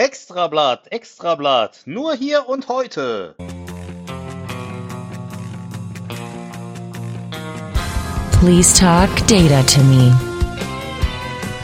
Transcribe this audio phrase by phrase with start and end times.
[0.00, 3.34] Extrablatt, Extrablatt, nur hier und heute.
[8.40, 10.10] Please talk data to me.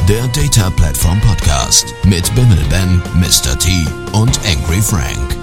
[0.07, 3.59] Der Data Platform Podcast mit Bimmel Ben, Mr.
[3.59, 5.35] T und Angry Frank.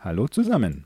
[0.00, 0.84] Hallo zusammen.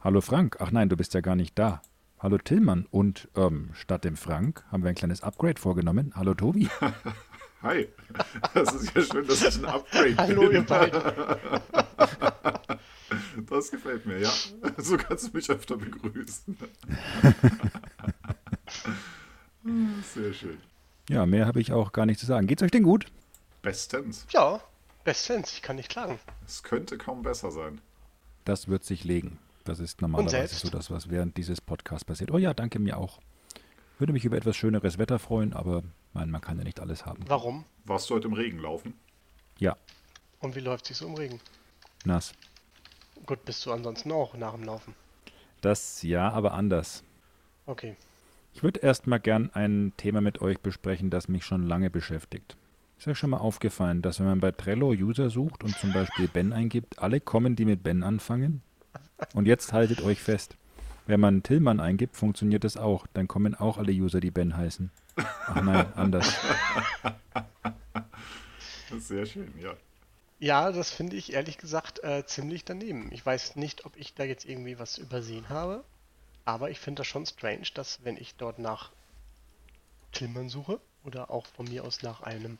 [0.00, 0.56] Hallo Frank.
[0.60, 1.82] Ach nein, du bist ja gar nicht da.
[2.22, 2.86] Hallo Tillmann.
[2.92, 6.12] Und ähm, statt dem Frank haben wir ein kleines Upgrade vorgenommen.
[6.14, 6.68] Hallo Tobi.
[7.62, 7.88] Hi.
[8.54, 10.52] Das ist ja schön, dass ich ein Upgrade Hallo, bin.
[10.52, 11.02] ihr beiden.
[13.48, 14.30] Das gefällt mir, ja.
[14.78, 16.56] So kannst du mich öfter begrüßen.
[20.14, 20.58] Sehr schön.
[21.10, 22.46] Ja, mehr habe ich auch gar nicht zu sagen.
[22.46, 23.06] Geht's euch denn gut?
[23.60, 24.26] Bestens.
[24.30, 24.60] Ja,
[25.04, 26.18] bestens, ich kann nicht klagen.
[26.46, 27.82] Es könnte kaum besser sein.
[28.44, 29.38] Das wird sich legen.
[29.64, 32.30] Das ist normalerweise so das, was während dieses Podcasts passiert.
[32.32, 33.20] Oh ja, danke mir auch.
[33.98, 37.22] Würde mich über etwas schöneres Wetter freuen, aber mein, man kann ja nicht alles haben.
[37.28, 37.64] Warum?
[37.84, 38.94] Warst du heute im Regen laufen?
[39.58, 39.76] Ja,
[40.40, 41.40] Und wie läuft sich so im Regen?
[42.04, 42.32] nass.
[43.26, 44.94] Gut, bist du ansonsten auch nach dem Laufen.
[45.60, 47.04] Das ja, aber anders.
[47.66, 47.94] Okay.
[48.52, 52.56] Ich würde erstmal gern ein Thema mit euch besprechen, das mich schon lange beschäftigt.
[52.98, 56.26] Ist euch schon mal aufgefallen, dass wenn man bei Trello User sucht und zum Beispiel
[56.26, 58.62] Ben eingibt, alle kommen, die mit Ben anfangen?
[59.34, 60.56] Und jetzt haltet euch fest.
[61.06, 63.06] Wenn man Tillmann eingibt, funktioniert das auch.
[63.14, 64.90] Dann kommen auch alle User, die Ben heißen.
[65.16, 66.36] Ach nein, anders.
[68.98, 69.74] Sehr schön, ja.
[70.38, 73.10] Ja, das finde ich ehrlich gesagt äh, ziemlich daneben.
[73.12, 75.84] Ich weiß nicht, ob ich da jetzt irgendwie was übersehen habe,
[76.44, 78.90] aber ich finde das schon strange, dass wenn ich dort nach
[80.10, 82.58] Tillmann suche oder auch von mir aus nach einem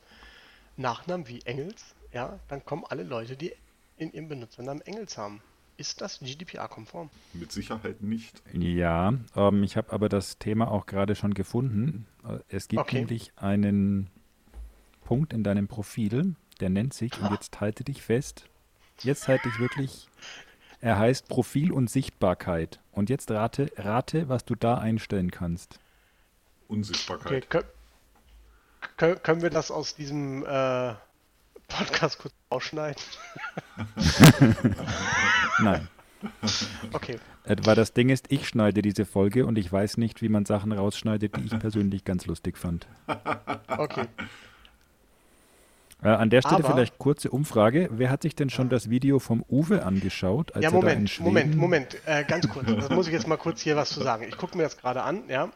[0.77, 3.53] Nachnamen wie Engels, ja, dann kommen alle Leute, die
[3.97, 5.41] in ihrem Benutzernamen Engels haben.
[5.77, 7.09] Ist das GDPR-konform?
[7.33, 8.41] Mit Sicherheit nicht.
[8.53, 12.05] Ja, ähm, ich habe aber das Thema auch gerade schon gefunden.
[12.27, 12.99] Äh, Es gibt Okay.
[12.99, 14.09] nämlich einen
[15.03, 18.45] Punkt in deinem Profil, der nennt sich, und jetzt halte dich fest,
[19.01, 20.07] jetzt halte dich wirklich,
[20.79, 22.79] er heißt Profil und Sichtbarkeit.
[22.91, 25.73] Und jetzt rate, rate, was du da einstellen kannst.
[25.73, 25.79] Okay,
[26.67, 27.49] Unsichtbarkeit.
[27.49, 27.61] kö
[28.97, 30.93] kö können wir das aus diesem äh,
[31.77, 33.01] Podcast kurz ausschneiden?
[35.59, 35.87] Nein.
[36.93, 40.29] Okay, Äh, Weil das Ding ist, ich schneide diese Folge und ich weiß nicht, wie
[40.29, 42.87] man Sachen rausschneidet, die ich persönlich ganz lustig fand.
[43.67, 44.05] okay.
[46.01, 47.89] Äh, an der Stelle Aber- vielleicht kurze Umfrage.
[47.91, 50.53] Wer hat sich denn schon das Video vom Uwe angeschaut?
[50.55, 52.67] Als Ja, er da in Moment, Schweden- Moment, Moment, äh, ganz kurz.
[52.67, 54.23] Das muss ich jetzt mal kurz hier was zu sagen.
[54.27, 55.49] Ich gucke mir das gerade an, ja.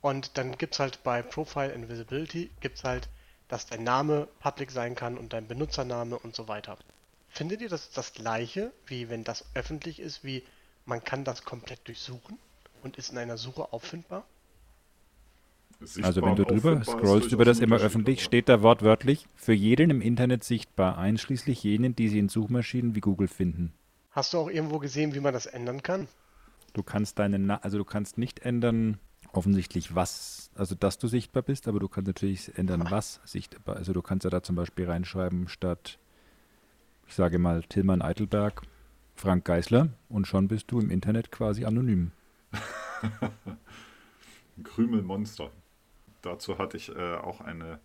[0.00, 3.08] Und dann gibt es halt bei Profile and Visibility, gibt es halt,
[3.48, 6.76] dass dein Name public sein kann und dein Benutzername und so weiter.
[7.28, 10.42] Findet ihr das das gleiche, wie wenn das öffentlich ist, wie
[10.86, 12.38] man kann das komplett durchsuchen
[12.82, 14.24] und ist in einer Suche auffindbar?
[16.02, 19.90] Also wenn du Sichtbar drüber scrollst über das immer öffentlich, steht da wortwörtlich, für jeden
[19.90, 23.72] im Internet sichtbar, einschließlich jenen, die sie in Suchmaschinen wie Google finden.
[24.10, 26.08] Hast du auch irgendwo gesehen, wie man das ändern kann?
[26.72, 28.98] Du kannst deinen, Na also du kannst nicht ändern,
[29.32, 33.76] offensichtlich was, also dass du sichtbar bist, aber du kannst natürlich ändern, was sichtbar.
[33.76, 35.98] Also du kannst ja da zum Beispiel reinschreiben statt,
[37.06, 38.62] ich sage mal Tillmann Eitelberg,
[39.16, 42.12] Frank Geisler und schon bist du im Internet quasi anonym.
[44.64, 45.50] Krümelmonster.
[46.22, 47.80] Dazu hatte ich äh, auch eine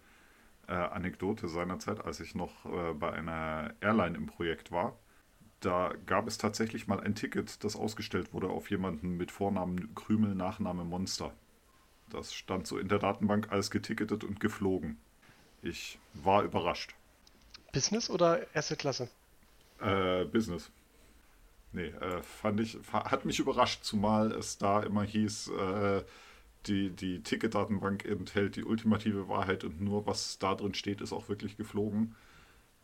[0.68, 4.98] äh, Anekdote seinerzeit, als ich noch äh, bei einer Airline im Projekt war.
[5.64, 10.36] Da gab es tatsächlich mal ein Ticket, das ausgestellt wurde auf jemanden mit Vornamen Krümel,
[10.36, 11.34] Nachname Monster.
[12.10, 14.98] Das stand so in der Datenbank als geticketet und geflogen.
[15.62, 16.96] Ich war überrascht.
[17.72, 19.10] Business oder erste Klasse?
[19.80, 20.70] Äh, Business.
[21.72, 26.04] Nee, äh, fand ich, hat mich überrascht, zumal es da immer hieß, äh,
[26.66, 31.30] die, die Ticketdatenbank enthält die ultimative Wahrheit und nur was da drin steht, ist auch
[31.30, 32.16] wirklich geflogen.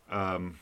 [0.10, 0.56] Ähm,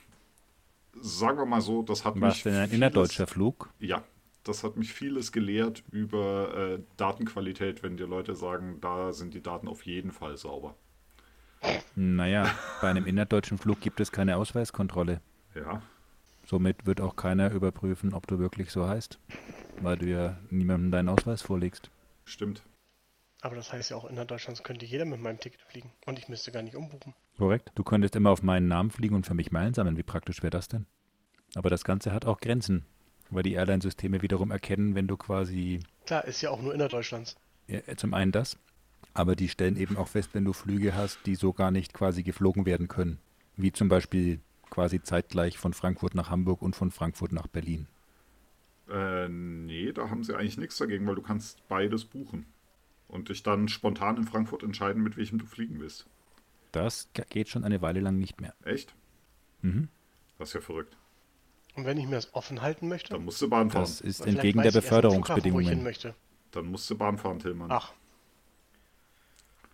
[1.01, 2.43] sagen wir mal so, das hat Was mich.
[2.43, 3.69] denn ein innerdeutscher Flug?
[3.79, 4.03] Ja,
[4.43, 9.41] das hat mich vieles gelehrt über äh, Datenqualität, wenn dir Leute sagen, da sind die
[9.41, 10.75] Daten auf jeden Fall sauber.
[11.95, 12.49] Naja,
[12.81, 15.21] bei einem innerdeutschen Flug gibt es keine Ausweiskontrolle.
[15.55, 15.81] Ja,
[16.45, 19.19] Somit wird auch keiner überprüfen, ob du wirklich so heißt,
[19.81, 21.89] weil du ja niemandem deinen Ausweis vorlegst.
[22.25, 22.63] stimmt.
[23.42, 26.28] Aber das heißt ja auch, innerhalb Deutschlands könnte jeder mit meinem Ticket fliegen und ich
[26.28, 27.13] müsste gar nicht umbuchen.
[27.38, 27.72] Korrekt.
[27.75, 29.98] Du könntest immer auf meinen Namen fliegen und für mich Meilen sammeln.
[29.98, 30.88] Wie praktisch wäre das denn?
[31.56, 32.86] Aber das Ganze hat auch Grenzen,
[33.30, 37.36] weil die Airline-Systeme wiederum erkennen, wenn du quasi Klar, ist ja auch nur innerdeutschlands.
[37.68, 38.57] ja, zum einen das,
[39.13, 42.24] aber die stellen eben auch fest, wenn du Flüge hast, die so gar nicht quasi
[42.24, 43.19] geflogen werden können.
[43.56, 44.39] Wie zum Beispiel
[44.69, 47.88] quasi zeitgleich von Frankfurt nach Hamburg und von Frankfurt nach Berlin.
[48.89, 52.45] Äh, nee, da haben sie eigentlich nichts dagegen, weil du kannst beides buchen.
[53.07, 56.06] Und dich dann spontan in Frankfurt entscheiden, mit welchem du fliegen willst.
[56.74, 58.54] Das ge- geht schon eine Weile lang nicht mehr.
[58.65, 58.94] Echt?
[59.62, 59.88] Mhm.
[60.38, 60.98] Das ist ja verrückt.
[61.75, 63.13] Und wenn ich mir das offen halten möchte?
[63.13, 63.83] Dann musst du Bahn fahren.
[63.83, 65.83] Das ist entgegen der Flughafen, Beförderungsbedingungen.
[65.83, 66.15] möchte.
[66.51, 67.71] Dann musst du Bahn fahren, Tillmann.
[67.71, 67.94] Ach.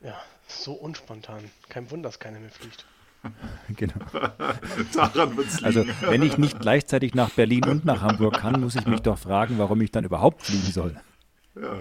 [0.02, 1.50] Ja, so unspontan.
[1.70, 2.86] Kein Wunder, dass keiner mehr fliegt.
[3.78, 3.94] Genau.
[4.94, 5.66] Daran wird's liegen.
[5.66, 9.18] Also, wenn ich nicht gleichzeitig nach Berlin und nach Hamburg kann, muss ich mich doch
[9.18, 11.02] fragen, warum ich dann überhaupt fliegen soll.
[11.56, 11.78] ja.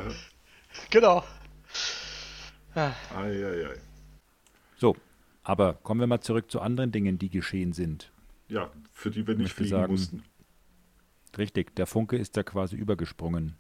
[0.91, 1.25] Genau.
[2.75, 3.79] Ei, ei, ei.
[4.77, 4.97] So,
[5.43, 8.11] aber kommen wir mal zurück zu anderen Dingen, die geschehen sind.
[8.49, 10.25] Ja, für die wir nicht fliegen sagen- mussten.
[11.39, 13.57] Richtig, der Funke ist da quasi übergesprungen.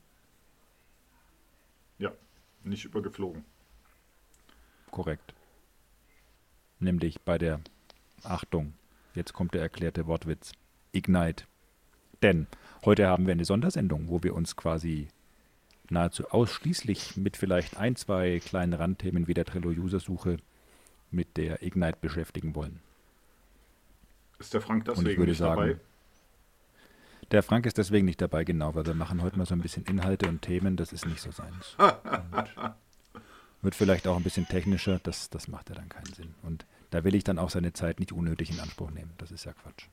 [1.98, 2.12] Ja,
[2.64, 3.44] nicht übergeflogen.
[4.90, 5.32] Korrekt.
[6.80, 7.60] Nämlich bei der
[8.24, 8.74] Achtung,
[9.14, 10.52] jetzt kommt der erklärte Wortwitz.
[10.92, 11.44] Ignite.
[12.20, 12.46] Denn
[12.84, 15.08] heute haben wir eine Sondersendung, wo wir uns quasi
[15.92, 20.38] nahezu ausschließlich mit vielleicht ein, zwei kleinen Randthemen wie der Trello-User-Suche
[21.10, 22.80] mit der Ignite beschäftigen wollen.
[24.38, 25.76] Ist der Frank ich deswegen würde nicht sagen, dabei?
[27.30, 29.84] Der Frank ist deswegen nicht dabei, genau, weil wir machen heute mal so ein bisschen
[29.84, 31.76] Inhalte und Themen, das ist nicht so seins.
[33.62, 36.34] Wird vielleicht auch ein bisschen technischer, das, das macht ja dann keinen Sinn.
[36.42, 39.12] Und da will ich dann auch seine Zeit nicht unnötig in Anspruch nehmen.
[39.18, 39.86] Das ist ja Quatsch.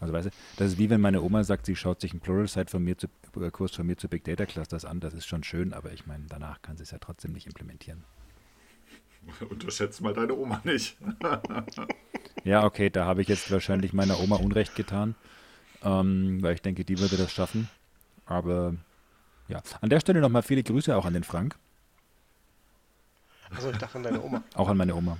[0.00, 2.70] Also weißt du, das ist wie wenn meine Oma sagt, sie schaut sich einen Pluralsight
[2.70, 3.06] von mir zu,
[3.40, 6.06] äh, Kurs von mir zu Big Data Clusters an, das ist schon schön, aber ich
[6.06, 8.02] meine, danach kann sie es ja trotzdem nicht implementieren.
[9.50, 10.96] Unterschätzt mal deine Oma nicht.
[12.44, 15.14] Ja, okay, da habe ich jetzt wahrscheinlich meiner Oma Unrecht getan,
[15.82, 17.68] ähm, weil ich denke, die würde das schaffen.
[18.24, 18.74] Aber
[19.48, 21.56] ja, an der Stelle nochmal viele Grüße auch an den Frank,
[23.54, 24.42] Also ich dachte an deine Oma.
[24.54, 25.18] auch an meine Oma.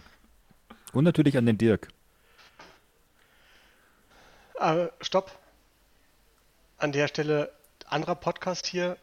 [0.93, 1.89] Und natürlich an den Dirk.
[4.61, 5.33] Aber stopp.
[6.77, 7.51] An der Stelle,
[7.87, 8.97] anderer Podcast hier,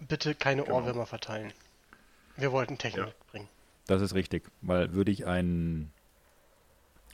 [0.00, 0.78] bitte keine Genau.
[0.78, 1.52] Ohrwürmer verteilen.
[2.36, 3.06] Wir wollten Technik Ja.
[3.06, 3.48] mitbringen.
[3.86, 5.92] Das ist richtig, weil würde ich einen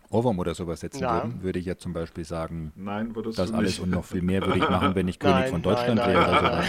[0.08, 1.14] Ohrwurm oder sowas setzen Ja.
[1.14, 3.81] würden, würde ich ja zum Beispiel sagen, Nein, würdest das du alles nicht.
[3.81, 6.38] und noch viel mehr würde ich machen, wenn ich König Nein, von Deutschland nein, wäre
[6.38, 6.66] sowas.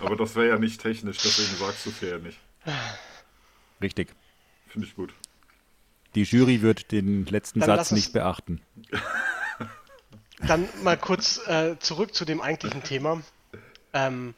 [0.00, 2.38] Aber das wäre ja nicht technisch, deswegen sagst du es ja nicht.
[3.80, 4.14] Richtig.
[4.66, 5.14] Finde ich gut.
[6.14, 8.60] Die Jury wird den letzten Dann Satz nicht beachten.
[10.46, 13.22] Dann mal kurz äh, zurück zu dem eigentlichen Thema.
[13.92, 14.34] Ähm,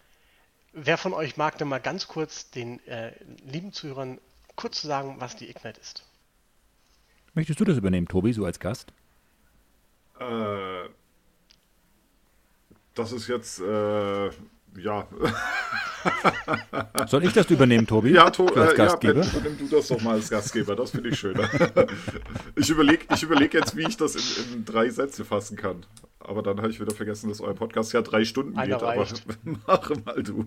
[0.73, 3.13] wer von euch mag denn mal ganz kurz den äh,
[3.45, 4.19] lieben Zuhörern
[4.57, 6.05] kurz sagen, was die Ignite ist?
[7.35, 8.93] Möchtest du das übernehmen, Tobi, so als Gast?
[10.19, 10.89] Äh,
[12.95, 14.31] das ist jetzt, äh,
[14.77, 15.07] ja.
[17.07, 18.11] Soll ich das übernehmen, Tobi?
[18.11, 19.21] Ja, to als äh, ja Gastgeber?
[19.21, 21.49] Ben, übernimm du das doch mal als Gastgeber, das finde ich schöner.
[22.57, 25.85] ich überlege ich überleg jetzt, wie ich das in, in drei Sätze fassen kann.
[26.21, 28.83] Aber dann habe ich wieder vergessen, dass euer Podcast ja drei Stunden Einer geht.
[28.83, 29.25] Aber reicht.
[29.67, 30.47] mache mal du.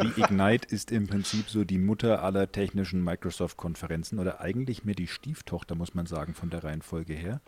[0.00, 5.08] Die Ignite ist im Prinzip so die Mutter aller technischen Microsoft-Konferenzen oder eigentlich mehr die
[5.08, 7.40] Stieftochter, muss man sagen, von der Reihenfolge her.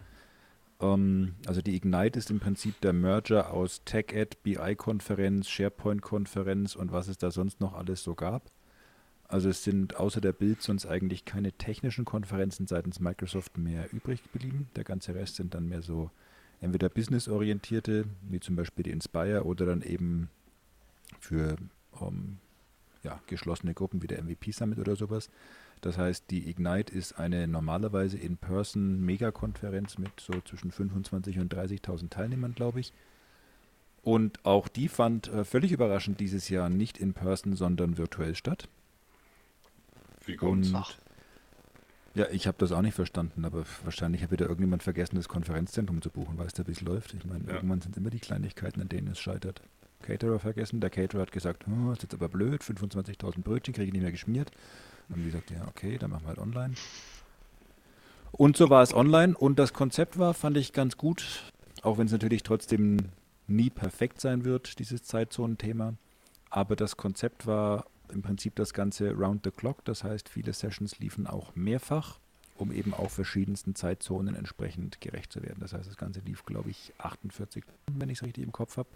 [0.81, 7.09] Ähm, also die Ignite ist im Prinzip der Merger aus TechEd, BI-Konferenz, SharePoint-Konferenz und was
[7.09, 8.51] es da sonst noch alles so gab.
[9.29, 14.25] Also es sind außer der Bild sonst eigentlich keine technischen Konferenzen seitens Microsoft mehr übrig
[14.25, 14.69] geblieben.
[14.75, 16.11] Der ganze Rest sind dann mehr so
[16.61, 20.31] entweder businessorientierte, wie zum Beispiel die Inspire, oder dann eben
[21.21, 21.57] für
[22.01, 22.39] ähm,
[23.05, 25.31] ja, geschlossene Gruppen wie der MVP Summit oder sowas.
[25.81, 32.11] Das heißt, die Ignite ist eine normalerweise in-person Megakonferenz mit so zwischen 25 und 30.000
[32.11, 32.93] Teilnehmern, glaube ich.
[34.03, 38.69] Und auch die fand äh, völlig überraschend dieses Jahr nicht in person, sondern virtuell statt.
[40.25, 40.71] Wie kommt's?
[40.71, 40.99] Und
[42.15, 46.03] ja, ich habe das auch nicht verstanden, aber wahrscheinlich hat wieder irgendjemand vergessen, das Konferenzzentrum
[46.03, 46.39] zu buchen.
[46.39, 47.15] Weißt du, wie es läuft?
[47.15, 47.55] Ich meine, Ja.
[47.55, 49.63] irgendwann sind immer die Kleinigkeiten, an denen es scheitert.
[50.03, 50.81] Caterer vergessen.
[50.81, 54.11] Der Caterer hat gesagt, oh, ist jetzt aber blöd, 25.000 Brötchen kriege ich nicht mehr
[54.11, 54.51] geschmiert.
[55.11, 56.75] Haben die gesagt, ja, okay, dann machen wir halt online.
[58.33, 61.51] Und so war es online und das Konzept war, fand ich ganz gut,
[61.83, 62.99] auch wenn es natürlich trotzdem
[63.49, 65.95] nie perfekt sein wird, dieses Zeitzonenthema.
[66.49, 70.99] Aber das Konzept war im Prinzip das Ganze round the clock, das heißt, viele Sessions
[70.99, 72.19] liefen auch mehrfach,
[72.57, 75.59] um eben auch verschiedensten Zeitzonen entsprechend gerecht zu werden.
[75.61, 78.77] Das heißt, das Ganze lief, glaube ich, 48 Stunden, wenn ich es richtig im Kopf
[78.77, 78.89] habe.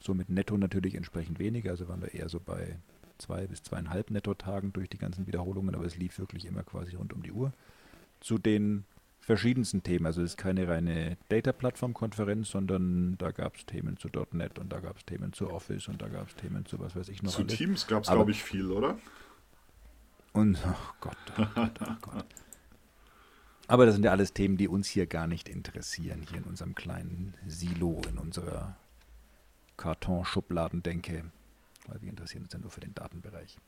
[0.00, 2.76] Somit netto natürlich entsprechend weniger, also waren wir eher so bei
[3.20, 7.12] zwei bis zweieinhalb Netto-Tagen durch die ganzen Wiederholungen, aber es lief wirklich immer quasi rund
[7.12, 7.52] um die Uhr.
[8.20, 8.84] Zu den
[9.20, 14.58] verschiedensten Themen, also es ist keine reine Data-Plattform-Konferenz, sondern da gab es Themen zu .NET
[14.58, 17.08] und da gab es Themen zu Office und da gab es Themen zu was weiß
[17.08, 17.54] ich noch Zu alles.
[17.54, 18.98] Teams gab es, glaube ich, viel, oder?
[20.32, 22.26] Und, oh Gott, oh Gott, oh Gott.
[23.66, 26.74] Aber das sind ja alles Themen, die uns hier gar nicht interessieren, hier in unserem
[26.74, 28.76] kleinen Silo, in unserer
[29.76, 31.30] Kartonschubladendenke.
[31.86, 33.58] Weil wir interessieren uns ja nur für den Datenbereich.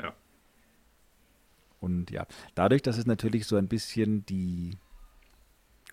[0.00, 0.14] Ja.
[1.80, 4.76] Und ja, dadurch, dass es natürlich so ein bisschen die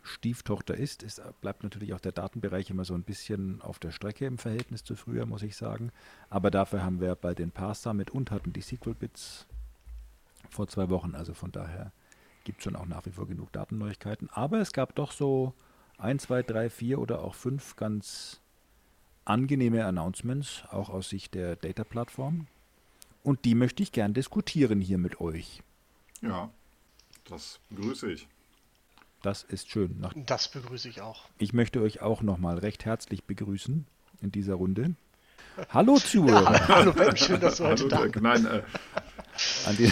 [0.03, 4.25] Stieftochter ist, ist, bleibt natürlich auch der Datenbereich immer so ein bisschen auf der Strecke
[4.25, 5.91] im Verhältnis zu früher, muss ich sagen.
[6.29, 9.47] Aber dafür haben wir bei den Pass Summit und hatten die SQL-Bits
[10.49, 11.15] vor zwei Wochen.
[11.15, 11.91] Also von daher
[12.43, 14.29] gibt es schon auch nach wie vor genug Datenneuigkeiten.
[14.29, 15.53] Aber es gab doch so
[15.97, 18.41] ein, zwei, drei, vier oder auch fünf ganz
[19.29, 22.47] angenehme Announcements, auch aus Sicht der Data-Plattform.
[23.23, 25.61] Und die möchte ich gern diskutieren hier mit euch.
[26.21, 26.49] Ja,
[27.29, 28.27] das begrüße ich.
[29.21, 29.99] Das ist schön.
[29.99, 31.25] Nach Das begrüße ich auch.
[31.37, 33.85] ich möchte euch auch nochmal recht herzlich begrüßen
[34.21, 34.95] in dieser Runde.
[35.69, 36.67] Hallo Zuhörer.
[36.67, 38.61] Hallo Ben, schön, dass du heute Hallo da Dirk, nein, äh,
[39.65, 39.91] An die,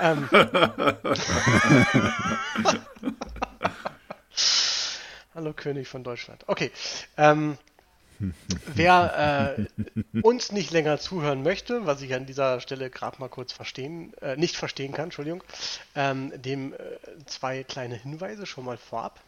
[0.00, 0.28] Ähm.
[5.34, 6.44] Hallo König von Deutschland.
[6.46, 6.70] Okay.
[7.16, 7.56] Ähm,
[8.74, 13.52] wer äh, uns nicht länger zuhören möchte, was ich an dieser Stelle gerade mal kurz
[13.52, 15.42] verstehen, äh, nicht verstehen kann, Entschuldigung,
[15.94, 16.76] ähm, dem äh,
[17.26, 19.20] zwei kleine Hinweise schon mal vorab.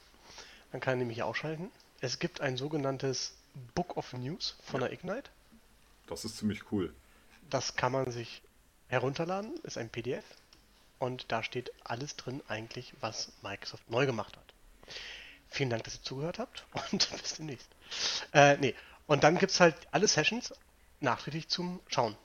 [0.72, 1.70] Dann kann er nämlich ausschalten.
[2.00, 3.34] Es gibt ein sogenanntes
[3.74, 5.30] Book of News von der Ignite.
[6.06, 6.92] das ist ziemlich cool.
[7.50, 8.42] Das kann man sich
[8.88, 10.24] herunterladen, ist ein PDF
[10.98, 14.54] und da steht alles drin eigentlich, was Microsoft neu gemacht hat.
[15.54, 17.68] Vielen Dank, dass ihr zugehört habt und bis demnächst.
[18.32, 18.74] Äh, nee.
[19.06, 20.52] Und dann gibt es halt alle Sessions
[20.98, 22.16] nachträglich zum Schauen.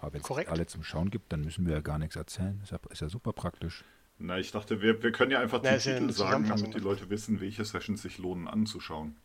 [0.00, 0.50] aber wenn es Korrekt.
[0.50, 2.60] alle zum Schauen gibt, dann müssen wir ja gar nichts erzählen.
[2.62, 3.82] Ist ja, ist ja super praktisch.
[4.18, 7.10] Na, ich dachte, wir, wir können ja einfach Na, die Titel sagen, damit die Leute
[7.10, 9.16] wissen, welche Sessions sich lohnen anzuschauen.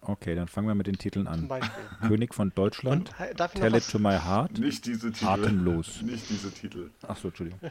[0.00, 1.48] Okay, dann fangen wir mit den Titeln an.
[2.00, 4.58] König von Deutschland, Und, noch Tell it to my heart.
[4.58, 5.26] Nicht diese Titel.
[5.26, 6.02] Atemlos.
[6.02, 6.90] Nicht diese Titel.
[7.02, 7.60] Achso, Entschuldigung.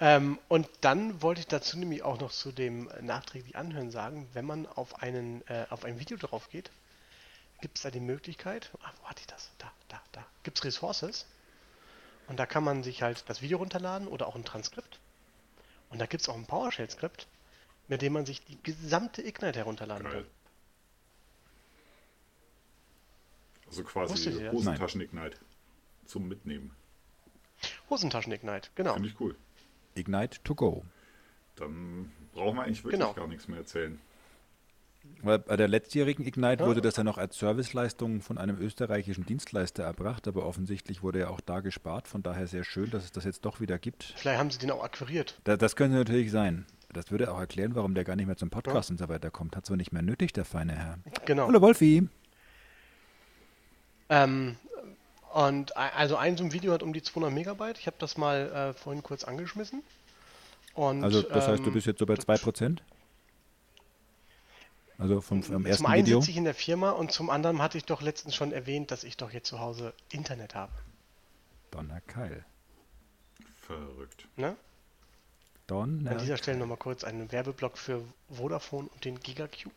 [0.00, 4.44] Ähm, und dann wollte ich dazu nämlich auch noch zu dem nachträglich Anhören sagen, wenn
[4.44, 6.70] man auf, einen, äh, auf ein Video drauf geht,
[7.60, 9.50] gibt es da die Möglichkeit, ah, wo hatte ich das?
[9.58, 10.24] Da, da, da.
[10.44, 11.26] Gibt es Resources
[12.28, 15.00] und da kann man sich halt das Video runterladen oder auch ein Transkript.
[15.90, 17.26] Und da gibt es auch ein PowerShell-Skript,
[17.88, 20.22] mit dem man sich die gesamte Ignite herunterladen Geil.
[20.22, 20.26] kann.
[23.66, 24.48] Also quasi?
[24.50, 25.38] Hosentaschen-Ignite.
[26.06, 26.74] Zum Mitnehmen.
[27.90, 28.94] Hosentaschen-Ignite, genau.
[28.94, 29.36] Finde ich cool.
[29.98, 30.84] Ignite to go.
[31.56, 33.12] Dann brauchen wir eigentlich wirklich Genau.
[33.14, 33.98] gar nichts mehr erzählen.
[35.22, 36.68] Weil bei der letztjährigen Ignite Ja.
[36.68, 41.28] wurde das ja noch als Serviceleistung von einem österreichischen Dienstleister erbracht, aber offensichtlich wurde ja
[41.28, 42.08] auch da gespart.
[42.08, 44.12] Von daher sehr schön, dass es das jetzt doch wieder gibt.
[44.16, 45.40] Vielleicht haben sie den auch akquiriert.
[45.44, 46.66] Da, das könnte natürlich sein.
[46.92, 49.56] Das würde auch erklären, warum der gar nicht mehr zum Podcast und so weiter kommt.
[49.56, 50.98] Hat zwar nicht mehr nötig, der feine Herr.
[51.26, 51.46] Genau.
[51.46, 52.08] Hallo Wolfi.
[54.10, 54.56] Ähm,
[55.32, 57.78] und also ein so ein Video hat um die 200 Megabyte.
[57.78, 59.82] Ich habe das mal äh, vorhin kurz angeschmissen.
[60.74, 62.78] Und, Also das heißt, du ähm, bist jetzt so bei 2%?
[64.98, 66.20] Also vom, vom ersten Zum einen Video?
[66.20, 69.04] sitze ich in der Firma und zum anderen hatte ich doch letztens schon erwähnt, dass
[69.04, 70.72] ich doch jetzt zu Hause Internet habe.
[71.70, 72.44] Donnerkeil.
[73.60, 74.26] Verrückt.
[74.36, 74.56] Ne?
[75.66, 76.12] Donner.
[76.12, 79.74] An dieser Stelle nochmal kurz einen Werbeblock für Vodafone und den Gigacube.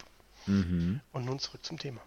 [0.48, 1.02] Mhm.
[1.12, 2.02] Und nun zurück zum Thema.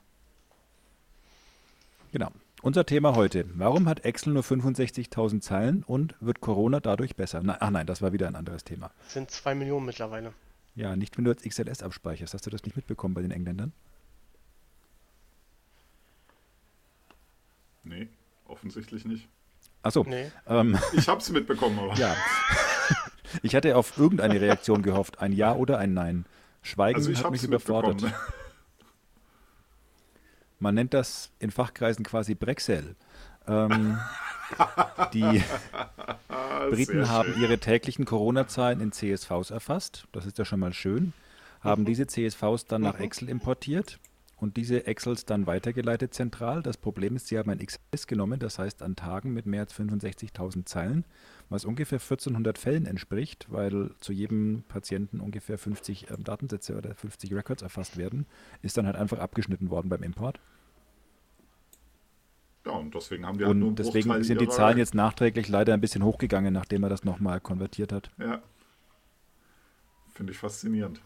[2.11, 2.31] Genau.
[2.65, 3.45] Unser Thema heute.
[3.57, 7.43] Warum hat Excel nur 65.000 Zeilen und wird Corona dadurch besser?
[7.45, 8.91] Na, ach nein, das war wieder ein anderes Thema.
[9.07, 10.33] Es sind zwei Millionen mittlerweile.
[10.75, 12.33] Ja, nicht wenn du als XLS abspeicherst.
[12.33, 13.75] Hast du das nicht mitbekommen bei den Engländern?
[17.83, 18.09] Nee,
[18.47, 19.29] offensichtlich nicht.
[19.83, 20.07] Achso.
[20.09, 20.33] Nee.
[20.47, 21.93] Ähm, Ich hab's mitbekommen, aber.
[21.97, 22.17] ja.
[23.43, 25.19] Ich hatte auf irgendeine Reaktion gehofft.
[25.21, 26.25] Ein Ja oder ein Nein.
[26.63, 28.03] Schweigen Also ich hat mich überfordert.
[30.65, 32.97] Man nennt das in Fachkreisen quasi Brexel.
[33.47, 33.99] Ähm,
[35.13, 35.43] die
[36.71, 40.09] Briten haben ihre täglichen Corona-Zahlen in CSVs erfasst.
[40.13, 41.13] Das ist ja schon mal schön.
[41.61, 43.99] Haben diese CSVs dann nach Excel importiert
[44.37, 46.63] und diese Excels dann weitergeleitet zentral.
[46.63, 49.75] Das Problem ist, sie haben ein XLS genommen, das heißt an Tagen mit mehr als
[49.75, 51.05] 65.000 Zeilen,
[51.51, 57.35] was ungefähr 1400 Fällen entspricht, weil zu jedem Patienten ungefähr 50 ähm, Datensätze oder 50
[57.35, 58.25] Records erfasst werden,
[58.63, 60.41] ist dann halt einfach abgeschnitten worden beim Import.
[62.67, 64.79] Ja, und deswegen haben die halt nur einen Und deswegen Bruchteil sind die ihrer- Zahlen
[64.79, 68.11] jetzt nachträglich leider ein bisschen hochgegangen, nachdem er das nochmal konvertiert hat.
[68.19, 68.43] Ja.
[70.15, 71.01] Finde ich faszinierend.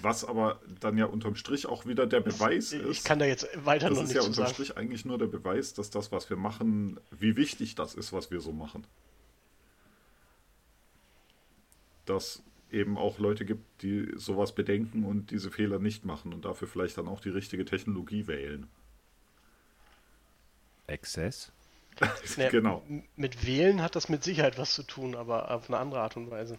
[0.00, 2.86] Was aber dann ja unterm Strich auch wieder der Beweis ist.
[2.86, 4.54] Ich kann da jetzt weiter das noch ist nicht ja zu unterm sagen.
[4.54, 8.30] Strich eigentlich nur der Beweis, dass das, was wir machen, wie wichtig das ist, was
[8.30, 8.86] wir so machen.
[12.06, 16.66] Dass eben auch Leute gibt, die sowas bedenken und diese Fehler nicht machen und dafür
[16.68, 18.66] vielleicht dann auch die richtige Technologie wählen.
[20.90, 21.52] Access.
[22.38, 22.82] Ne, genau.
[23.16, 26.30] Mit Wählen hat das mit Sicherheit was zu tun, aber auf eine andere Art und
[26.30, 26.58] Weise.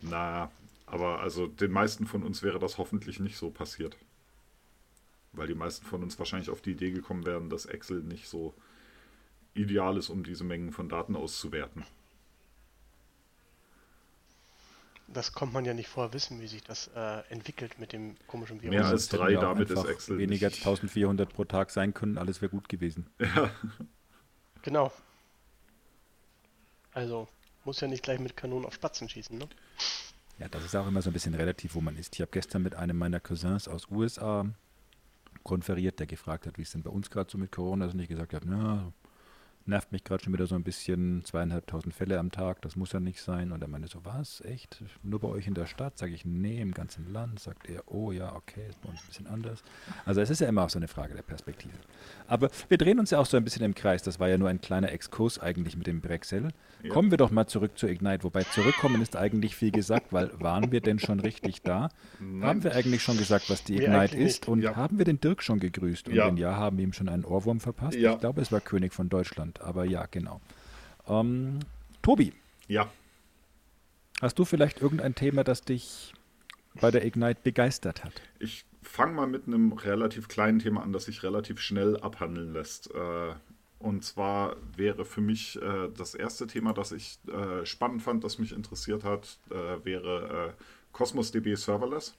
[0.00, 0.50] Na,
[0.86, 3.96] aber also den meisten von uns wäre das hoffentlich nicht so passiert.
[5.32, 8.54] Weil die meisten von uns wahrscheinlich auf die Idee gekommen wären, dass Excel nicht so
[9.54, 11.84] ideal ist, um diese Mengen von Daten auszuwerten.
[15.06, 18.62] Das kommt man ja nicht vorher wissen, wie sich das äh, entwickelt mit dem komischen
[18.62, 18.74] Virus.
[18.74, 22.16] Mehr als drei, ja damit ist Excel Weniger als nicht- 1400 pro Tag sein können,
[22.18, 23.06] alles wäre gut gewesen.
[24.62, 24.90] Genau.
[26.92, 27.28] Also,
[27.66, 29.46] muss ja nicht gleich mit Kanonen auf Spatzen schießen, ne?
[30.38, 32.14] Ja, das ist auch immer so ein bisschen relativ, wo man ist.
[32.14, 34.46] Ich habe gestern mit einem meiner Cousins aus USA
[35.42, 37.92] konferiert, der gefragt hat, wie es denn bei uns gerade so mit Corona ist.
[37.94, 38.92] Und ich gesagt habe, na,
[39.66, 43.00] nervt mich gerade schon wieder so ein bisschen, zweieinhalbtausend Fälle am Tag, das muss ja
[43.00, 43.52] nicht sein.
[43.52, 44.82] Und er meinte so, was, echt?
[45.02, 45.98] Nur bei euch in der Stadt?
[45.98, 47.40] Sage ich, nee, im ganzen Land.
[47.40, 49.62] Sagt er, oh ja, okay, ist bei uns ein bisschen anders.
[50.04, 51.74] Also es ist ja immer auch so eine Frage der Perspektive.
[52.26, 54.02] Aber wir drehen uns ja auch so ein bisschen im Kreis.
[54.02, 56.48] Das war ja nur ein kleiner Exkurs eigentlich mit dem Brexel.
[56.82, 56.90] Ja.
[56.90, 58.24] Kommen wir doch mal zurück zu Ignite.
[58.24, 61.88] Wobei zurückkommen ist eigentlich viel gesagt, weil waren wir denn schon richtig da?
[62.42, 64.42] Haben wir eigentlich schon gesagt, was die Ignite ist?
[64.42, 64.48] nicht.
[64.48, 64.76] Und Ja.
[64.76, 66.08] haben wir den Dirk schon gegrüßt?
[66.08, 66.26] Und Ja.
[66.26, 67.96] wenn ja, haben wir ihm schon einen Ohrwurm verpasst?
[67.96, 68.12] Ja.
[68.14, 69.53] Ich glaube, es war König von Deutschland.
[69.60, 70.40] Aber ja, genau.
[71.08, 71.60] Ähm,
[72.02, 72.32] Tobi,
[72.68, 72.90] Ja,
[74.20, 76.12] hast du vielleicht irgendein Thema, das dich
[76.80, 78.12] bei der Ignite begeistert hat?
[78.38, 82.90] ich fange mal mit einem relativ kleinen Thema an, das sich relativ schnell abhandeln lässt.
[82.94, 83.34] Äh,
[83.78, 88.38] Und zwar wäre für mich äh, das erste Thema, das ich äh, spannend fand, das
[88.38, 89.38] mich interessiert hat,
[89.84, 90.54] wäre
[90.92, 92.14] Cosmos DB Serverless.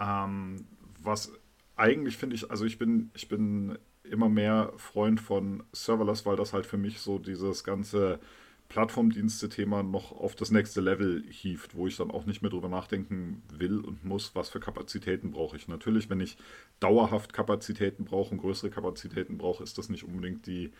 [0.00, 0.66] Ähm,
[1.02, 1.32] was
[1.76, 6.52] eigentlich finde ich, also ich bin, ich bin immer mehr Freund von Serverless, weil das
[6.52, 8.20] halt für mich so dieses ganze
[8.68, 13.42] Plattformdienste-Thema noch auf das nächste Level hieft, wo ich dann auch nicht mehr drüber nachdenken
[13.52, 15.68] will und muss, was für Kapazitäten brauche ich.
[15.68, 16.38] Natürlich, wenn ich
[16.80, 20.72] dauerhaft Kapazitäten brauche und größere Kapazitäten brauche, ist das nicht unbedingt die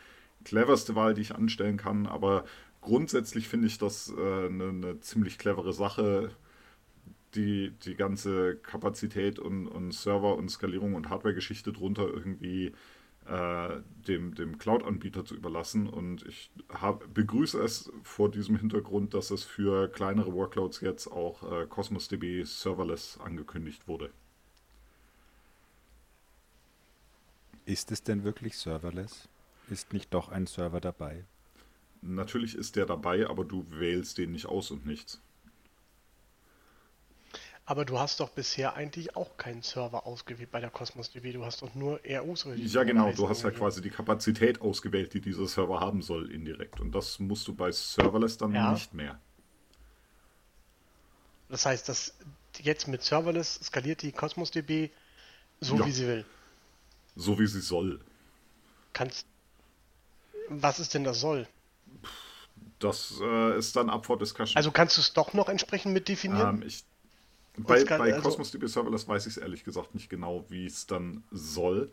[0.44, 2.44] cleverste Wahl, die ich anstellen kann, aber
[2.80, 6.30] grundsätzlich finde ich das äh, eine, eine ziemlich clevere Sache,
[7.34, 12.72] die, die ganze Kapazität und, und Server und Skalierung und Hardware-Geschichte drunter irgendwie äh,
[13.26, 15.88] dem, dem Cloud-Anbieter zu überlassen.
[15.88, 21.42] Und ich hab, begrüße es vor diesem Hintergrund, dass es für kleinere Workloads jetzt auch
[21.50, 24.10] äh, Cosmos DB Serverless angekündigt wurde.
[27.64, 29.28] Ist es denn wirklich serverless?
[29.70, 31.24] Ist nicht doch ein Server dabei?
[32.02, 35.20] Natürlich ist der dabei, aber du wählst den nicht aus und nichts.
[37.64, 41.32] Aber du hast doch bisher eigentlich auch keinen Server ausgewählt bei der Cosmos DB.
[41.32, 43.12] Du hast doch nur RUs Ja, genau.
[43.12, 46.80] Du hast ja quasi die Kapazität ausgewählt, die dieser Server haben soll, indirekt.
[46.80, 48.72] Und das musst du bei Serverless dann Ja.
[48.72, 49.20] nicht mehr.
[51.48, 52.14] Das heißt, dass
[52.60, 54.90] jetzt mit Serverless skaliert die Cosmos DB
[55.60, 55.86] so, Ja.
[55.86, 56.24] wie sie will.
[57.14, 58.00] So wie sie soll.
[58.92, 59.26] Kannst.
[60.48, 61.46] Was ist denn das soll?
[62.78, 64.56] Das äh, ist dann up for discussion.
[64.56, 66.62] Also kannst du es doch noch entsprechend mit definieren?
[66.62, 66.84] Ähm, ich,
[67.58, 70.86] bei bei also- Cosmos DB Serverless weiß ich es ehrlich gesagt nicht genau, wie es
[70.86, 71.90] dann soll.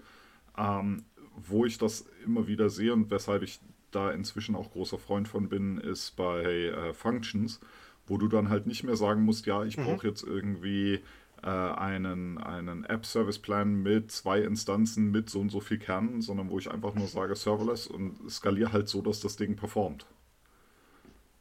[0.58, 1.04] Ähm,
[1.36, 3.60] wo ich das immer wieder sehe und weshalb ich
[3.92, 7.60] da inzwischen auch großer Freund von bin, ist bei äh, Functions,
[8.08, 11.02] wo du dann halt nicht mehr sagen musst, ja, ich brauche jetzt irgendwie
[11.44, 16.60] äh, einen, einen App-Service-Plan mit zwei Instanzen mit so und so viel Kernen, sondern wo
[16.60, 20.06] ich einfach nur sage Serverless und skaliere halt so, dass das Ding performt.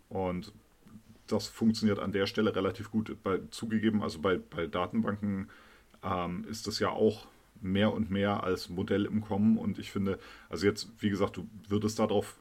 [0.09, 0.52] Und
[1.29, 3.17] das funktioniert an der Stelle relativ gut.
[3.23, 5.49] Bei, zugegeben, also bei, bei Datenbanken
[6.03, 7.27] ähm, ist das ja auch
[7.61, 9.59] mehr und mehr als Modell im Kommen.
[9.59, 12.37] Und ich finde, also jetzt, wie gesagt, du würdest darauf,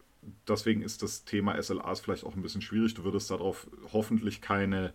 [0.47, 4.93] deswegen ist das Thema SLAs vielleicht auch ein bisschen schwierig, du würdest darauf hoffentlich keine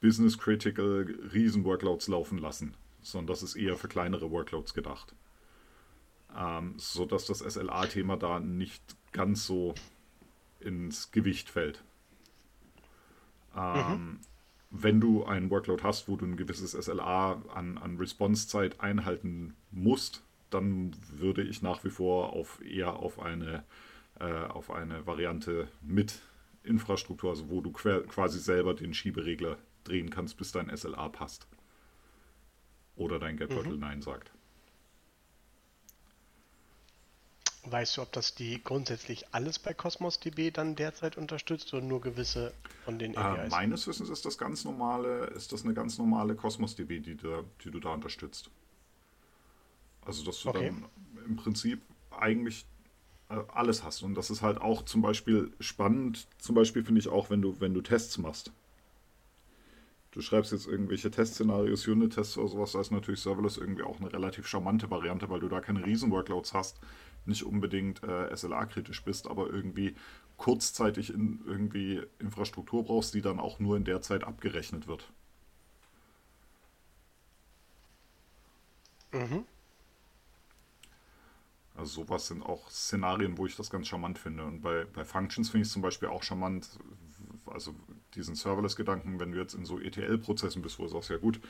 [0.00, 5.14] Business-Critical Riesen-Workloads laufen lassen, sondern das ist eher für kleinere Workloads gedacht.
[6.36, 8.82] Ähm, sodass das SLA-Thema da nicht
[9.12, 9.74] ganz so
[10.60, 11.82] ins Gewicht fällt.
[13.56, 14.20] Ähm,
[14.70, 20.24] Wenn du einen Workload hast, wo du ein gewisses SLA an, an Response-Zeit einhalten musst,
[20.50, 23.64] dann würde ich nach wie vor auf eher auf eine,
[24.18, 26.20] äh, auf eine Variante mit
[26.64, 31.46] Infrastruktur, also wo du quasi selber den Schieberegler drehen kannst, bis dein SLA passt.
[32.96, 34.32] Oder dein Getbeutel Nein sagt.
[37.64, 42.00] Weißt du, ob das die grundsätzlich alles bei Cosmos DB dann derzeit unterstützt oder nur
[42.00, 43.44] gewisse von den Äh, APIs?
[43.48, 47.42] meines Wissens ist das ganz normale, ist das eine ganz normale Cosmos DB, die, da,
[47.64, 48.50] die du da unterstützt.
[50.02, 50.72] Also dass du Okay.
[50.72, 50.86] dann
[51.26, 52.66] im Prinzip eigentlich
[53.30, 54.02] äh, alles hast.
[54.02, 57.60] Und das ist halt auch zum Beispiel spannend, zum Beispiel finde ich auch, wenn du,
[57.60, 58.52] wenn du Tests machst.
[60.12, 64.12] du schreibst jetzt irgendwelche Testszenarios, Unit-Tests oder sowas, da ist natürlich Serverless irgendwie auch eine
[64.12, 66.80] relativ charmante Variante, weil du da keine Riesen-Workloads hast,
[67.26, 69.94] nicht unbedingt äh, SLA-kritisch bist, aber irgendwie
[70.36, 75.12] kurzzeitig in irgendwie Infrastruktur brauchst, die dann auch nur in der Zeit abgerechnet wird.
[79.12, 79.44] Mhm.
[81.76, 84.44] Also sowas sind auch Szenarien, wo ich das ganz charmant finde.
[84.44, 86.68] Und bei, bei Functions finde ich es zum Beispiel auch charmant,
[87.46, 87.74] also
[88.14, 91.40] diesen Serverless-Gedanken, wenn du jetzt in so ETL-Prozessen bist, wo du sagst, ja gut,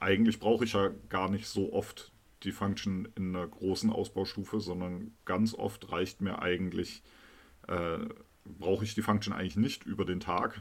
[0.00, 5.12] eigentlich brauche ich ja gar nicht so oft die Function in einer großen Ausbaustufe, sondern
[5.24, 7.02] ganz oft reicht mir eigentlich,
[7.66, 7.98] äh,
[8.44, 10.60] brauche ich die Function eigentlich nicht über den Tag,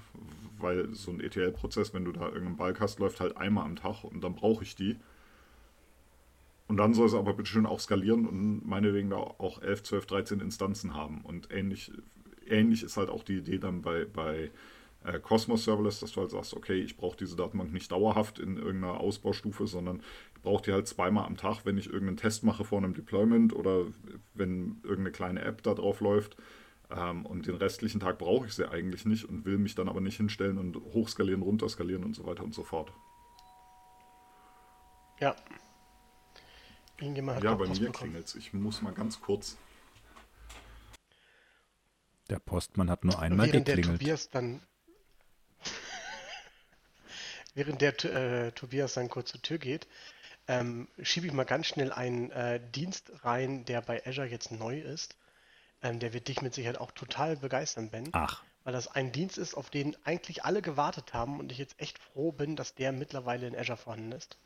[0.58, 4.04] weil so ein ETL-Prozess, wenn du da irgendeinen Balk hast, läuft halt einmal am Tag
[4.04, 4.98] und dann brauche ich die.
[6.68, 10.06] Und dann soll es aber bitte schön auch skalieren und meinetwegen da auch 11, 12,
[10.06, 11.22] 13 Instanzen haben.
[11.22, 11.92] Und ähnlich,
[12.46, 14.52] ähnlich ist halt auch die Idee dann bei, bei
[15.06, 18.58] äh, Cosmos Serverless, dass du halt sagst, okay, ich brauche diese Datenbank nicht dauerhaft in
[18.58, 20.02] irgendeiner Ausbaustufe, sondern
[20.42, 23.86] brauche die halt zweimal am Tag, wenn ich irgendeinen Test mache vor einem Deployment oder
[24.34, 26.38] wenn irgendeine kleine App da drauf läuft.
[26.90, 30.00] Ähm, und den restlichen Tag brauche ich sie eigentlich nicht und will mich dann aber
[30.00, 32.92] nicht hinstellen und hochskalieren, runterskalieren und so weiter und so fort.
[35.20, 35.36] Ja.
[37.00, 38.36] Ja, bei mir klingelt es.
[38.36, 39.58] Ich muss mal ganz kurz.
[42.30, 44.02] Der Postmann hat nur einmal Während der geklingelt.
[44.02, 44.62] Tobias dann.
[47.54, 49.88] Während der äh, Tobias dann kurz zur Tür geht,
[50.48, 54.80] ähm, schiebe ich mal ganz schnell einen äh, Dienst rein, der bei Azure jetzt neu
[54.80, 55.16] ist.
[55.82, 58.10] Ähm, der wird dich mit Sicherheit auch total begeistern, Ben.
[58.14, 61.80] Ach, Weil das ein Dienst ist, auf den eigentlich alle gewartet haben und ich jetzt
[61.80, 64.38] echt froh bin, dass der mittlerweile in Azure vorhanden ist.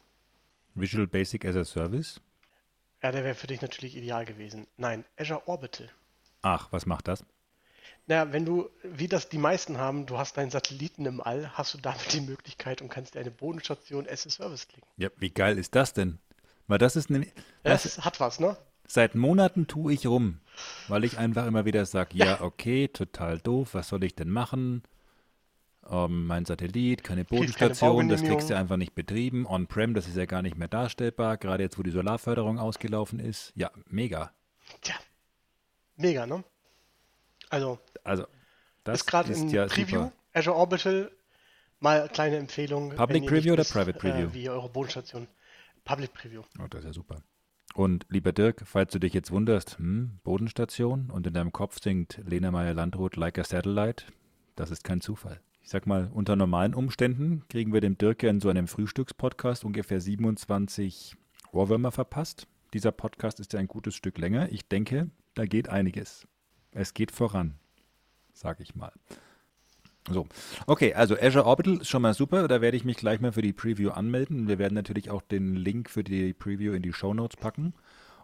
[0.75, 2.21] Visual Basic as a Service?
[3.01, 4.67] Ja, der wäre für dich natürlich ideal gewesen.
[4.77, 5.89] Nein, Azure Orbital.
[6.41, 7.23] Ach, was macht das?
[8.07, 11.73] Naja, wenn du, wie das die meisten haben, du hast deinen Satelliten im All, hast
[11.73, 14.87] du damit die Möglichkeit und kannst dir eine Bodenstation as a Service klicken.
[14.97, 16.19] Ja, wie geil ist das denn?
[16.67, 17.31] Weil das ist nämlich.
[17.63, 18.57] Das, Das hat was, ne?
[18.91, 20.39] seit Monaten tue ich rum,
[20.87, 24.83] weil ich einfach immer wieder sage, ja, okay, total doof, was soll ich denn machen?
[25.89, 29.45] Ähm, mein Satellit, keine Kriegst keine Bodenstation, das kriegst du einfach nicht betrieben.
[29.47, 33.51] On-Prem, das ist ja gar nicht mehr darstellbar, gerade jetzt, wo die Solarförderung ausgelaufen ist.
[33.55, 34.31] Ja, mega.
[34.81, 34.95] Tja,
[35.95, 36.43] mega, ne?
[37.51, 38.25] Also, Also,
[38.83, 39.85] das ist gerade ist in ja Preview.
[40.05, 40.11] super.
[40.33, 41.11] Azure Orbital,
[41.79, 42.95] mal kleine Empfehlung.
[42.95, 44.27] Public Preview oder wisst, Private Preview?
[44.29, 45.27] Äh, wie eure Bodenstation.
[45.83, 46.41] Public Preview.
[46.59, 47.17] Oh, das ist ja super.
[47.73, 52.19] Und lieber Dirk, falls du dich jetzt wunderst, hm, Bodenstation und in deinem Kopf singt
[52.25, 54.05] Lena Meyer-Landrut Like a Satellite,
[54.55, 55.39] das ist kein Zufall.
[55.61, 59.63] Ich sag mal, unter normalen Umständen kriegen wir dem Dirk ja in so einem Frühstückspodcast
[59.63, 61.15] ungefähr 27
[61.51, 62.47] Ohrwürmer verpasst.
[62.73, 64.51] Dieser Podcast ist ja ein gutes Stück länger.
[64.51, 66.27] Ich denke, da geht einiges.
[66.71, 67.55] Es geht voran,
[68.33, 68.93] sag ich mal.
[70.09, 70.27] So,
[70.65, 72.47] okay, also Azure Orbital ist schon mal super.
[72.47, 74.47] Da werde ich mich gleich mal für die Preview anmelden.
[74.47, 77.73] Wir werden natürlich auch den Link für die Preview in die Show Notes packen.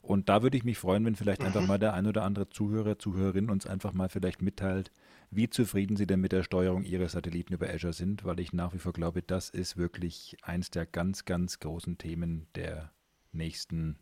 [0.02, 2.98] Und da würde ich mich freuen, wenn vielleicht einfach mal der ein oder andere Zuhörer,
[2.98, 4.92] Zuhörerin uns einfach mal vielleicht mitteilt,
[5.32, 8.74] wie zufrieden sie denn mit der Steuerung ihrer Satelliten über Azure sind, weil ich nach
[8.74, 12.94] wie vor glaube, das ist wirklich eins der ganz, ganz großen Themen der
[13.34, 14.00] nächsten,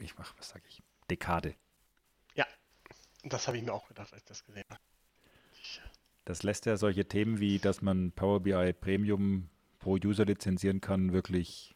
[0.00, 1.54] ich mach, was sage ich, Dekade.
[3.24, 4.80] Das habe ich mir auch gedacht, als ich das gesehen habe.
[6.24, 11.12] Das lässt ja solche Themen wie, dass man Power BI Premium pro User lizenzieren kann,
[11.12, 11.74] wirklich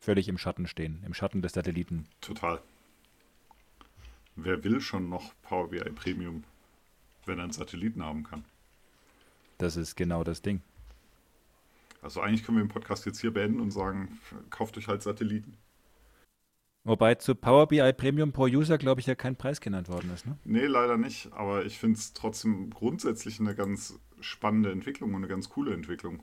[0.00, 2.08] völlig im Schatten stehen, im Schatten des Satelliten.
[2.20, 2.62] Total.
[4.34, 6.44] Wer will schon noch Power BI Premium,
[7.26, 8.44] wenn er einen Satelliten haben kann?
[9.58, 10.62] Das ist genau das Ding.
[12.02, 15.56] Also eigentlich können wir den Podcast jetzt hier beenden und sagen, kauft euch halt Satelliten.
[16.86, 20.24] Wobei zu Power BI Premium pro User, glaube ich, ja kein Preis genannt worden ist.
[20.24, 20.38] Ne?
[20.44, 25.26] Nee, leider nicht, aber ich finde es trotzdem grundsätzlich eine ganz spannende Entwicklung und eine
[25.28, 26.22] ganz coole Entwicklung.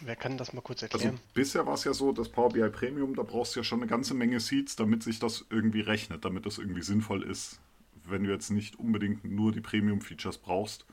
[0.00, 1.20] wer kann das mal kurz Also erklären?
[1.34, 3.88] bisher war es ja so, das Power BI Premium, da brauchst du ja schon eine
[3.88, 7.60] ganze Menge Seeds, damit sich das irgendwie rechnet, damit das irgendwie sinnvoll ist.
[8.06, 10.86] Wenn du jetzt nicht unbedingt nur die Premium-Features brauchst.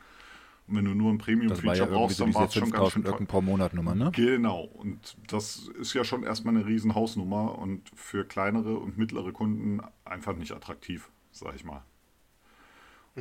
[0.72, 2.94] Wenn du nur ein ja Premium-Feature irgendwie brauchst, so dann war es schon ganz 5000
[2.94, 3.28] schön teuer.
[3.28, 4.12] Pro Monat Nummer, ne?
[4.14, 9.32] Genau, und das ist ja schon erstmal eine riesen Hausnummer und für kleinere und mittlere
[9.32, 11.84] Kunden einfach nicht attraktiv, sag ich mal.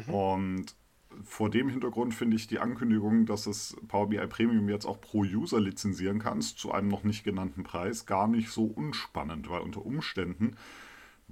[0.06, 0.74] Und
[1.24, 5.22] vor dem Hintergrund finde ich die Ankündigung, dass es Power BI Premium jetzt auch pro
[5.22, 9.84] User lizenzieren kannst, zu einem noch nicht genannten Preis, gar nicht so unspannend, weil unter
[9.84, 10.56] Umständen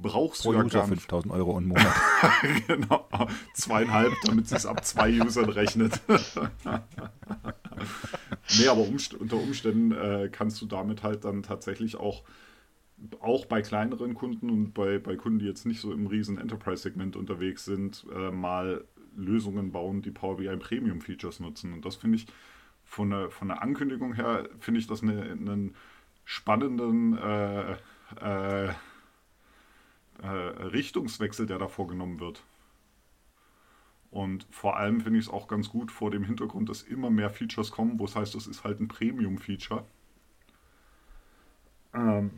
[0.01, 1.95] brauchst Pro du ja User gar nicht 5000 Euro im Monat.
[2.67, 3.09] genau,
[3.55, 6.01] zweieinhalb, damit es ab zwei Usern rechnet.
[8.59, 12.23] nee, aber umst unter Umständen äh, kannst du damit halt dann tatsächlich auch,
[13.21, 17.17] auch bei kleineren Kunden und bei, bei Kunden, die jetzt nicht so im riesen Enterprise-Segment
[17.17, 18.85] unterwegs sind, äh, mal
[19.17, 21.73] Lösungen bauen, die Power BI Premium Features nutzen.
[21.73, 22.27] Und das finde ich
[22.85, 25.75] von der, von der Ankündigung her, finde ich das eine, einen
[26.25, 27.77] spannenden äh,
[30.23, 32.43] äh, Richtungswechsel, der da vorgenommen wird.
[34.11, 37.31] Und vor allem finde ich es auch ganz gut vor dem Hintergrund, dass immer mehr
[37.31, 39.85] Features kommen, wo es heißt, das ist halt ein Premium-Feature.
[41.93, 42.31] Ähm,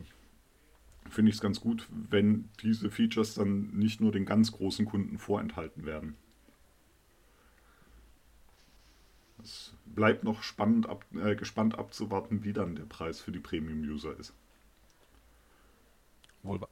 [1.09, 5.17] finde ich es ganz gut, wenn diese Features dann nicht nur den ganz großen Kunden
[5.17, 6.15] vorenthalten werden.
[9.41, 14.17] Es bleibt noch spannend ab, äh, gespannt abzuwarten, wie dann der Preis für die Premium-User
[14.19, 14.33] ist.
[16.43, 16.69] Wohl wahr.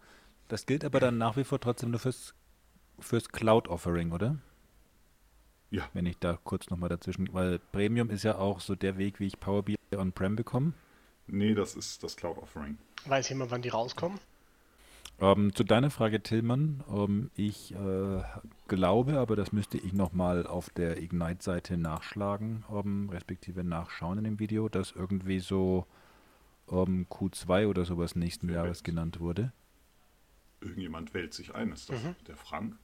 [0.50, 2.34] Das gilt aber dann nach wie vor trotzdem nur fürs,
[3.00, 4.40] fürs Cloud-Offering, oder?
[5.70, 5.88] Ja.
[5.94, 9.28] Wenn ich da kurz nochmal dazwischen, weil Premium ist ja auch so der Weg, wie
[9.28, 10.74] ich Power BI on-prem bekomme.
[11.28, 12.80] Nee, das ist das Cloud-Offering.
[13.06, 14.20] Weiß jemand, wann die rauskommen?
[15.22, 18.24] Ähm, zu deiner Frage, Tillmann, ähm, ich äh,
[18.68, 24.40] glaube, aber das müsste ich nochmal auf der Ignite-Seite nachschlagen, ähm, respektive nachschauen in dem
[24.40, 25.86] Video, dass irgendwie so
[26.72, 29.52] ähm, Q2 oder sowas nächsten Jahres genannt wurde.
[30.62, 31.72] Irgendjemand wählt sich ein.
[31.72, 32.76] Ist das der Frank?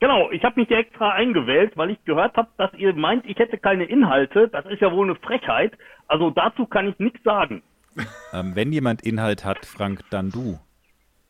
[0.00, 3.38] Genau, ich habe mich hier extra eingewählt, weil ich gehört habe, dass ihr meint, ich
[3.38, 4.48] hätte keine Inhalte.
[4.48, 5.72] Das ist ja wohl eine Frechheit.
[6.06, 7.62] Also dazu kann ich nichts sagen.
[8.34, 10.58] Ähm, wenn jemand Inhalt hat, Frank, dann du.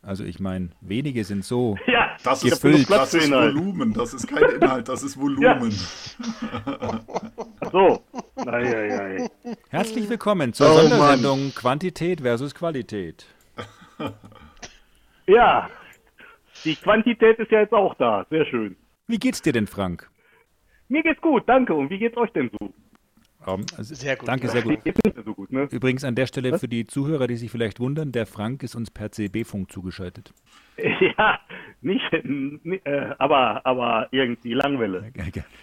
[0.01, 1.77] Also ich meine, wenige sind so.
[1.87, 2.87] Ja, Das ist, gefüllt.
[2.87, 3.31] Platz das ist.
[3.31, 5.71] Volumen, das ist kein Inhalt, das ist Volumen.
[6.65, 8.03] Ach so.
[8.35, 9.29] Eieiei.
[9.69, 13.25] Herzlich willkommen zur Oh, Sondersendung Quantität versus Qualität.
[15.27, 15.69] Ja,
[16.63, 18.25] die Quantität ist ja jetzt auch da.
[18.29, 18.75] Sehr schön.
[19.07, 20.09] Wie geht's dir denn, Frank?
[20.89, 21.73] Mir geht's gut, danke.
[21.73, 22.73] Und wie geht's euch denn so?
[23.45, 24.79] Ähm, also, Sehr gut, Danke, sehr gut.
[25.25, 25.67] So gut, ne?
[25.71, 28.89] Übrigens an der Stelle für die Zuhörer, die sich vielleicht wundern, der Frank ist uns
[28.91, 30.33] per CB-Funk zugeschaltet.
[31.17, 31.39] Ja,
[31.81, 35.11] nicht, äh, aber, aber irgendwie Langwelle.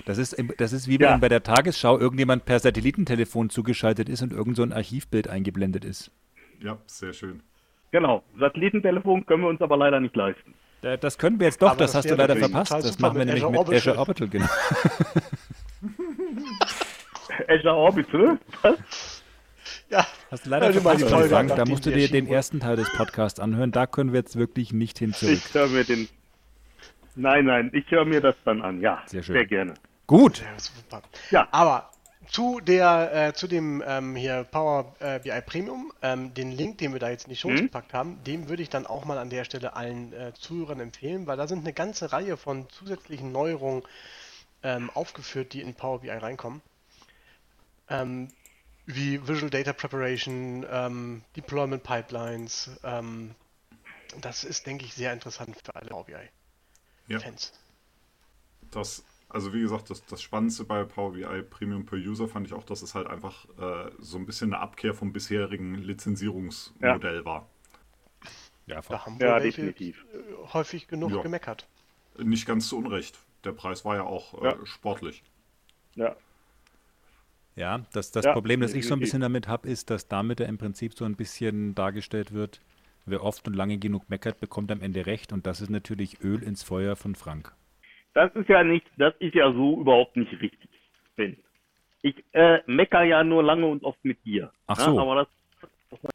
[0.07, 1.17] Das ist, das ist wie wenn Ja.
[1.19, 6.11] bei der Tagesschau irgendjemand per Satellitentelefon zugeschaltet ist und irgend so ein Archivbild eingeblendet ist.
[6.61, 7.43] Ja, sehr schön.
[7.95, 10.53] Genau, Satellitentelefon können wir uns aber leider nicht leisten.
[10.81, 12.73] Da- Das können wir jetzt doch, das, das hast du leider verpasst.
[12.73, 14.27] Das machen wir nämlich mit Azure Orbital.
[14.27, 14.47] Genau.
[17.49, 18.39] Azure Orbital?
[18.63, 19.23] Was?
[19.91, 21.53] Ja, Hast du leider mal verpasst, Frank.
[21.53, 23.71] an, Da musst du dir den ersten Teil des Podcasts anhören.
[23.71, 25.35] Da können wir jetzt wirklich nicht hin zurück.
[25.35, 26.09] Ich höre mir den.
[27.15, 28.81] Nein, nein, ich höre mir das dann an.
[28.81, 29.37] Ja, Sehr schön.
[29.37, 29.75] sehr gerne.
[30.09, 30.43] Gut.
[30.91, 31.01] Ja.
[31.31, 31.49] Ja.
[31.53, 31.91] Aber
[32.35, 36.93] zu der, äh, zu dem ähm, hier Power äh, BI Premium, ähm, den Link, den
[36.93, 37.59] wir da jetzt in die Show Mhm.
[37.61, 41.29] gepackt haben, den würde ich dann auch mal an der Stelle allen äh, Zuhörern empfehlen,
[41.29, 43.85] weil da sind eine ganze Reihe von zusätzlichen Neuerungen
[44.65, 46.61] ähm, aufgeführt, die in Power BI reinkommen.
[47.89, 48.33] Ähm,
[48.87, 52.69] wie Visual Data Preparation, ähm, Deployment Pipelines.
[52.83, 53.37] Ähm,
[54.21, 56.05] das ist, denke ich, sehr interessant für alle Power
[57.07, 57.19] Ja.
[57.19, 57.53] BI-Fans.
[58.73, 62.53] Das, also wie gesagt, das, das Spannendste bei Power BI Premium per User fand ich
[62.53, 67.49] auch, dass es halt einfach äh, so ein bisschen eine Abkehr vom bisherigen Lizenzierungsmodell war.
[68.67, 68.81] Ja.
[68.89, 70.07] Da haben wir Ja, definitiv.
[70.15, 71.23] äh, häufig genug Ja.
[71.23, 71.67] gemeckert.
[72.19, 73.19] Nicht ganz zu Unrecht.
[73.45, 74.67] Der Preis war ja auch äh, Ja.
[74.67, 75.23] sportlich.
[75.97, 76.17] Ja.
[77.57, 80.41] Ja, das, das Ja, Problem, das ich so ein bisschen damit habe, ist, dass damit
[80.41, 82.61] ja im Prinzip so ein bisschen dargestellt wird,
[83.07, 85.33] wer oft und lange genug meckert, bekommt am Ende recht.
[85.33, 87.53] Und das ist natürlich Öl ins Feuer von Frank.
[88.15, 90.71] Das ist ja nicht, das ist ja so überhaupt nicht richtig,
[91.17, 91.37] Ben.
[92.03, 94.53] Ich äh, mecker ja nur lange und oft mit dir.
[94.67, 95.01] Ach Ja, so.
[95.01, 95.29] aber das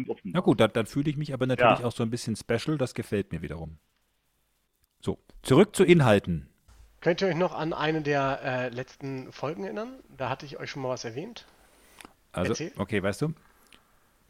[0.07, 1.85] offen Na gut, dann, dann fühle ich mich aber natürlich Ja.
[1.85, 2.77] auch so ein bisschen special.
[2.77, 3.77] Das gefällt mir wiederum.
[5.01, 6.47] So, zurück zu Inhalten.
[7.01, 9.99] Könnt ihr euch noch an eine der äh, letzten Folgen erinnern?
[10.17, 11.47] Da hatte ich euch schon mal was erwähnt.
[12.33, 12.71] Also, Erzähl.
[12.77, 13.33] okay, weißt du,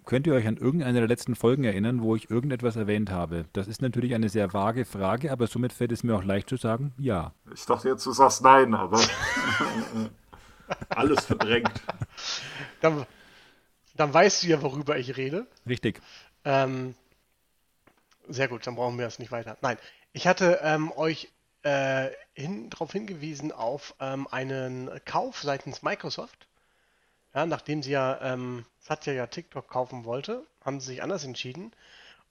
[0.09, 3.45] könnt ihr euch an irgendeine der letzten Folgen erinnern, wo ich irgendetwas erwähnt habe?
[3.53, 6.57] Das ist natürlich eine sehr vage Frage, aber somit fällt es mir auch leicht zu
[6.57, 7.31] sagen, ja.
[7.53, 8.99] Ich dachte jetzt, du sagst nein, aber
[10.89, 11.83] alles verdrängt.
[12.81, 13.05] Dann,
[13.97, 15.45] dann weißt du ja, worüber ich rede.
[15.67, 16.01] Richtig.
[16.43, 16.95] Ähm,
[18.27, 19.57] sehr gut, dann brauchen wir das nicht weiter.
[19.61, 19.77] Nein,
[20.11, 21.29] ich hatte ähm, euch
[21.61, 26.48] äh, hin, darauf hingewiesen auf ähm, einen Kauf seitens Microsoft.
[27.39, 31.71] Ja, nachdem sie ja ähm, Satya ja TikTok kaufen wollte, haben sie sich anders entschieden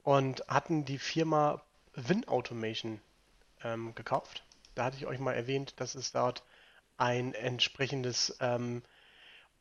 [0.03, 1.63] und hatten die Firma
[1.95, 3.01] Win Automation
[3.65, 4.45] ähm, gekauft.
[4.75, 6.43] Da hatte ich euch mal erwähnt, dass es dort
[6.99, 8.83] ein entsprechendes ähm,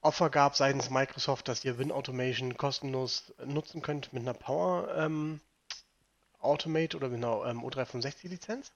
[0.02, 5.40] Offer gab seitens Microsoft, dass ihr Win Automation kostenlos nutzen könnt mit einer Power ähm,
[6.42, 8.74] Automate oder mit einer ähm, O365 Lizenz.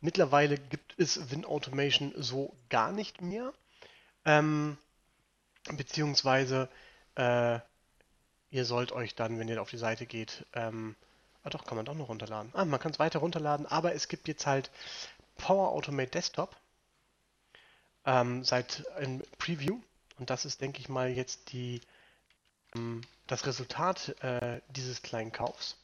[0.00, 3.52] Mittlerweile gibt es Win Automation so gar nicht mehr.
[4.24, 4.76] Ähm,
[5.76, 6.68] beziehungsweise
[7.16, 7.58] äh,
[8.50, 10.96] ihr sollt euch dann, wenn ihr auf die Seite geht, ähm,
[11.42, 12.50] ah doch, kann man doch noch runterladen.
[12.54, 14.70] Ah, man kann es weiter runterladen, aber es gibt jetzt halt
[15.36, 16.56] Power Automate Desktop.
[18.06, 19.80] ähm, seit im Preview.
[20.18, 21.80] Und das ist, denke ich mal, jetzt die,
[22.74, 25.76] ähm, das Resultat äh, dieses kleinen Kaufs,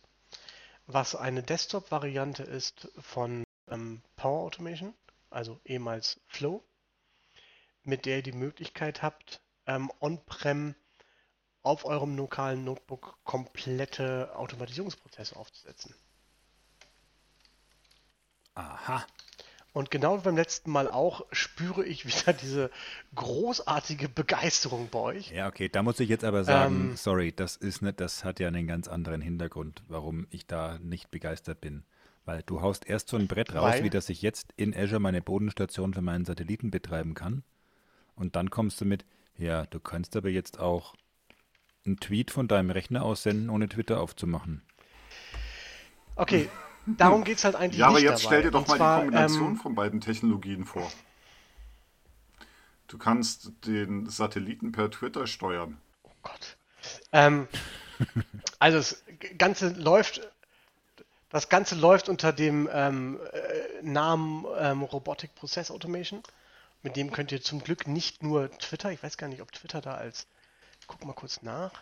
[0.87, 4.95] was eine Desktop-Variante ist von ähm, Power Automation,
[5.31, 6.63] also ehemals Flow,
[7.85, 10.75] mit der ihr die Möglichkeit habt, ähm, on-prem
[11.63, 15.95] auf eurem lokalen Notebook komplette Automatisierungsprozesse aufzusetzen.
[18.55, 19.05] Aha.
[19.73, 22.71] Und genau wie beim letzten Mal auch spüre ich wieder diese
[23.17, 25.31] großartige Begeisterung bei euch.
[25.33, 26.97] Ja, okay, da muss ich jetzt aber sagen, Ähm.
[26.97, 31.11] sorry, das ist nicht, das hat ja einen ganz anderen Hintergrund, warum ich da nicht
[31.11, 31.83] begeistert bin.
[32.25, 33.85] Weil du haust erst so ein Brett raus, Weil?
[33.85, 37.43] wie dass ich jetzt in Azure meine Bodenstation für meinen Satelliten betreiben kann.
[38.15, 39.05] Und dann kommst du mit,
[39.37, 40.95] ja, du kannst aber jetzt auch
[41.87, 44.63] einen Tweet von deinem Rechner aussenden, ohne Twitter aufzumachen.
[46.17, 46.49] Okay,
[46.87, 48.27] darum geht es halt eigentlich Ja, aber nicht jetzt dabei.
[48.27, 50.91] stell dir doch Und mal zwar, die Kombination ähm, von beiden Technologien vor.
[52.89, 55.79] Du kannst den Satelliten per Twitter steuern.
[56.03, 56.57] Oh Gott.
[57.13, 57.49] Ähm,
[58.59, 59.03] also das
[59.39, 60.21] Ganze läuft,
[61.31, 66.23] das Ganze läuft unter dem ähm, äh, Namen ähm, Robotic Process Automation.
[66.85, 69.81] Mit dem könnt ihr zum Glück nicht nur Twitter, ich weiß gar nicht, ob Twitter
[69.81, 70.27] da als,
[70.87, 71.73] guck mal kurz nach.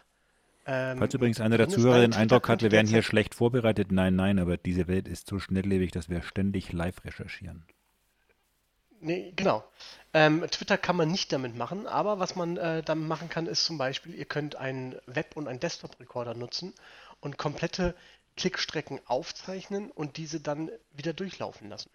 [0.64, 3.90] Ähm, Falls übrigens einer der ist, Zuhörer den Eindruck hat, wir wären hier schlecht vorbereitet,
[3.90, 7.64] nein, nein, aber diese Welt ist so schnelllebig, dass wir ständig live recherchieren.
[9.00, 9.64] Nee, genau.
[10.14, 13.64] Ähm, Twitter kann man nicht damit machen, aber was man äh, damit machen kann, ist
[13.64, 16.72] zum Beispiel, ihr könnt einen Web- und einen Desktop-Recorder nutzen
[17.20, 17.96] und komplette
[18.36, 21.90] Klickstrecken aufzeichnen und diese dann wieder durchlaufen lassen.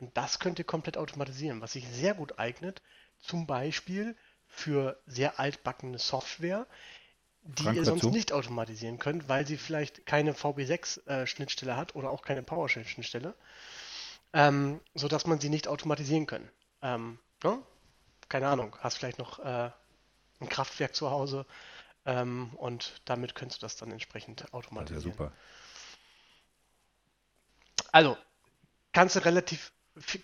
[0.00, 2.82] Und das könnt ihr komplett automatisieren, was sich sehr gut eignet,
[3.18, 6.66] zum Beispiel für sehr altbackene Software,
[7.42, 8.10] die Frank, ihr sonst dazu?
[8.10, 13.34] nicht automatisieren könnt, weil sie vielleicht keine VB6-Schnittstelle hat oder auch keine PowerShell-Schnittstelle
[14.32, 16.48] ähm, sodass man sie nicht automatisieren kann.
[16.82, 17.60] Ähm, ne?
[18.28, 19.70] Keine Ahnung, hast vielleicht noch äh,
[20.40, 21.46] ein Kraftwerk zu Hause
[22.06, 25.12] ähm, und damit könntest du das dann entsprechend Das ist ja automatisieren.
[25.12, 25.32] super.
[27.92, 28.16] Also,
[28.92, 29.72] kannst du relativ,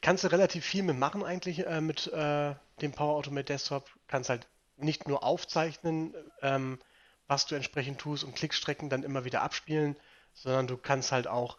[0.00, 3.90] kannst du relativ viel mit machen eigentlich äh, mit äh, dem Power Automate Desktop.
[4.06, 6.78] Kannst halt nicht nur aufzeichnen, ähm,
[7.26, 9.96] was du entsprechend tust und Klickstrecken dann immer wieder abspielen,
[10.32, 11.58] sondern du kannst halt auch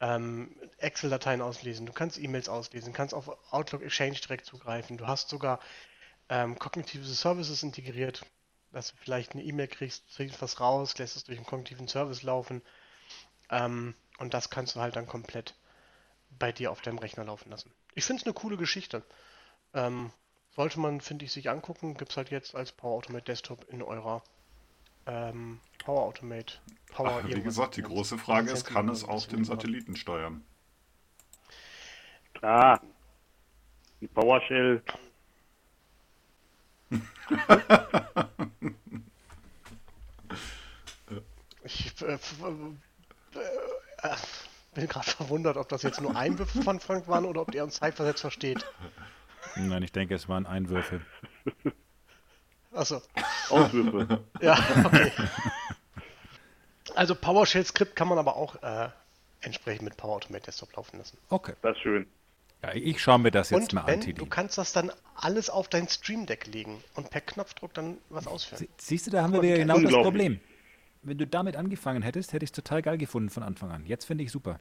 [0.00, 4.96] ähm, Excel-Dateien auslesen, du kannst E-Mails auslesen, kannst auf Outlook Exchange direkt zugreifen.
[4.96, 5.58] Du hast sogar
[6.28, 8.24] ähm, kognitive Services integriert,
[8.70, 12.22] dass du vielleicht eine E-Mail kriegst, kriegst was raus, lässt es durch einen kognitiven Service
[12.22, 12.62] laufen.
[13.50, 15.54] Ähm, und das kannst du halt dann komplett
[16.30, 17.72] bei dir auf deinem Rechner laufen lassen.
[17.94, 19.02] Ich finde es eine coole Geschichte.
[19.74, 20.10] Ähm,
[20.54, 21.94] sollte man, finde ich, sich angucken.
[21.96, 24.22] Gibt es halt jetzt als Power Automate Desktop in eurer
[25.06, 26.54] ähm, Power Automate.
[26.92, 29.44] Power Ach, wie gesagt, die große Frage ist, kann es auch den.
[29.44, 30.44] Satelliten steuern?
[32.34, 32.80] Klar.
[34.00, 34.82] Die PowerShell.
[41.64, 43.38] Ich äh, f- äh,
[44.08, 44.16] äh,
[44.80, 47.74] bin gerade verwundert, ob das jetzt nur Einwürfe von Frank waren oder ob der uns
[47.76, 48.64] zeitversetzt versteht.
[49.56, 51.00] Nein, ich denke, es waren Einwürfe.
[52.72, 53.00] Achso.
[53.50, 54.22] Auswürfe.
[54.40, 55.12] Ja, okay.
[56.94, 58.88] Also PowerShell-Skript kann man aber auch äh,
[59.40, 61.18] entsprechend mit Power Automate Desktop laufen lassen.
[61.28, 61.52] Okay.
[61.62, 62.06] Das ist schön.
[62.62, 64.26] Ja, ich schaue mir das jetzt Und mal Ben, an, du Titi.
[64.28, 68.58] kannst das dann alles auf dein Stream Deck legen und per Knopfdruck dann was ausführen.
[68.58, 69.92] Sie- Siehst du, da haben wir wie genau das.
[69.92, 70.40] Problem.
[71.02, 73.86] Wenn du damit angefangen hättest, hätte ich es total geil gefunden von Anfang an.
[73.86, 74.58] Jetzt finde ich super.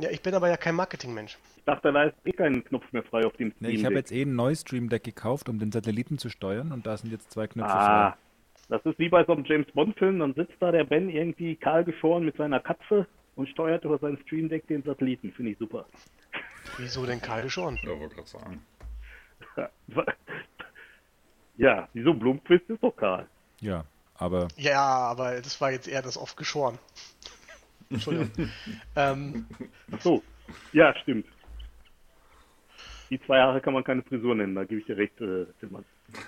[0.00, 1.38] Ja, ich bin aber ja kein Marketingmensch.
[1.56, 3.94] Ich dachte, da ist eh kein Knopf mehr frei auf dem Ne, Steam ich habe
[3.96, 7.10] jetzt eh ein neues Stream Deck gekauft, um den Satelliten zu steuern und da sind
[7.10, 8.18] jetzt zwei Knöpfe Ah, frei.
[8.68, 10.18] das ist wie bei so einem James Bond-Film.
[10.20, 13.06] Dann sitzt da der Ben irgendwie kahl geschoren mit seiner Katze
[13.36, 15.32] und steuert über sein Stream Deck den Satelliten.
[15.32, 15.84] Finde ich super.
[16.76, 17.78] Wieso denn Karl geschoren?
[17.82, 18.62] Ja, wollte gerade sagen.
[21.56, 23.26] Ja, wieso Blumquist ist doch kahl.
[23.60, 23.84] Ja,
[24.14, 26.78] aber Ja, aber das war jetzt eher das oft geschoren.
[27.90, 28.50] Entschuldigung.
[28.96, 29.46] ähm,
[30.00, 30.22] so.
[30.72, 31.26] Ja, stimmt.
[33.10, 35.46] Die zwei Jahre kann man keine Frisur nennen, da gebe ich dir recht, äh,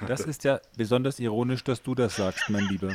[0.06, 2.94] das ist ja besonders ironisch, dass du das sagst, mein Lieber.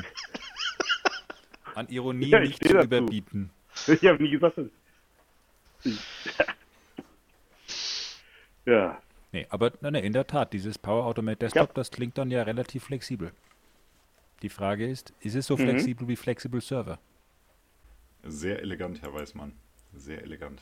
[1.76, 2.86] An Ironie Ja, ich nicht zu dazu.
[2.86, 3.52] überbieten.
[3.88, 4.68] Ich habe nie gesagt, dass
[8.66, 9.00] Ja,
[9.32, 11.74] Nee, aber nein, in der Tat, dieses Power Automate Desktop, Ja.
[11.74, 13.32] das klingt dann ja relativ flexibel.
[14.42, 15.62] Die Frage ist, ist es so Mhm.
[15.64, 16.98] flexibel wie Flexible Server?
[18.26, 19.54] Sehr elegant, Herr Weißmann.
[19.94, 20.62] Sehr elegant.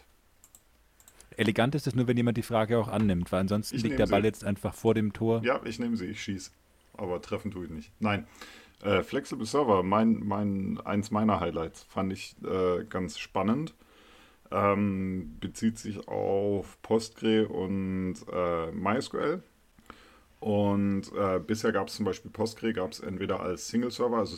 [1.35, 4.07] Elegant ist es nur, wenn jemand die Frage auch annimmt, weil ansonsten Ich liegt der
[4.07, 4.27] Ball sie.
[4.27, 5.41] jetzt einfach vor dem Tor.
[5.43, 6.51] Ja, ich nehme sie, ich schieße.
[6.95, 7.91] Aber treffen tue ich nicht.
[7.99, 8.27] Nein.
[8.83, 13.73] Äh, Flexible Server, mein, mein, eins meiner Highlights, fand ich äh, ganz spannend.
[14.51, 19.41] ähm, bezieht sich auf Postgre und äh, MySQL.
[20.39, 24.35] Und äh, bisher gab es zum Beispiel Postgre, gab es entweder als Single-Server, also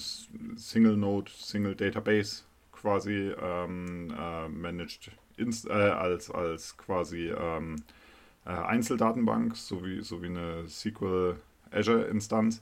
[0.55, 2.43] Single-Node, Single-Database
[2.85, 7.77] quasi ähm, äh, managed inst, äh, als, als quasi ähm,
[8.45, 11.35] äh, Einzeldatenbank, sowie, sowie eine SQL
[11.71, 12.61] Azure-Instanz.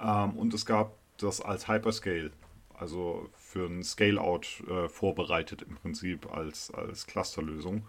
[0.00, 2.30] Ähm, und es gab das als Hyperscale,
[2.72, 7.86] also für ein Scale-Out äh, vorbereitet im Prinzip als, als Clusterlösung.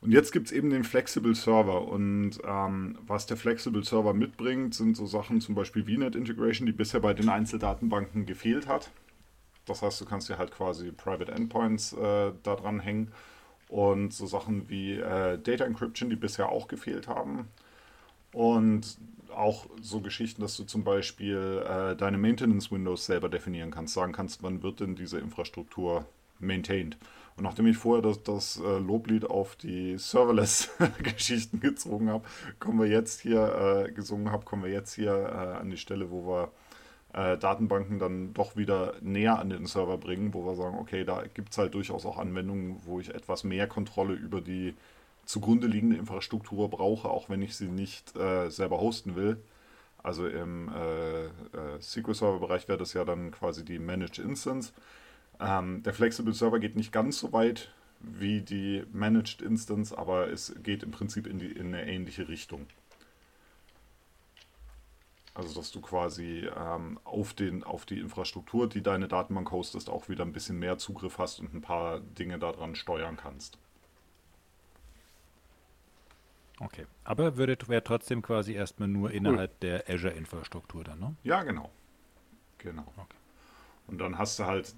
[0.00, 1.86] Und jetzt gibt es eben den Flexible Server.
[1.86, 6.72] Und ähm, was der Flexible Server mitbringt, sind so Sachen zum Beispiel VNet Integration, die
[6.72, 8.90] bisher bei den Einzeldatenbanken gefehlt hat.
[9.66, 13.12] Das heißt, du kannst dir halt quasi Private Endpoints äh, da dran hängen.
[13.68, 17.48] Und so Sachen wie äh, Data Encryption, die bisher auch gefehlt haben.
[18.32, 18.98] Und
[19.34, 24.12] auch so Geschichten, dass du zum Beispiel äh, deine Maintenance Windows selber definieren kannst, sagen
[24.12, 26.06] kannst, wann wird denn diese Infrastruktur
[26.38, 26.96] maintained.
[27.36, 32.24] Und nachdem ich vorher das, das äh, Loblied auf die Serverless-Geschichten gezogen habe,
[32.60, 36.10] kommen wir jetzt hier, äh, gesungen habe, kommen wir jetzt hier äh, an die Stelle,
[36.10, 36.52] wo wir
[37.14, 41.22] äh, Datenbanken dann doch wieder näher an den Server bringen, wo wir sagen, okay, da
[41.32, 44.74] gibt es halt durchaus auch Anwendungen, wo ich etwas mehr Kontrolle über die
[45.24, 49.38] zugrunde liegende Infrastruktur brauche, auch wenn ich sie nicht äh, selber hosten will.
[50.02, 54.72] Also im äh, SQL-Server-Bereich wäre das ja dann quasi die Managed Instance.
[55.40, 60.54] Ähm, der Flexible Server geht nicht ganz so weit wie die Managed Instance, aber es
[60.62, 62.66] geht im Prinzip in, die, in eine ähnliche Richtung.
[65.34, 70.08] Also dass du quasi ähm, auf, den, auf die Infrastruktur, die deine Datenbank hostest, auch
[70.08, 73.58] wieder ein bisschen mehr Zugriff hast und ein paar Dinge daran steuern kannst.
[76.60, 79.56] Okay, aber wäre trotzdem quasi erstmal nur innerhalb cool.
[79.62, 81.16] der Azure-Infrastruktur dann, ne?
[81.24, 81.68] Ja, genau.
[82.58, 82.86] Genau.
[82.96, 83.16] Okay.
[83.88, 84.72] Und dann hast du halt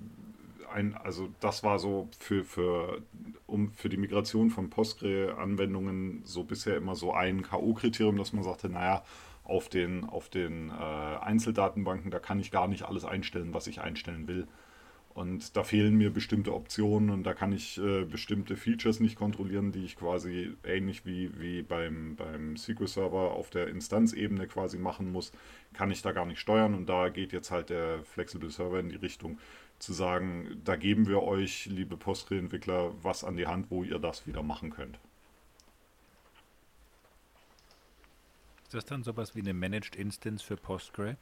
[0.72, 3.02] ein, also das war so für, für,
[3.46, 8.68] um, für die Migration von Postgre-Anwendungen so bisher immer so ein K.O.-Kriterium, dass man sagte,
[8.68, 9.04] naja,
[9.46, 13.80] auf den, auf den äh, Einzeldatenbanken, da kann ich gar nicht alles einstellen, was ich
[13.80, 14.46] einstellen will.
[15.14, 19.72] Und da fehlen mir bestimmte Optionen und da kann ich äh, bestimmte Features nicht kontrollieren,
[19.72, 25.32] die ich quasi ähnlich wie, wie beim, beim SQL-Server auf der Instanzebene quasi machen muss,
[25.72, 26.74] kann ich da gar nicht steuern.
[26.74, 29.38] Und da geht jetzt halt der Flexible Server in die Richtung,
[29.78, 34.26] zu sagen, da geben wir euch, liebe Postgre-Entwickler, was an die Hand, wo ihr das
[34.26, 34.98] wieder machen könnt.
[38.76, 41.16] Das dann sowas wie eine Managed Instance für Postgre?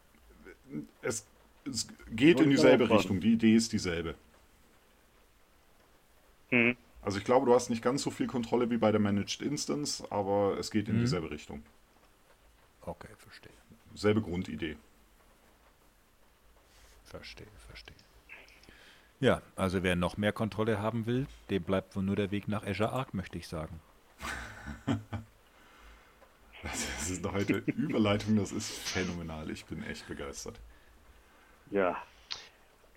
[1.03, 1.27] Es,
[1.65, 3.21] es geht in dieselbe Richtung.
[3.21, 4.15] Die Idee ist dieselbe.
[6.51, 6.77] Hm.
[7.03, 10.05] Also ich glaube, du hast nicht ganz so viel Kontrolle wie bei der Managed Instance,
[10.11, 11.01] aber es geht in hm.
[11.01, 11.63] dieselbe Richtung.
[12.83, 13.53] Okay, verstehe.
[13.95, 14.77] Selbe Grundidee.
[17.05, 17.97] Verstehe, verstehe.
[19.21, 22.67] Ja, also wer noch mehr Kontrolle haben will, dem bleibt wohl nur der Weg nach
[22.67, 23.81] Azure Arc, möchte ich sagen.
[26.65, 29.51] das ist heute Überleitung, das ist phänomenal.
[29.51, 30.59] Ich bin echt begeistert.
[31.71, 31.97] Ja.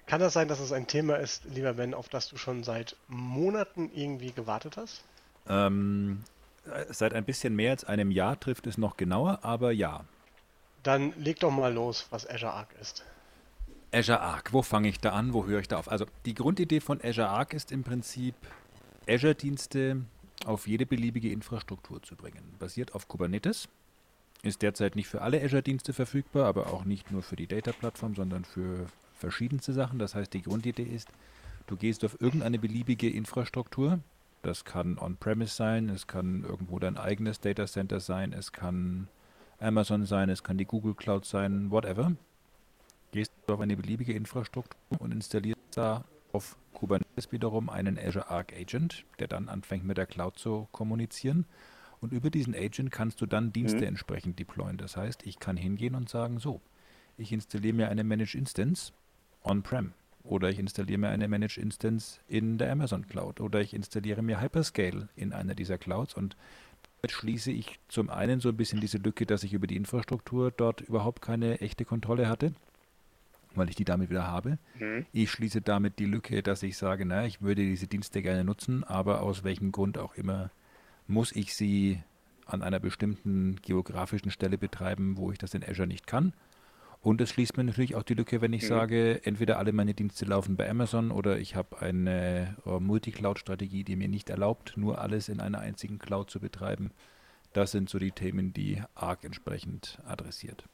[0.05, 2.95] Kann das sein, dass es ein Thema ist, lieber Ben, auf das du schon seit
[3.07, 5.03] Monaten irgendwie gewartet hast?
[5.49, 6.23] Ähm,
[6.89, 10.05] seit ein bisschen mehr als einem Jahr trifft es noch genauer, aber ja.
[10.83, 13.03] Dann leg doch mal los, was Azure Arc ist.
[13.91, 15.89] Azure Arc, wo fange ich da an, wo höre ich da auf?
[15.89, 18.35] Also die Grundidee von Azure Arc ist im Prinzip,
[19.09, 20.03] Azure-Dienste
[20.45, 22.55] auf jede beliebige Infrastruktur zu bringen.
[22.59, 23.67] Basiert auf Kubernetes,
[24.43, 28.45] ist derzeit nicht für alle Azure-Dienste verfügbar, aber auch nicht nur für die Data-Plattform, sondern
[28.45, 29.99] für verschiedenste Sachen.
[29.99, 31.09] Das heißt, die Grundidee ist,
[31.65, 33.99] du gehst auf irgendeine beliebige Infrastruktur.
[34.43, 39.07] Das kann On-Premise sein, es kann irgendwo dein eigenes Data Center sein, es kann
[39.59, 42.11] Amazon sein, es kann die Google Cloud sein, whatever
[43.11, 48.53] gehst du auf eine beliebige Infrastruktur und installierst da auf Kubernetes wiederum einen Azure Arc
[48.53, 51.47] Agent, der dann anfängt mit der Cloud zu kommunizieren.
[52.01, 53.87] Und über diesen Agent kannst du dann Dienste mhm.
[53.87, 54.77] entsprechend deployen.
[54.77, 56.61] Das heißt, ich kann hingehen und sagen, so,
[57.17, 58.93] ich installiere mir eine Managed Instance
[59.43, 64.21] on-prem oder ich installiere mir eine Managed Instance in der Amazon Cloud oder ich installiere
[64.21, 66.37] mir Hyperscale in einer dieser Clouds und
[67.01, 70.51] damit schließe ich zum einen so ein bisschen diese Lücke, dass ich über die Infrastruktur
[70.51, 72.53] dort überhaupt keine echte Kontrolle hatte
[73.55, 74.59] weil ich die damit wieder habe.
[74.79, 75.05] Mhm.
[75.11, 78.83] Ich schließe damit die Lücke, dass ich sage, na, ich würde diese Dienste gerne nutzen,
[78.83, 80.51] aber aus welchem Grund auch immer
[81.07, 82.01] muss ich sie
[82.45, 86.33] an einer bestimmten geografischen Stelle betreiben, wo ich das in Azure nicht kann.
[87.01, 88.67] Und es schließt mir natürlich auch die Lücke, wenn ich mhm.
[88.67, 93.95] sage, entweder alle meine Dienste laufen bei Amazon oder ich habe eine uh, Multi-Cloud-Strategie, die
[93.95, 96.91] mir nicht erlaubt, nur alles in einer einzigen Cloud zu betreiben.
[97.53, 100.67] Das sind so die Themen, die ARC entsprechend adressiert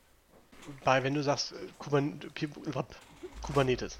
[0.83, 2.47] bei, wenn du sagst äh,
[3.41, 3.99] Kubernetes.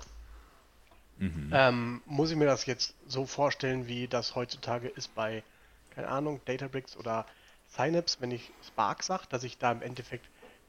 [1.19, 5.43] Ähm, muss ich mir das jetzt so vorstellen, wie das heutzutage ist bei,
[5.95, 7.25] keine Ahnung, Databricks oder
[7.69, 10.25] Synapse, wenn ich Spark sage, dass ich da im Endeffekt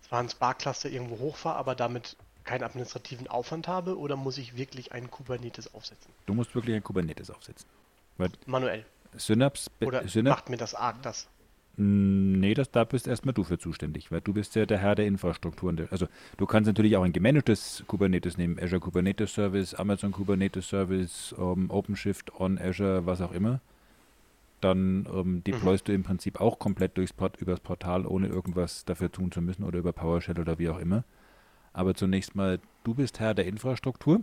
[0.07, 4.93] zwar ein Spark-Cluster irgendwo hochfahre, aber damit keinen administrativen Aufwand habe, oder muss ich wirklich
[4.93, 6.13] einen Kubernetes aufsetzen?
[6.27, 7.67] Du musst wirklich ein Kubernetes aufsetzen.
[8.19, 8.85] Weil Manuell.
[9.17, 11.27] Synapse, Oder Synapse macht mir das arg das?
[11.77, 15.07] Nee, das, da bist erstmal du für zuständig, weil du bist ja der Herr der
[15.07, 15.71] Infrastruktur.
[15.71, 16.07] und der- Also
[16.37, 21.71] du kannst natürlich auch ein gemanagtes Kubernetes nehmen, Azure Kubernetes Service, Amazon Kubernetes Service, ähm,
[21.71, 23.61] OpenShift on Azure, was auch immer.
[24.61, 29.11] Dann ähm, deployst du im Prinzip auch komplett durchs Port, übers Portal, ohne irgendwas dafür
[29.13, 31.05] tun zu müssen oder über PowerShell oder wie auch immer.
[31.73, 34.23] Aber zunächst mal, du bist Herr der Infrastruktur.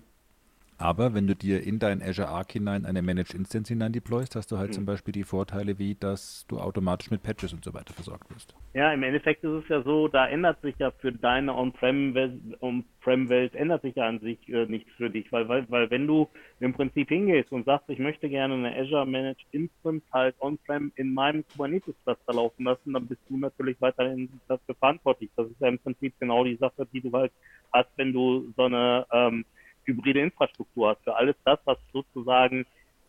[0.81, 4.51] Aber wenn du dir in dein Azure Arc hinein eine Managed Instance hinein deployst, hast
[4.51, 7.93] du halt zum Beispiel die Vorteile, wie dass du automatisch mit Patches und so weiter
[7.93, 8.55] versorgt wirst.
[8.73, 13.53] Ja, im Endeffekt ist es ja so, da ändert sich ja für deine On-Prem-Welt, On-Prem-Welt
[13.53, 16.27] ändert sich ja an sich äh, nichts für dich, weil, weil, weil wenn du
[16.59, 21.13] im Prinzip hingehst und sagst, ich möchte gerne eine Azure Managed Instance halt On-Prem in
[21.13, 25.29] meinem Kubernetes-Cluster laufen lassen, dann bist du natürlich weiterhin dafür verantwortlich.
[25.35, 27.31] Das ist ja im Prinzip genau die Sache, die du halt
[27.71, 29.45] hast, wenn du so eine ähm,
[29.85, 31.03] hybride Infrastruktur hast.
[31.03, 32.65] Für alles das, was sozusagen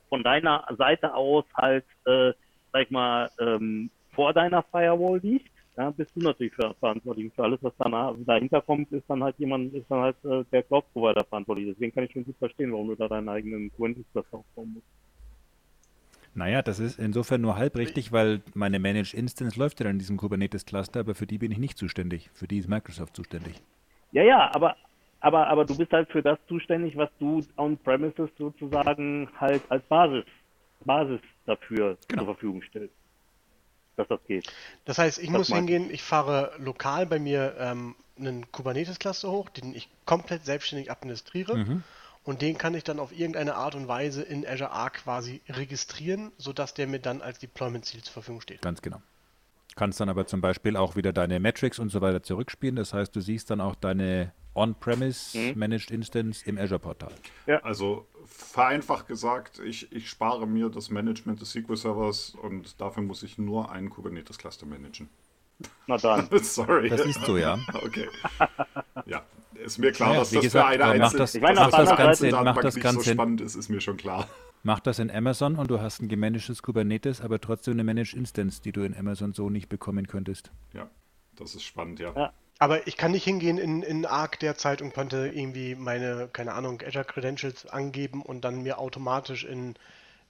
[0.08, 2.32] von deiner Seite aus halt, äh,
[2.72, 7.32] sag ich mal, ähm, vor deiner Firewall liegt, ja, bist du natürlich für, verantwortlich.
[7.34, 10.62] Für alles, was danach, dahinter kommt, ist dann halt jemand, ist dann halt äh, der
[10.64, 11.68] Cloud-Provider verantwortlich.
[11.68, 14.86] Deswegen kann ich schon gut verstehen, warum du da deinen eigenen Kubernetes-Cluster aufbauen musst.
[16.34, 19.98] Naja, das ist insofern nur halb richtig, weil meine Managed Instance läuft ja dann in
[19.98, 22.30] diesem Kubernetes-Cluster, aber für die bin ich nicht zuständig.
[22.32, 23.62] Für die ist Microsoft zuständig.
[24.12, 24.76] Ja, ja, aber,
[25.22, 30.24] aber, aber du bist halt für das zuständig, was du on-premises sozusagen halt als Basis,
[30.84, 32.24] Basis dafür Genau.
[32.24, 32.94] zur Verfügung stellst.
[33.96, 34.52] Dass das geht.
[34.84, 39.48] Das heißt, ich Das muss hingehen, ich fahre lokal bei mir ähm, einen Kubernetes-Cluster hoch,
[39.50, 41.56] den ich komplett selbstständig administriere.
[41.56, 41.82] Mhm.
[42.24, 46.32] Und den kann ich dann auf irgendeine Art und Weise in Azure Arc quasi registrieren,
[46.38, 48.62] sodass der mir dann als Deployment-Ziel zur Verfügung steht.
[48.62, 49.02] Ganz genau.
[49.76, 52.76] Kannst dann aber zum Beispiel auch wieder deine Metrics und so weiter zurückspielen.
[52.76, 57.12] Das heißt, du siehst dann auch deine On-Premise Managed Instance im Azure-Portal.
[57.62, 63.38] Also vereinfacht gesagt, ich, ich spare mir das Management des SQL-Servers und dafür muss ich
[63.38, 65.08] nur einen Kubernetes-Cluster managen.
[65.86, 66.28] Na dann.
[66.42, 66.88] Sorry.
[66.90, 67.58] Das ist so, ja.
[67.82, 68.08] Okay.
[69.06, 69.22] Ja,
[69.54, 71.70] ist mir klar, Naja, dass wie das gesagt, für eine macht das- Ich meine, dass
[71.72, 74.28] Seite- Einzeldatenbank macht das nicht Ganze- so spannend ist, ist mir schon klar.
[74.64, 78.60] Mach das in Amazon und du hast ein gemanagtes Kubernetes, aber trotzdem eine Managed Instance,
[78.62, 80.52] die du in Amazon so nicht bekommen könntest.
[80.72, 80.88] Ja,
[81.36, 82.12] das ist spannend, ja.
[82.16, 82.32] Ja.
[82.62, 86.80] Aber ich kann nicht hingehen in, in Arc derzeit und könnte irgendwie meine, keine Ahnung,
[86.86, 89.74] Azure Credentials angeben und dann mir automatisch in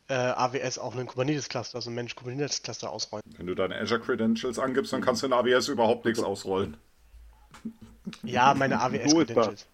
[0.08, 3.22] äh, AWS auch einen Kubernetes-Cluster, also einen Managed Kubernetes-Cluster ausrollen.
[3.36, 6.78] Wenn du deine Azure Credentials angibst, dann kannst du in AWS überhaupt nichts ausrollen.
[8.22, 9.66] Ja, meine Wo ist AWS-Credentials.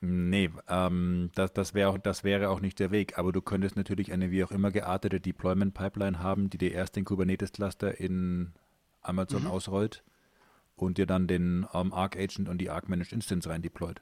[0.00, 3.20] Nee, ähm, das, das, wär auch, das wäre auch nicht der Weg.
[3.20, 7.04] Aber du könntest natürlich eine wie auch immer geartete Deployment-Pipeline haben, die dir erst den
[7.04, 8.50] Kubernetes-Cluster in
[9.00, 10.02] Amazon ausrollt
[10.82, 14.00] und dir dann den ähm, Arc Agent und die Arc Managed Instance rein deployt.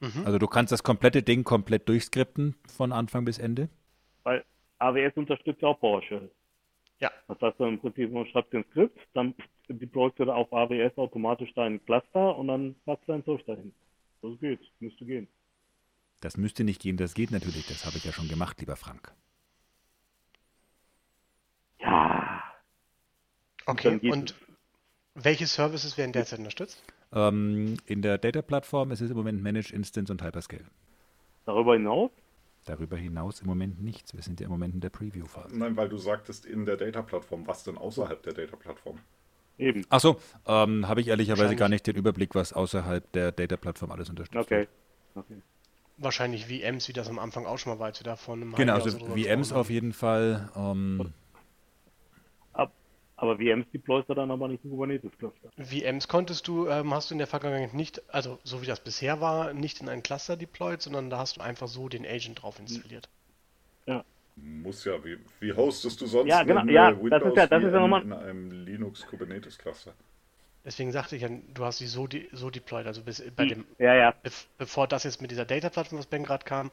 [0.00, 3.68] Also du kannst das komplette Ding komplett durchskripten von Anfang bis Ende.
[4.22, 4.44] Weil
[4.78, 6.30] AWS unterstützt ja auch PowerShell.
[7.00, 7.10] Ja.
[7.26, 9.34] Das heißt, im Prinzip man schreibt den Skript, dann
[9.68, 13.72] deployst du da auf AWS automatisch deinen Cluster und dann packst du dein Zeug dahin.
[14.22, 15.28] Das geht, müsste gehen.
[16.20, 17.66] Das müsste nicht gehen, das geht natürlich.
[17.66, 19.12] Das habe ich ja schon gemacht, lieber Frank.
[21.80, 22.42] Ja.
[23.66, 24.34] Okay, und
[25.24, 26.82] welche Services werden derzeit unterstützt?
[27.12, 30.64] Ähm, in der Data-Plattform ist es im Moment Managed Instance und Hyperscale.
[31.46, 32.10] Darüber hinaus,
[32.66, 34.14] Darüber hinaus im Moment nichts.
[34.14, 35.56] Wir sind ja im Moment in der Preview-Phase.
[35.56, 37.46] Nein, weil du sagtest in der Data-Plattform.
[37.46, 38.98] Was denn außerhalb der Data-Plattform?
[39.56, 39.84] eben.
[39.88, 44.44] Achso, ähm, habe ich ehrlicherweise gar nicht den Überblick, was außerhalb der Data-Plattform alles unterstützt
[44.44, 44.58] Okay.
[44.60, 44.68] wird.
[45.16, 45.42] okay.
[45.96, 48.54] Wahrscheinlich VMs, wie das am Anfang auch schon mal war, als wir da vor einem
[48.54, 50.48] Genau, also VMs auf jeden Fall.
[50.54, 51.12] Ähm,
[53.18, 55.48] aber VMs deployst du dann aber nicht in Kubernetes Cluster.
[55.48, 55.66] haben.
[55.66, 59.20] VMs konntest du, ähm, hast du in der Vergangenheit nicht, also so wie das bisher
[59.20, 62.58] war, nicht in ein Cluster deployed, sondern da hast du einfach so den Agent drauf
[62.58, 63.08] installiert.
[64.36, 67.46] Muss ja, wie, wie hostest du sonst Ja, genau, ja, äh, das Windows ist ja-
[67.48, 69.92] das ist ja in, nochmal- in einem Linux Kubernetes Cluster?
[70.64, 73.64] Deswegen sagte ich ja, du hast sie so, de so deployed, also bis bei dem,
[73.78, 74.14] Ja, ja.
[74.22, 76.70] bev bevor das jetzt mit dieser Data-Plattform, was Ben gerade kam,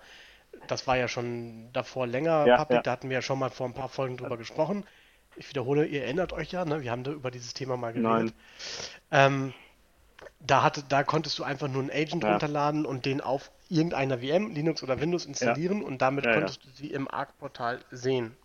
[0.68, 2.84] das war ja schon davor länger Ja, public, ja.
[2.84, 4.86] da hatten wir ja schon mal vor ein paar Folgen drüber gesprochen.
[5.38, 6.82] Ich wiederhole, ihr erinnert euch ja, ne?
[6.82, 8.04] wir haben da über dieses Thema mal geredet.
[8.10, 8.32] Nein.
[9.12, 9.54] Ähm,
[10.40, 12.32] da, hatte, da konntest du einfach nur einen Agent Ja.
[12.32, 16.38] runterladen und den auf irgendeiner VM, Linux oder Windows installieren und damit Ja, ja.
[16.38, 18.36] konntest du sie im Arc-Portal sehen.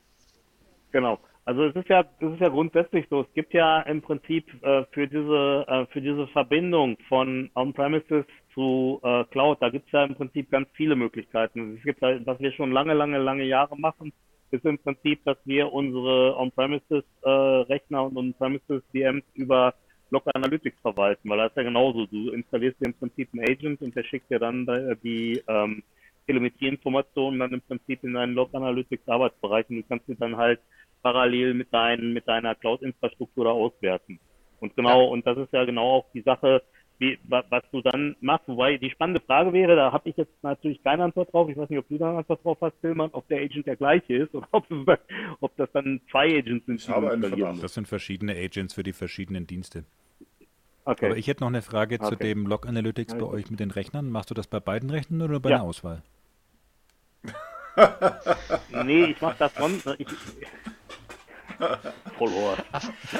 [0.92, 1.18] Genau.
[1.44, 3.22] Also es ist ja, es ist ja grundsätzlich so.
[3.22, 8.24] Es gibt ja im Prinzip äh, für diese äh, für diese Verbindung von On-Premises
[8.54, 11.76] zu äh, Cloud, da gibt es ja im Prinzip ganz viele Möglichkeiten.
[11.76, 14.12] Es gibt halt, was wir schon lange, lange, lange Jahre machen,
[14.52, 19.74] ist im Prinzip, dass wir unsere On-Premises äh, Rechner und On-Premises VMs über
[20.10, 22.06] Log Analytics verwalten, weil das ist ja genauso.
[22.06, 24.66] Du installierst dir im Prinzip einen Agent und der schickt dir dann
[25.04, 25.82] die ähm,
[26.26, 30.60] Telemetrieinformationen dann im Prinzip in deinen Log Analytics Arbeitsbereich und du kannst sie dann halt
[31.02, 34.18] parallel mit deinen, mit deiner Cloud-Infrastruktur da auswerten.
[34.60, 36.62] Und genau, und das ist ja genau auch die Sache,
[37.00, 38.46] wie, was du dann machst.
[38.46, 41.48] Wobei die spannende Frage wäre, da habe ich jetzt natürlich keine Antwort drauf.
[41.48, 43.76] Ich weiß nicht, ob du da eine Antwort drauf hast, Tillmann, ob der Agent der
[43.76, 44.66] gleiche ist oder ob,
[45.40, 46.80] ob das dann zwei Agents sind.
[46.80, 49.84] Ich habe einen Das sind verschiedene Agents für die verschiedenen Dienste.
[50.84, 51.06] Okay.
[51.06, 52.08] Aber ich hätte noch eine Frage okay.
[52.08, 54.10] zu dem Log Analytics bei euch mit den Rechnern.
[54.10, 55.56] Machst du das bei beiden Rechnern oder bei ja.
[55.56, 56.02] der Auswahl?
[58.84, 59.86] nee, ich mache das sonst.
[59.98, 60.06] Ich,
[62.18, 62.32] Voll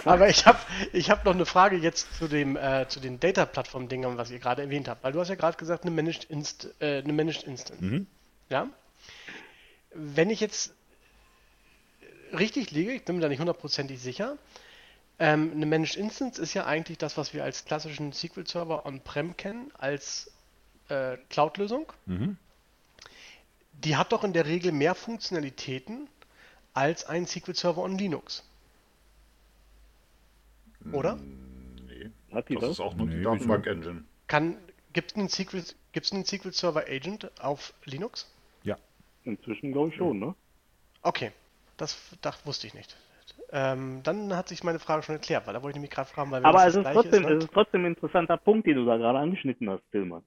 [0.05, 0.59] Aber ich habe
[0.93, 4.63] ich hab noch eine Frage jetzt zu, dem, äh, zu den Data-Plattform-Dingern, was ihr gerade
[4.63, 5.05] erwähnt habt.
[5.05, 7.83] Weil du hast ja gerade gesagt, eine Managed, Inst äh, eine Managed Instance.
[7.83, 8.07] Mhm.
[8.49, 8.69] Ja?
[9.93, 10.75] Wenn ich jetzt
[12.33, 14.37] richtig liege, ich bin mir da nicht hundertprozentig sicher,
[15.19, 19.71] ähm, eine Managed Instance ist ja eigentlich das, was wir als klassischen SQL-Server on-prem kennen,
[19.77, 20.33] als
[20.89, 21.93] äh, Cloud-Lösung.
[22.07, 22.39] Mhm.
[23.73, 26.09] Die hat doch in der Regel mehr Funktionalitäten
[26.75, 28.49] als ein SQL-Server on Linux.
[30.93, 31.17] Oder?
[31.17, 32.11] Nee.
[32.33, 32.63] Hat die das?
[32.63, 34.05] Das ist auch nur nee, die Datenbank-Engine.
[34.93, 35.63] Gibt es einen SQL,
[36.25, 38.33] SQL Server Agent auf Linux?
[38.63, 38.77] Ja.
[39.25, 40.35] Inzwischen glaube ich schon, ne?
[41.03, 41.33] Okay,
[41.77, 42.97] das, das wusste ich nicht.
[43.53, 46.31] Ähm, dann hat sich meine Frage schon erklärt, weil da wollte ich mich gerade fragen,
[46.31, 47.37] weil Aber es ist, trotzdem, ist, ne?
[47.37, 50.23] es ist trotzdem ein interessanter Punkt, den du da gerade angeschnitten hast, Tillmann.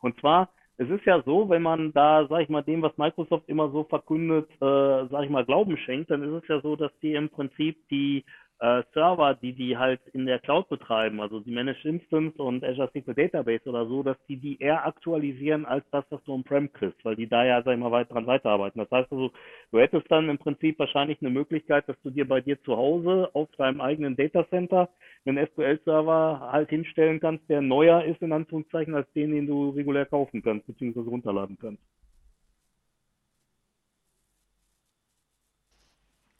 [0.00, 0.48] Und zwar,
[0.78, 3.84] es ist ja so, wenn man da, sag ich mal, dem, was Microsoft immer so
[3.84, 7.28] verkündet, äh, sag ich mal, Glauben schenkt, dann ist es ja so, dass die im
[7.28, 8.24] Prinzip die
[8.62, 12.88] äh, Server, die die halt in der Cloud betreiben, also die Managed Instance und Azure
[12.90, 17.04] SQL Database oder so, dass die die eher aktualisieren als das, was du on-prem kriegst,
[17.04, 18.78] weil die da ja, sag ich mal, weit dran weiterarbeiten.
[18.78, 19.32] Das heißt also,
[19.72, 23.30] du hättest dann im Prinzip wahrscheinlich eine Möglichkeit, dass du dir bei dir zu Hause
[23.32, 24.88] auf deinem eigenen Datacenter
[25.26, 30.06] einen SQL-Server halt hinstellen kannst, der neuer ist, in Anführungszeichen, als den, den du regulär
[30.06, 31.82] kaufen kannst, beziehungsweise runterladen kannst.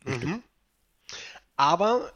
[0.06, 0.42] Mhm
[1.56, 2.12] aber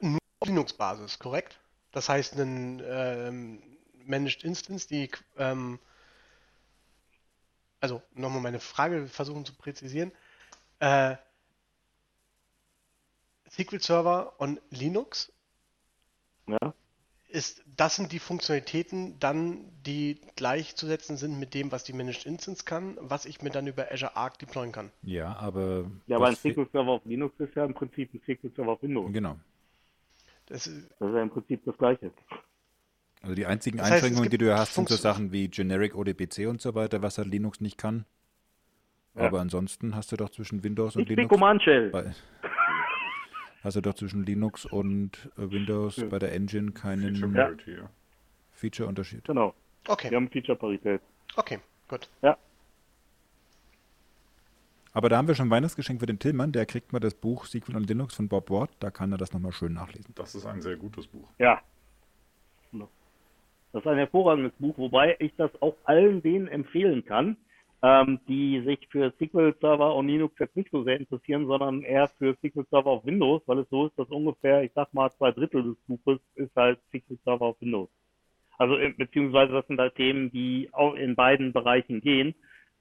[0.00, 1.58] nur auf Linux-Basis, korrekt?
[1.92, 3.62] Das heißt, ein ähm,
[4.04, 5.78] Managed Instance, die, ähm,
[7.80, 10.12] also nochmal meine Frage versuchen zu präzisieren.
[10.78, 11.16] Äh,
[13.50, 15.32] SQL Server on Linux
[16.46, 16.74] ja
[17.32, 22.64] ist, das sind die Funktionalitäten dann, die gleichzusetzen sind mit dem, was die Managed Instance
[22.64, 24.90] kann, was ich mir dann über Azure Arc deployen kann.
[25.02, 25.90] Ja, aber.
[26.06, 28.82] Ja, aber ein SQL Server auf Linux ist ja im Prinzip ein SQL Server auf
[28.82, 29.12] Windows.
[29.12, 29.36] Genau.
[30.46, 32.10] Das ist, das ist ja im Prinzip das Gleiche.
[33.22, 36.48] Also die einzigen das heißt, Einschränkungen, die du hast, sind so Sachen wie Generic ODBC
[36.48, 38.04] und so weiter, was halt Linux nicht kann.
[39.14, 39.22] Ja.
[39.22, 41.28] Aber ansonsten hast du doch zwischen Windows und ich Linux.
[41.28, 42.14] Command Shell.
[43.62, 46.06] Bei, also doch zwischen Linux und äh, Windows ja.
[46.06, 47.16] bei der Engine keinen
[48.52, 49.22] Feature-Unterschied.
[49.22, 49.54] Feature genau.
[49.88, 50.10] Okay.
[50.10, 51.00] Wir haben Feature-Parität.
[51.36, 51.58] Okay,
[51.88, 52.08] gut.
[52.22, 52.36] Ja.
[54.92, 56.52] Aber da haben wir schon ein Weihnachtsgeschenk für den Tillmann.
[56.52, 58.70] Der kriegt mal das Buch SQL und Linux von Bob Ward.
[58.78, 60.12] Da kann er das nochmal schön nachlesen.
[60.14, 61.28] Das ist ein sehr gutes Buch.
[61.38, 61.62] Ja.
[63.72, 67.38] Das ist ein hervorragendes Buch, wobei ich das auch allen denen empfehlen kann,
[67.82, 72.08] ähm, die sich für SQL Server und Linux jetzt nicht so sehr interessieren, sondern eher
[72.08, 75.32] für SQL Server auf Windows, weil es so ist, dass ungefähr, ich sag mal, zwei
[75.32, 77.90] Drittel des Buches ist halt SQL Server auf Windows.
[78.56, 82.34] Also äh, beziehungsweise das sind halt Themen, die auch in beiden Bereichen gehen.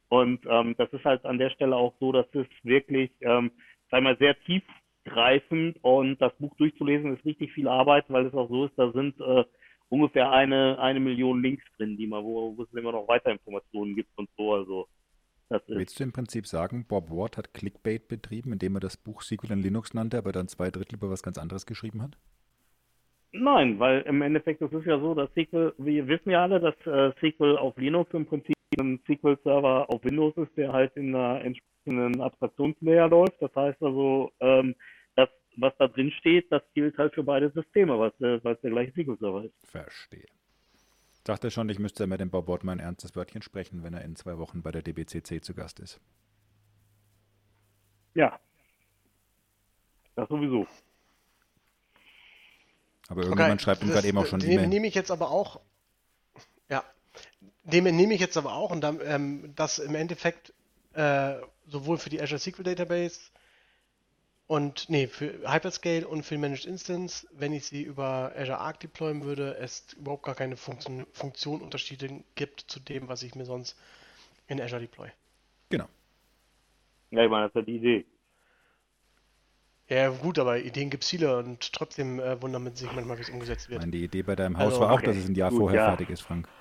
[0.09, 3.49] Und ähm, das ist halt an der Stelle auch so, dass es wirklich, ähm,
[3.89, 8.49] sag mal, sehr tiefgreifend und das Buch durchzulesen ist richtig viel Arbeit, weil es auch
[8.49, 9.45] so ist, da sind äh,
[9.91, 13.95] ungefähr eine, eine Million Links drin, die man, wo, wo es immer noch weiter Informationen
[13.95, 14.53] gibt und so.
[14.53, 14.87] Also
[15.49, 18.95] das ist Willst du im Prinzip sagen, Bob Ward hat Clickbait betrieben, indem er das
[18.95, 22.17] Buch SQL in Linux nannte, aber dann zwei Drittel über was ganz anderes geschrieben hat?
[23.33, 26.75] Nein, weil im Endeffekt das ist ja so, dass SQL, wir wissen ja alle, dass
[26.85, 31.43] äh, SQL auf Linux im Prinzip ein SQL-Server auf Windows ist, der halt in einer
[31.43, 33.41] entsprechenden Abstraktionslayer läuft.
[33.41, 34.75] Das heißt also, ähm,
[35.61, 39.45] was da drin steht, das gilt halt für beide Systeme, weil es der gleiche SQL-Server
[39.45, 39.53] ist.
[39.63, 40.27] Verstehe.
[41.13, 44.03] Ich dachte schon, ich müsste mit dem Bob Wortmann ein ernstes Wörtchen sprechen, wenn er
[44.03, 46.01] in zwei Wochen bei der DBCC zu Gast ist.
[48.15, 48.39] Ja.
[50.15, 50.67] Das sowieso.
[53.07, 54.67] Aber irgendjemand okay, schreibt ihm gerade eben auch schon die Mail.
[54.67, 55.61] nehme ich jetzt aber auch.
[56.69, 56.83] Ja.
[57.63, 60.53] Dem nehme ich jetzt aber auch und dann, ähm, dass im Endeffekt
[60.93, 61.35] äh,
[61.67, 63.19] sowohl für die Azure SQL Database
[64.51, 69.23] und nee, für Hyperscale und für Managed Instance, wenn ich sie über Azure Arc deployen
[69.23, 73.79] würde, es überhaupt gar keine Funktion, Funktionunterschiede gibt zu dem, was ich mir sonst
[74.47, 75.07] in Azure deploy.
[75.69, 75.85] Genau.
[77.11, 78.05] Ja, ich meine, das ist ja die Idee.
[79.87, 83.21] Ja, gut, aber Ideen gibt es viele und trotzdem äh, wundern man sich manchmal, wie
[83.21, 83.79] es umgesetzt Ich wird.
[83.83, 85.05] meine, die Idee bei deinem Haus Also, war auch, okay.
[85.05, 85.87] dass es ein Jahr Gut, vorher ja.
[85.87, 86.45] fertig ist, Frank.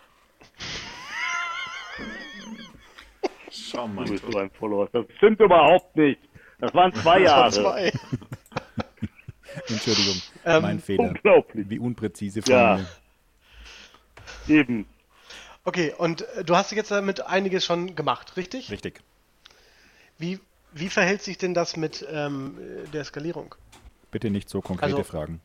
[3.50, 4.04] Schau Du mal.
[4.08, 4.88] bist so ein Follower.
[4.92, 6.29] Das stimmt überhaupt nicht.
[6.60, 7.50] Das waren zwei Jahre.
[7.50, 7.92] Zwei.
[9.68, 11.08] Entschuldigung, Ähm, mein Fehler.
[11.08, 11.68] Unglaublich.
[11.68, 12.76] Wie unpräzise von Ja.
[14.48, 14.56] mir.
[14.56, 14.86] Eben.
[15.64, 18.70] Okay, und äh, du hast jetzt damit einiges schon gemacht, richtig?
[18.70, 19.00] Richtig.
[20.18, 20.38] Wie,
[20.72, 22.56] wie verhält sich denn das mit ähm,
[22.92, 23.54] der Skalierung?
[24.10, 25.40] Bitte nicht so konkrete Also- Fragen.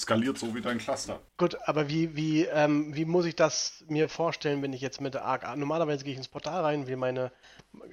[0.00, 1.20] Skaliert so wie dein Cluster.
[1.36, 5.14] Gut, aber wie, wie, ähm, wie muss ich das mir vorstellen, wenn ich jetzt mit
[5.16, 7.30] Arc, normalerweise gehe ich ins Portal rein, will meine,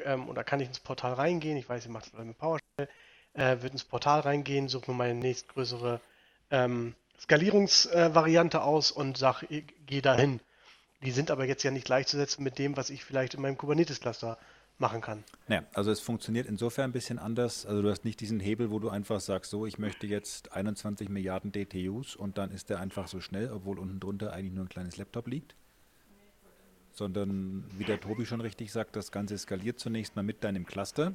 [0.05, 2.87] ähm, oder kann ich ins Portal reingehen, ich weiß, ich mache das mit PowerShell,
[3.33, 5.99] äh, würde ins Portal reingehen, suche mir meine nächstgrößere
[6.51, 10.39] ähm, Skalierungsvariante aus und sage, gehe dahin.
[11.03, 14.37] Die sind aber jetzt ja nicht gleichzusetzen mit dem, was ich vielleicht in meinem Kubernetes-Cluster
[14.80, 15.23] machen kann.
[15.47, 17.65] Naja, also es funktioniert insofern ein bisschen anders.
[17.65, 21.09] Also du hast nicht diesen Hebel, wo du einfach sagst, so, ich möchte jetzt 21
[21.09, 24.69] Milliarden DTUs und dann ist der einfach so schnell, obwohl unten drunter eigentlich nur ein
[24.69, 25.55] kleines Laptop liegt.
[26.91, 31.13] Sondern, wie der Tobi schon richtig sagt, das Ganze skaliert zunächst mal mit deinem Cluster.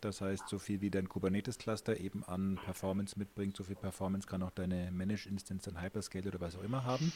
[0.00, 4.42] Das heißt, so viel wie dein Kubernetes-Cluster eben an Performance mitbringt, so viel Performance kann
[4.42, 7.12] auch deine Managed Instance, dein Hyperscale oder was auch immer haben.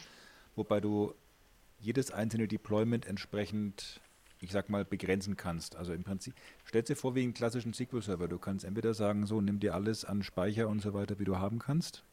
[0.56, 1.14] Wobei du
[1.80, 4.00] jedes einzelne Deployment entsprechend,
[4.40, 5.76] ich sag mal, begrenzen kannst.
[5.76, 6.34] Also im Prinzip,
[6.64, 8.28] stell dir vor wie einen klassischen SQL-Server.
[8.28, 11.38] Du kannst entweder sagen, so, nimm dir alles an Speicher und so weiter, wie du
[11.38, 12.04] haben kannst.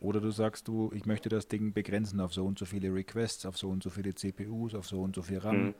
[0.00, 3.46] Oder du sagst du, ich möchte das Ding begrenzen auf so und so viele Requests,
[3.46, 5.74] auf so und so viele CPUs, auf so und so viel RAM.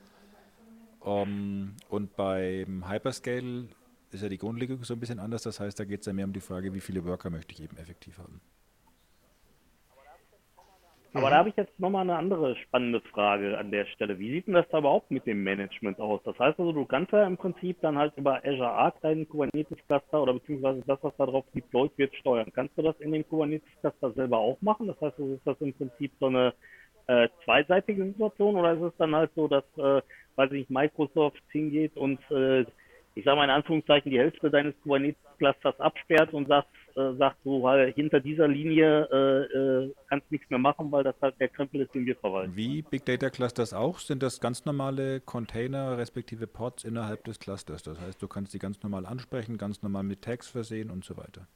[1.04, 3.66] Ähm, und beim Hyperscale
[4.12, 5.42] ist ja die Grundlegung so ein bisschen anders.
[5.42, 7.62] Das heißt, da geht es ja mehr um die Frage, wie viele Worker möchte ich
[7.62, 8.40] eben effektiv haben.
[11.14, 14.18] Aber da habe ich jetzt nochmal eine andere spannende Frage an der Stelle.
[14.18, 16.22] Wie sieht denn das da überhaupt mit dem Management aus?
[16.24, 20.22] Das heißt also, du kannst ja im Prinzip dann halt über Azure Arc deinen Kubernetes-Cluster
[20.22, 22.50] oder beziehungsweise das, was da drauf deployed wird, steuern.
[22.54, 24.86] Kannst du das in dem Kubernetes-Cluster selber auch machen?
[24.86, 26.54] Das heißt, also, ist das im Prinzip so eine
[27.08, 30.00] äh, zweiseitige Situation oder ist es dann halt so, dass, äh,
[30.36, 32.64] weiß ich nicht, Microsoft hingeht und äh,
[33.14, 37.66] ich sage mal in Anführungszeichen die Hälfte deines Kubernetes-Clusters absperrt und sagt, äh, sagt so,
[37.68, 41.82] halt, hinter dieser Linie äh, äh, kannst nichts mehr machen, weil das halt der Krempel
[41.82, 42.56] ist, den wir verwalten.
[42.56, 47.82] Wie Big Data Clusters auch, sind das ganz normale Container respektive Pods innerhalb des Clusters.
[47.82, 51.16] Das heißt, du kannst die ganz normal ansprechen, ganz normal mit Tags versehen und so
[51.16, 51.46] weiter.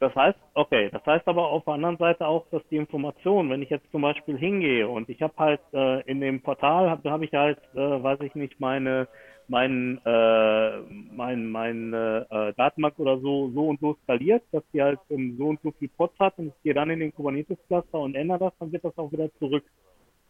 [0.00, 3.62] Das heißt, okay, das heißt aber auf der anderen Seite auch, dass die Information, wenn
[3.62, 7.22] ich jetzt zum Beispiel hingehe und ich habe halt äh, in dem Portal, habe hab
[7.22, 9.08] ich halt, äh, weiß ich nicht, meine
[9.48, 10.78] mein, äh,
[11.10, 15.48] mein, mein äh, Datenbank oder so so und so skaliert, dass die halt ähm, so
[15.48, 18.52] und so viel Pods hat und ich gehe dann in den Kubernetes-Cluster und ändere das,
[18.58, 19.64] dann wird das auch wieder zurück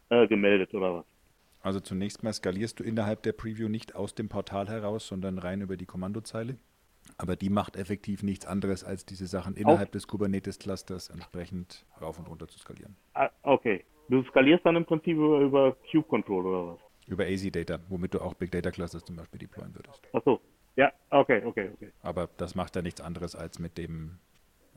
[0.09, 1.05] äh, gemeldet oder was?
[1.61, 5.61] Also zunächst mal skalierst du innerhalb der Preview nicht aus dem Portal heraus, sondern rein
[5.61, 6.57] über die Kommandozeile.
[7.17, 12.29] Aber die macht effektiv nichts anderes, als diese Sachen innerhalb des Kubernetes-Clusters entsprechend rauf und
[12.29, 12.95] runter zu skalieren.
[13.13, 13.83] Ah, okay.
[14.07, 16.88] Du skalierst dann im Prinzip über, über Cube Control oder was?
[17.09, 20.01] Über AZ Data, womit du auch Big Data Clusters zum Beispiel deployen würdest.
[20.13, 20.39] Ach so.
[20.75, 21.91] Ja, okay, okay, okay.
[22.03, 24.19] Aber das macht ja nichts anderes, als mit dem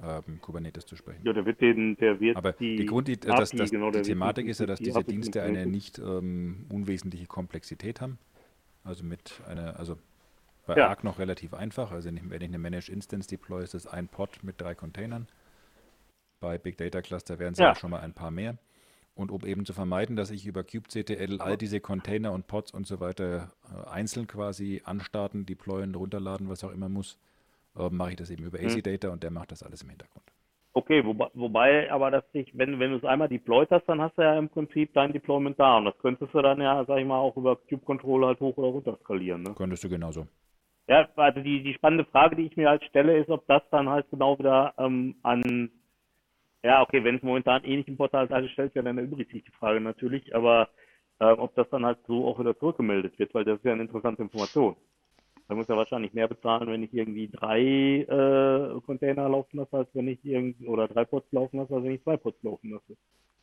[0.02, 1.20] ähm, Kubernetes zu sprechen.
[1.24, 4.02] Ja, der wird den, der wird Aber die, die, Grund, die, das, das, genau, die
[4.02, 8.18] Thematik ist ja, dass die diese Dienste eine nicht ähm, unwesentliche Komplexität haben.
[8.82, 9.98] Also mit einer, also
[10.66, 10.88] bei Ja.
[10.88, 11.92] Arc noch relativ einfach.
[11.92, 15.28] Also wenn ich eine Managed Instance deploy, ist das ein Pod mit drei Containern.
[16.40, 17.72] Bei Big Data Cluster wären es ja.
[17.72, 18.56] Auch schon mal ein paar mehr.
[19.14, 22.86] Und um eben zu vermeiden, dass ich über kubectl all diese Container und Pods und
[22.86, 27.18] so weiter äh, einzeln quasi anstarten, deployen, runterladen, was auch immer muss,
[27.76, 28.68] äh, mache ich das eben über Mhm.
[28.68, 30.24] AZ Data und der macht das alles im Hintergrund.
[30.74, 34.16] Okay, wobei, wobei aber dass ich, wenn, wenn du es einmal deployed hast, dann hast
[34.16, 37.06] du ja im Prinzip dein Deployment da und das könntest du dann ja, sag ich
[37.06, 39.42] mal, auch über Cube Control halt hoch oder runter skalieren.
[39.42, 39.54] Ne?
[39.54, 40.26] Könntest du genauso.
[40.88, 43.88] Ja, also die, die spannende Frage, die ich mir halt stelle, ist, ob das dann
[43.88, 45.70] halt genau wieder ähm, an,
[46.62, 49.50] ja, okay, wenn es momentan eh nicht im Portal dargestellt wird, dann erübrigt sich die
[49.52, 50.68] Frage natürlich, aber
[51.18, 53.82] äh, ob das dann halt so auch wieder zurückgemeldet wird, weil das ist ja eine
[53.82, 54.76] interessante Information.
[55.48, 57.60] Da muss ja wahrscheinlich mehr bezahlen, wenn ich irgendwie drei
[58.02, 61.92] äh, Container laufen lasse, als wenn ich irgendwie, oder drei Pods laufen lasse, als wenn
[61.92, 62.96] ich zwei Pods laufen lasse.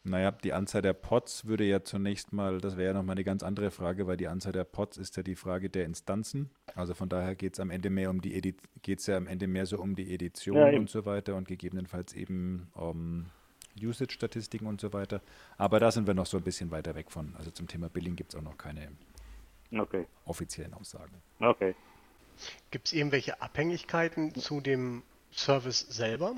[0.04, 3.43] Naja, die Anzahl der Pods würde ja zunächst mal, das wäre ja nochmal eine ganz
[3.43, 6.50] andere Frage, weil die Anzahl der Pods ist ja die Frage der Instanzen.
[6.74, 9.47] Also von daher geht es am Ende mehr um die Edi geht's ja am Ende
[9.47, 13.26] mehr so um die Edition Ja, und so weiter und gegebenenfalls eben um
[13.82, 15.22] Usage-Statistiken und so weiter.
[15.58, 17.36] Aber da sind wir noch so ein bisschen weiter weg von.
[17.38, 18.89] Also zum Thema Billing gibt es auch noch keine
[19.74, 21.22] Okay, offiziellen Aussagen.
[21.41, 21.76] okay.
[22.71, 26.35] Gibt es irgendwelche Abhängigkeiten zu dem Service selber?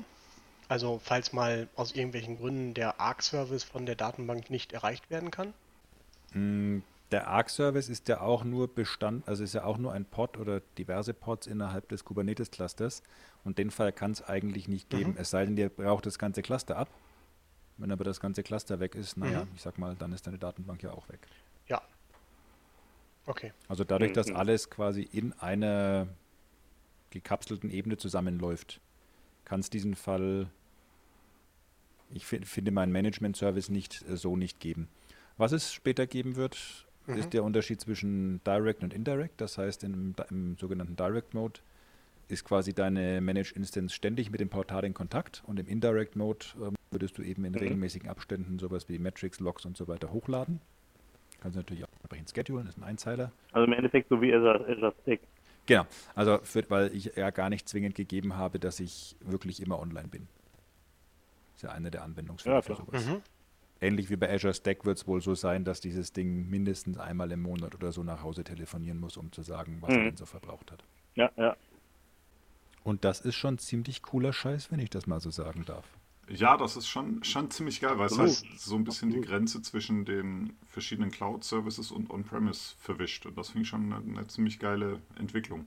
[0.68, 5.52] Also falls mal aus irgendwelchen Gründen der ARC-Service von der Datenbank nicht erreicht werden kann?
[6.32, 6.78] Mm,
[7.10, 10.60] Der ARC-Service ist ja auch nur Bestand, also ist ja auch nur ein Pod oder
[10.78, 13.02] diverse Pods innerhalb des Kubernetes-Clusters
[13.44, 16.40] und den Fall kann es eigentlich nicht geben, es sei denn, ihr braucht das ganze
[16.42, 16.88] Cluster ab.
[17.76, 20.82] Wenn aber das ganze Cluster weg ist, naja, ich sag mal, dann ist deine Datenbank
[20.82, 21.26] ja auch weg.
[21.66, 21.82] Ja.
[23.26, 23.52] Okay.
[23.68, 24.36] Also dadurch, dass Mhm.
[24.36, 26.08] alles quasi in einer
[27.10, 28.80] gekapselten Ebene zusammenläuft,
[29.44, 30.48] kann es diesen Fall,
[32.10, 34.88] ich fi- finde meinen Management-Service nicht äh, so nicht geben.
[35.36, 39.40] Was es später geben wird, ist der Unterschied zwischen Direct und Indirect.
[39.40, 41.60] Das heißt, im, im sogenannten Direct Mode
[42.28, 46.46] ist quasi deine Managed Instance ständig mit dem Portal in Kontakt und im Indirect Mode
[46.62, 50.60] ähm, würdest du eben in regelmäßigen Abständen sowas wie Metrics, Logs und so weiter hochladen.
[51.42, 53.32] Kannst du natürlich auch entsprechend schedulen, ist ein Einzeiler.
[53.50, 55.20] Also im Endeffekt so wie Azure, Azure Stack.
[55.66, 55.84] Genau,
[56.14, 60.06] also für, weil ich ja gar nicht zwingend gegeben habe, dass ich wirklich immer online
[60.06, 60.28] bin.
[61.56, 63.04] Ist ja eine der Anwendungsfälle Ja, für sowas.
[63.80, 67.32] Ähnlich wie bei Azure Stack wird es wohl so sein, dass dieses Ding mindestens einmal
[67.32, 70.04] im Monat oder so nach Hause telefonieren muss, um zu sagen, was er Mhm.
[70.04, 70.84] denn so verbraucht hat.
[71.16, 71.56] Ja, ja.
[72.84, 75.86] Und das ist schon ziemlich cooler Scheiß, wenn ich das mal so sagen darf.
[76.28, 78.52] Ja, das ist schon, schon ziemlich geil, weil es Absolut.
[78.52, 83.26] heißt so ein bisschen die Grenze zwischen den verschiedenen Cloud-Services und On-Premise verwischt.
[83.26, 85.66] Und das finde ich schon eine, eine ziemlich geile Entwicklung.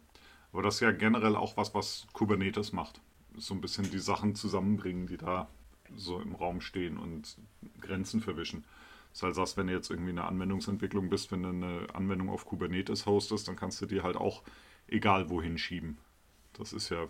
[0.53, 3.01] Aber das ist ja generell auch was, was Kubernetes macht.
[3.37, 5.49] So ein bisschen die Sachen zusammenbringen, die da
[5.95, 7.37] so im Raum stehen und
[7.81, 8.63] Grenzen verwischen.
[9.11, 12.45] Das heißt, sagst, wenn du jetzt irgendwie eine Anwendungsentwicklung bist, wenn du eine Anwendung auf
[12.45, 14.43] Kubernetes hostest, dann kannst du die halt auch
[14.87, 15.97] egal wohin schieben.
[16.53, 17.07] Das ist ja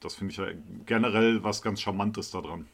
[0.00, 0.46] das finde ich ja
[0.84, 2.66] generell was ganz Charmantes daran.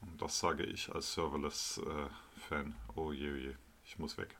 [0.00, 2.74] Und das sage ich als Serverless-Fan.
[2.94, 3.54] oh je, oh je,
[3.84, 4.36] ich muss weg.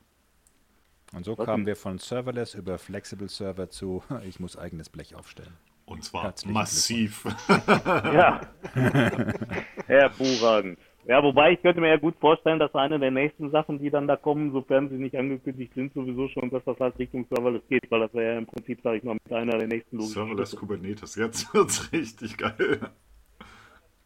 [1.13, 5.15] Und so Was kamen wir von Serverless über Flexible Server zu, ich muss eigenes Blech
[5.15, 5.53] aufstellen.
[5.85, 7.25] Und zwar Herzlichen massiv.
[7.47, 8.41] Ja.
[9.85, 10.79] Hervorragend.
[11.07, 14.07] Ja, wobei ich könnte mir ja gut vorstellen, dass eine der nächsten Sachen, die dann
[14.07, 17.83] da kommen, sofern sie nicht angekündigt sind, sowieso schon, dass das halt Richtung Serverless geht,
[17.91, 20.49] weil das wäre ja im Prinzip, sage ich mal, mit einer der nächsten logischen Serverless
[20.49, 20.59] Schritte.
[20.61, 22.79] Kubernetes, jetzt wird's richtig geil.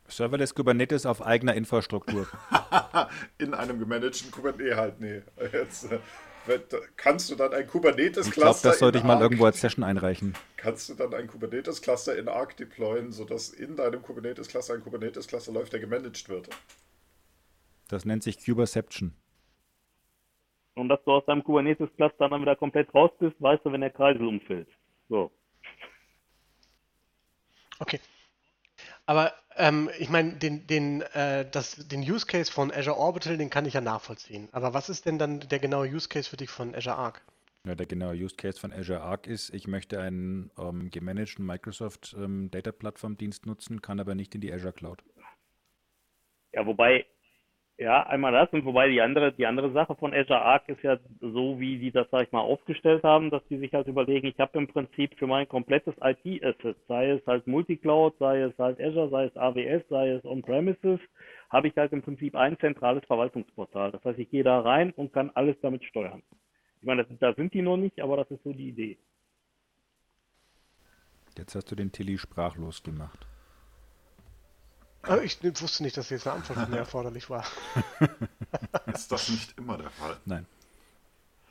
[0.09, 2.27] Serverless Kubernetes auf eigener Infrastruktur.
[3.37, 5.21] In einem gemanagten Kubernetes, halt, nee.
[5.53, 5.99] Jetzt, äh,
[6.97, 9.85] kannst du dann ein Kubernetes-Cluster Ich glaube, das sollte ich mal Arc- irgendwo als Session
[9.85, 10.33] einreichen.
[10.57, 15.71] Kannst du dann ein Kubernetes-Cluster in Arc deployen, sodass in deinem Kubernetes-Cluster ein Kubernetes-Cluster läuft,
[15.73, 16.49] der gemanagt wird?
[17.89, 19.13] Das nennt sich Kuberception.
[20.75, 23.89] Und dass du aus deinem Kubernetes-Cluster dann wieder komplett raus bist, weißt du, wenn der
[23.89, 24.69] Kreisel umfällt.
[25.09, 25.29] So.
[27.79, 27.99] Okay.
[29.05, 33.49] Aber ähm, ich meine, den, den, äh, das, den Use Case von Azure Orbital, den
[33.49, 34.47] kann ich ja nachvollziehen.
[34.51, 37.21] Aber was ist denn dann der genaue Use Case für dich von Azure Arc?
[37.65, 42.15] Ja, der genaue Use Case von Azure Arc ist, ich möchte einen ähm, gemanagten Microsoft
[42.17, 45.03] ähm, Data Plattform Dienst nutzen, kann aber nicht in die Azure Cloud.
[46.53, 47.05] Ja, wobei,
[47.79, 50.97] ja, einmal das und wobei die andere, die andere Sache von Azure Arc ist ja
[51.21, 54.37] so, wie die das, sag ich mal, aufgestellt haben, dass die sich halt überlegen, ich
[54.37, 59.09] habe im Prinzip für mein komplettes IT-Asset, sei es halt Multicloud, sei es halt Azure,
[59.09, 60.99] sei es AWS, sei es On-Premises,
[61.49, 63.91] habe ich halt im Prinzip ein zentrales Verwaltungsportal.
[63.91, 66.21] Das heißt, ich gehe da rein und kann alles damit steuern.
[66.81, 68.97] Ich meine, das, da sind die noch nicht, aber das ist so die Idee.
[71.37, 73.25] Jetzt hast du den Tilly sprachlos gemacht.
[75.23, 77.45] Ich wusste nicht, dass jetzt eine Antwort von mir erforderlich war.
[78.93, 80.17] Ist das nicht immer der Fall?
[80.25, 80.45] Nein.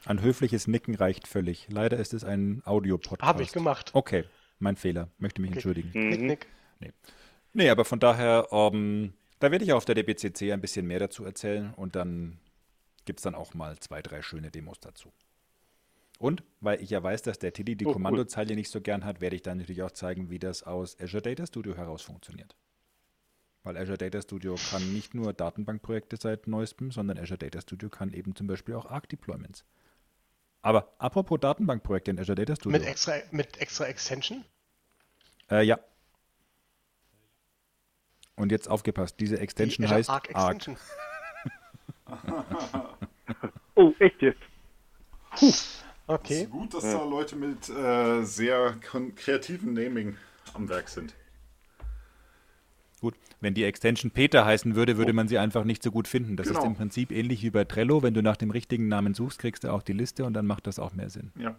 [0.05, 1.67] Ein höfliches Nicken reicht völlig.
[1.71, 3.27] Leider ist es ein Audiopodcast.
[3.29, 3.91] Habe ich gemacht.
[3.95, 4.25] Okay,
[4.59, 5.09] mein Fehler.
[5.19, 5.57] Möchte mich Okay.
[5.59, 6.09] entschuldigen.
[6.27, 6.47] Nick,
[6.81, 6.95] Nick.
[7.53, 11.25] Nee, aber von daher, ähm, da werde ich auf der DBCC ein bisschen mehr dazu
[11.25, 12.39] erzählen und dann
[13.07, 15.13] gibt es dann auch mal zwei, drei schöne Demos dazu.
[16.19, 17.95] Und weil ich ja weiß, dass der Tilly die Oh, cool.
[17.95, 21.23] Kommandozeile nicht so gern hat, werde ich dann natürlich auch zeigen, wie das aus Azure
[21.23, 22.55] Data Studio heraus funktioniert.
[23.69, 28.15] Weil Azure Data Studio kann nicht nur Datenbankprojekte seit neuestem, sondern Azure Data Studio kann
[28.15, 29.67] eben zum Beispiel auch Arc-Deployments.
[30.63, 32.79] Aber apropos Datenbankprojekte in Azure Data Studio.
[32.79, 34.43] Mit extra, mit extra Extension?
[35.51, 35.79] Äh, ja.
[38.37, 40.55] Und jetzt aufgepasst, diese Die Extension Azure heißt Arc Arc.
[40.57, 40.79] Extension.
[43.75, 44.41] Oh, echt jetzt?
[45.35, 46.45] Es Okay.
[46.45, 48.77] ist gut, dass da Leute mit äh, sehr
[49.15, 50.17] kreativen Naming
[50.55, 51.15] am Werk sind.
[53.41, 56.37] Wenn die Extension Peter heißen würde, würde man sie einfach nicht so gut finden.
[56.37, 56.61] Das Genau.
[56.61, 58.03] ist im Prinzip ähnlich wie bei Trello.
[58.03, 60.67] Wenn du nach dem richtigen Namen suchst, kriegst du auch die Liste und dann macht
[60.67, 61.31] das auch mehr Sinn.
[61.39, 61.55] Ja.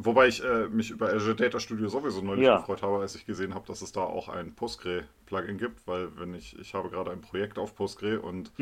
[0.00, 2.58] Wobei ich äh, mich über Azure Data Studio sowieso neulich Ja.
[2.58, 6.34] gefreut habe, als ich gesehen habe, dass es da auch ein Postgre-Plugin gibt, weil wenn
[6.34, 8.52] ich, ich habe gerade ein Projekt auf Postgre und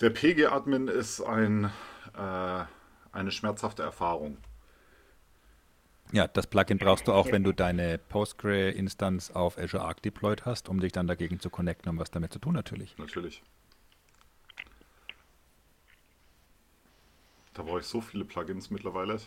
[0.00, 1.64] der PG-Admin ist ein,
[2.16, 2.64] äh,
[3.12, 4.38] eine schmerzhafte Erfahrung.
[6.12, 10.68] Ja, das Plugin brauchst du auch, wenn du deine Postgre-Instanz auf Azure Arc deployed hast,
[10.68, 12.96] um dich dann dagegen zu connecten, um was damit zu tun natürlich.
[12.98, 13.42] Natürlich.
[17.54, 19.18] Da brauche ich so viele Plugins mittlerweile.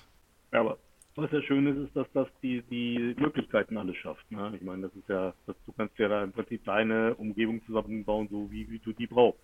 [0.52, 0.78] Ja, aber
[1.16, 4.30] was ja schön ist, ist, dass das die, die Möglichkeiten alles schafft.
[4.32, 4.54] Ne?
[4.56, 8.28] Ich meine, das ist ja, das, du kannst ja da im Prinzip deine Umgebung zusammenbauen,
[8.30, 9.40] so wie, wie du die brauchst.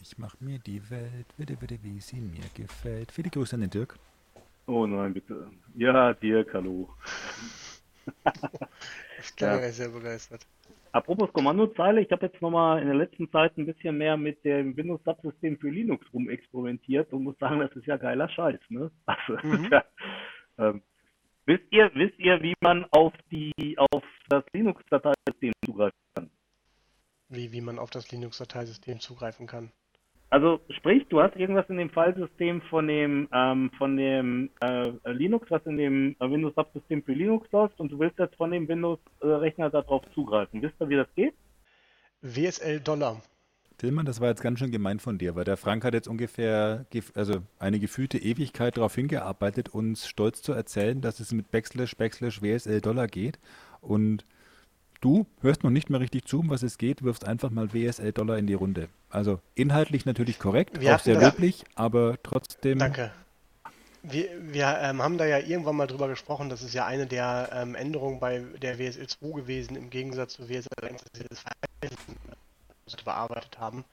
[0.00, 3.12] Ich mach mir die Welt, bitte, bitte, wie sie mir gefällt.
[3.12, 3.98] Viele Grüße an den Dirk.
[4.66, 5.50] Oh nein, bitte.
[5.74, 6.90] Ja, Dirk, hallo.
[9.18, 9.70] Ich bin ja.
[9.70, 10.46] sehr begeistert.
[10.92, 14.76] Apropos Kommandozeile, ich habe jetzt nochmal in der letzten Zeit ein bisschen mehr mit dem
[14.76, 18.90] Windows-Subsystem für Linux rumexperimentiert und muss sagen, das ist ja geiler Scheiß, ne?
[19.06, 19.68] Also, Mhm.
[19.70, 19.84] ja,
[20.58, 20.82] ähm,
[21.46, 26.30] wisst ihr, wisst ihr, wie man auf die, auf das Linux-Dateisystem zugreifen kann?
[27.28, 29.72] Wie, wie man auf das Linux-Dateisystem zugreifen kann.
[30.28, 35.50] Also sprich, du hast irgendwas in dem Filesystem von dem ähm, von dem äh, Linux,
[35.50, 38.66] was in dem äh, Windows Subsystem für Linux läuft und du willst jetzt von dem
[38.68, 40.60] Windows Rechner darauf zugreifen.
[40.62, 41.34] Wisst ihr, wie das geht?
[42.22, 43.22] WSL Dollar.
[43.78, 46.86] Tillmann, das war jetzt ganz schön gemein von dir, weil der Frank hat jetzt ungefähr
[46.90, 51.94] gef- also eine gefühlte Ewigkeit darauf hingearbeitet, uns stolz zu erzählen, dass es mit Backslash,
[51.94, 53.38] Backslash, WSL Dollar geht.
[53.82, 54.24] Und
[55.00, 58.12] du hörst noch nicht mehr richtig zu, um was es geht, wirfst einfach mal WSL
[58.12, 58.88] Dollar in die Runde.
[59.10, 62.78] Also inhaltlich natürlich korrekt, Wir auch sehr löblich, aber trotzdem.
[62.78, 63.12] Danke.
[64.02, 67.50] Wir, wir ähm, haben da ja irgendwann mal drüber gesprochen, das ist ja eine der
[67.52, 71.40] ähm, Änderungen bei der WSL 2 gewesen, im Gegensatz zu WSL 1, dass wir das
[71.40, 73.84] Verhalten bearbeitet haben,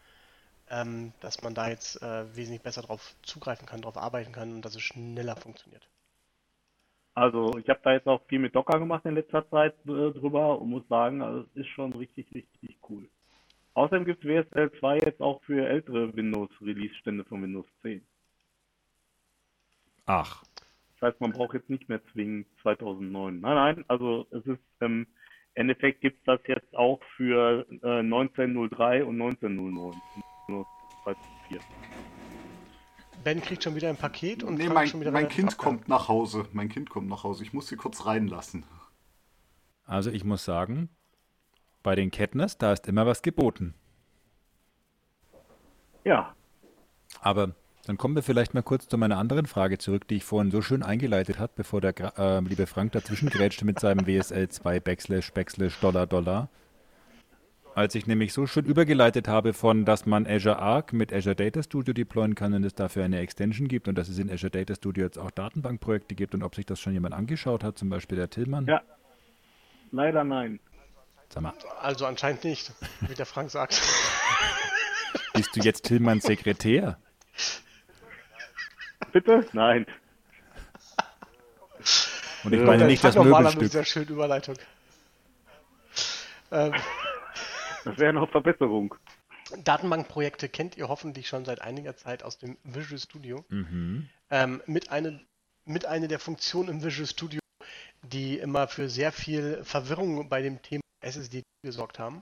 [0.69, 4.61] ähm, dass man da jetzt äh, wesentlich besser drauf zugreifen kann, drauf arbeiten kann und
[4.63, 5.87] dass es schneller funktioniert.
[7.15, 10.59] Also ich habe da jetzt auch viel mit Docker gemacht in letzter Zeit äh, drüber
[10.59, 13.07] und muss sagen, also es ist schon richtig, richtig cool.
[13.75, 18.03] Außerdem gibt es WSL 2 jetzt auch für ältere Windows-Release-Stände von Windows 10.
[20.05, 20.43] Ach,
[20.99, 23.39] Das heißt, man braucht jetzt nicht mehr zwingend 2009.
[23.39, 25.07] Nein, nein, also es ist im
[25.55, 30.01] Endeffekt gibt es das jetzt auch für äh, 1903 und 1909.
[30.47, 30.65] Nur
[31.03, 31.82] 2004.
[33.23, 35.77] Ben kriegt schon wieder ein Paket und Nee, mein, schon wieder mein Kind abgehangen.
[35.79, 36.47] kommt nach Hause.
[36.53, 37.43] Mein Kind kommt nach Hause.
[37.43, 38.65] Ich muss sie kurz reinlassen.
[39.85, 40.89] also ich muss sagen,
[41.83, 43.73] bei den Kettners, da ist immer was geboten.
[46.05, 46.35] Ja,
[47.21, 47.55] Aber
[47.85, 50.61] dann kommen wir vielleicht mal kurz zu meiner anderen Frage zurück, die ich vorhin so
[50.61, 55.31] schön eingeleitet habe, bevor der äh, liebe Frank dazwischen grätschte mit seinem WSL 2 Backslash
[55.33, 56.49] Backslash Dollar Dollar.
[57.75, 61.63] Als ich nämlich so schön übergeleitet habe von, dass man Azure Arc mit Azure Data
[61.63, 64.75] Studio deployen kann und es dafür eine Extension gibt und dass es in Azure Data
[64.75, 68.17] Studio jetzt auch Datenbankprojekte gibt und ob sich das schon jemand angeschaut hat, zum Beispiel
[68.17, 68.67] der Tillmann.
[68.67, 68.81] ja.
[69.91, 70.59] Leider nein.
[71.29, 72.71] Sag mal, Also anscheinend nicht,
[73.01, 73.79] wie der Frank sagt.
[75.33, 76.97] bist du jetzt Tillmanns Sekretär?
[79.11, 79.45] Bitte?
[79.53, 79.85] Nein.
[82.43, 83.61] Und ich meine nicht das Möbelstück.
[83.61, 84.55] dieser schönen Überleitung.
[86.51, 86.73] Ähm,
[87.83, 88.95] Das wäre noch Verbesserung.
[89.63, 93.45] Datenbankprojekte kennt ihr hoffentlich schon seit einiger Zeit aus dem Visual Studio.
[93.49, 94.09] Mhm.
[94.29, 95.19] Ähm, mit, eine,
[95.65, 97.39] mit einer der Funktionen im Visual Studio,
[98.01, 102.21] die immer für sehr viel Verwirrung bei dem Thema SSD gesorgt haben.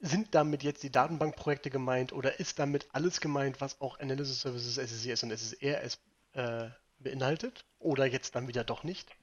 [0.00, 4.76] Sind damit jetzt die Datenbankprojekte gemeint oder ist damit alles gemeint, was auch Analysis Services,
[4.76, 5.98] SSCS und SSRS
[6.32, 6.68] äh,
[6.98, 7.64] beinhaltet?
[7.78, 9.14] Oder jetzt dann wieder doch nicht?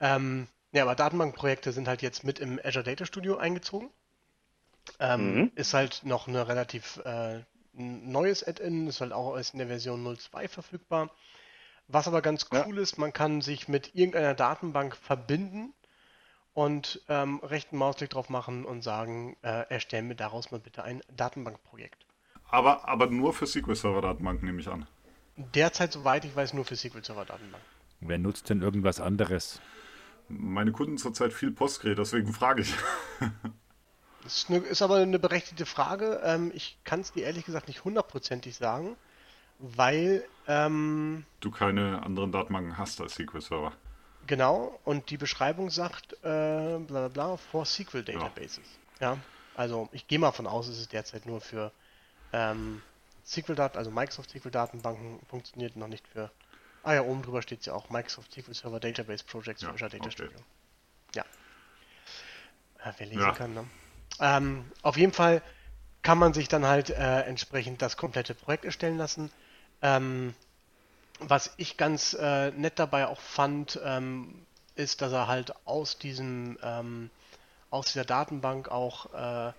[0.00, 3.90] Ähm, ja, aber Datenbankprojekte sind halt jetzt mit im Azure Data Studio eingezogen.
[4.98, 5.52] Ähm, Mhm.
[5.54, 7.42] Ist halt noch eine relativ äh,
[7.72, 11.10] neues Add-in, ist halt auch erst in der Version 0.2 verfügbar.
[11.88, 12.66] Was aber ganz Ja.
[12.66, 15.74] cool ist, man kann sich mit irgendeiner Datenbank verbinden
[16.54, 21.02] und ähm, rechten Mausklick drauf machen und sagen, äh, erstell mir daraus mal bitte ein
[21.16, 22.06] Datenbankprojekt.
[22.50, 24.86] Aber, aber nur für SQL-Server-Datenbanken nehme ich an.
[25.36, 27.64] Derzeit, soweit ich weiß, nur für SQL Server Datenbank.
[28.00, 29.60] Wer nutzt denn irgendwas anderes?
[30.28, 32.74] Meine Kunden zurzeit viel Postgre, deswegen frage ich.
[34.22, 36.20] Das ist, eine, ist aber eine berechtigte Frage.
[36.24, 38.96] Ähm, ich kann es dir ehrlich gesagt nicht hundertprozentig sagen,
[39.60, 43.72] weil ähm, Du keine anderen Datenbanken hast als SQL-Server.
[44.26, 48.64] Genau, und die Beschreibung sagt, äh, bla bla bla, for SQL Databases.
[48.98, 49.16] Ja,
[49.54, 51.70] also ich gehe mal von aus, es ist derzeit nur für
[52.32, 52.82] ähm,
[53.24, 56.32] SQL-Daten, also Microsoft SQL-Datenbanken funktioniert noch nicht für.
[56.86, 60.04] Ah ja, oben drüber steht ja auch Microsoft SQL Server Database Projects Ja, Azure Data
[60.04, 60.12] okay.
[60.12, 60.38] Studio.
[61.16, 61.24] Ja.
[62.84, 63.32] ja wer lesen Ja.
[63.32, 63.64] kann, ne?
[64.20, 65.42] Ähm, auf jeden Fall
[66.02, 69.32] kann man sich dann halt äh, entsprechend das komplette Projekt erstellen lassen.
[69.82, 70.32] Ähm,
[71.18, 76.56] was ich ganz äh, nett dabei auch fand, ähm, ist, dass er halt aus diesem
[76.62, 77.10] ähm,
[77.70, 79.52] aus dieser Datenbank auch äh,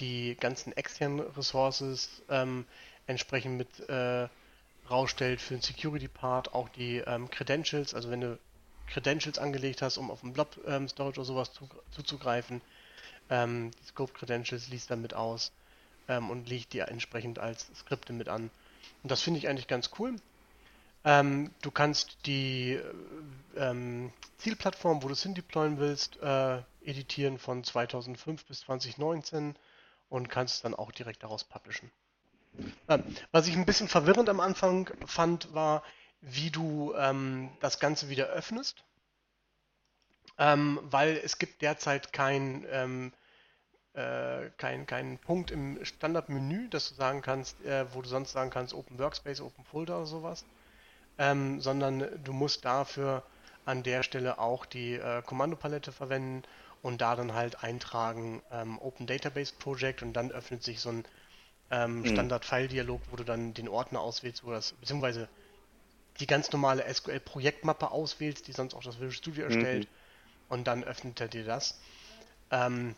[0.00, 2.66] die ganzen externen Ressources ähm,
[3.06, 4.26] entsprechend mit äh,
[4.90, 8.38] rausstellt für den Security-Part, auch die ähm, Credentials, also wenn du
[8.86, 12.60] Credentials angelegt hast, um auf den Blob ähm, Storage oder sowas zu, zuzugreifen,
[13.30, 15.52] ähm, die Scope Credentials liest dann mit aus
[16.08, 18.50] ähm, und legt die entsprechend als Skripte mit an.
[19.02, 20.16] Und das finde ich eigentlich ganz cool.
[21.04, 22.78] Ähm, du kannst die
[23.54, 24.08] äh,
[24.38, 29.54] Zielplattform, wo du es hin deployen willst, äh, editieren von 2005 bis 2019
[30.08, 31.90] und kannst es dann auch direkt daraus publishen.
[33.32, 35.82] Was ich ein bisschen verwirrend am Anfang fand, war,
[36.20, 38.84] wie du ähm, das Ganze wieder öffnest.
[40.38, 43.12] Ähm, weil es gibt derzeit kein, ähm,
[43.92, 48.50] äh, kein, keinen Punkt im Standardmenü, dass du sagen kannst, äh, wo du sonst sagen
[48.50, 50.44] kannst, Open Workspace, Open Folder oder sowas,
[51.18, 53.22] ähm, sondern du musst dafür
[53.64, 56.42] an der Stelle auch die äh, Kommandopalette verwenden
[56.82, 61.04] und da dann halt eintragen ähm, Open Database Project und dann öffnet sich so ein
[61.70, 62.06] ähm, Mhm.
[62.06, 65.28] Standard-File-Dialog, wo du dann den Ordner auswählst, wo das, beziehungsweise
[66.20, 69.88] die ganz normale SQL-Projektmappe auswählst, die sonst auch das Visual Studio erstellt.
[70.48, 71.80] Und dann öffnet er dir das.
[72.50, 72.96] Ähm,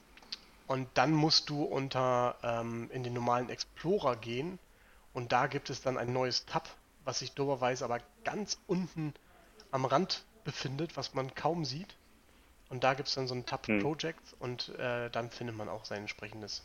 [0.67, 4.59] und dann musst du unter ähm, in den normalen Explorer gehen
[5.13, 6.69] und da gibt es dann ein neues Tab,
[7.05, 9.15] was sich doberweise aber ganz unten
[9.71, 11.97] am Rand befindet, was man kaum sieht.
[12.69, 13.81] Und da gibt es dann so ein Tab Hm.
[13.81, 16.63] Projects und äh, dann findet man auch sein entsprechendes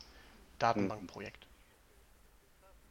[0.58, 1.46] Datenbankprojekt.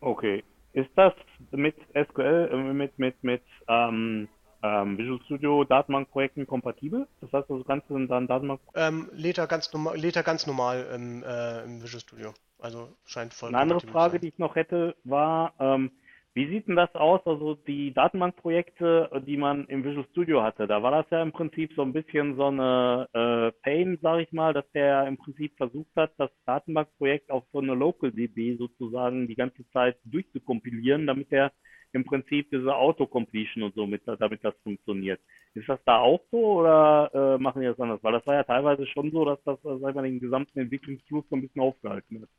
[0.02, 0.44] Okay.
[0.74, 1.14] Ist das
[1.52, 4.28] mit SQL, äh, mit, mit, mit ähm,
[4.64, 7.08] ähm, Visual Studio Datenbankprojekten kompatibel?
[7.20, 8.62] Das heißt, also kannst du dann Datenbank.
[8.76, 12.34] Ähm, er ganz normal, er ganz normal im, äh, im Visual Studio.
[12.60, 15.92] Also scheint voll Eine andere Frage, die ich noch hätte, war, ähm,
[16.34, 17.20] wie sieht denn das aus?
[17.26, 21.74] Also die Datenbankprojekte, die man im Visual Studio hatte, da war das ja im Prinzip
[21.76, 25.94] so ein bisschen so eine äh, Pain, sage ich mal, dass der im Prinzip versucht
[25.96, 31.52] hat, das Datenbankprojekt auf so eine Local DB sozusagen die ganze Zeit durchzukompilieren, damit er
[31.94, 35.20] im Prinzip diese Autocompletion und so mit, damit das funktioniert.
[35.54, 38.02] Ist das da auch so oder äh, machen die das anders?
[38.04, 40.60] Weil das war ja teilweise schon so, dass das, äh, sag ich mal, den gesamten
[40.60, 42.30] Entwicklungsfluss so ein bisschen aufgehalten hat.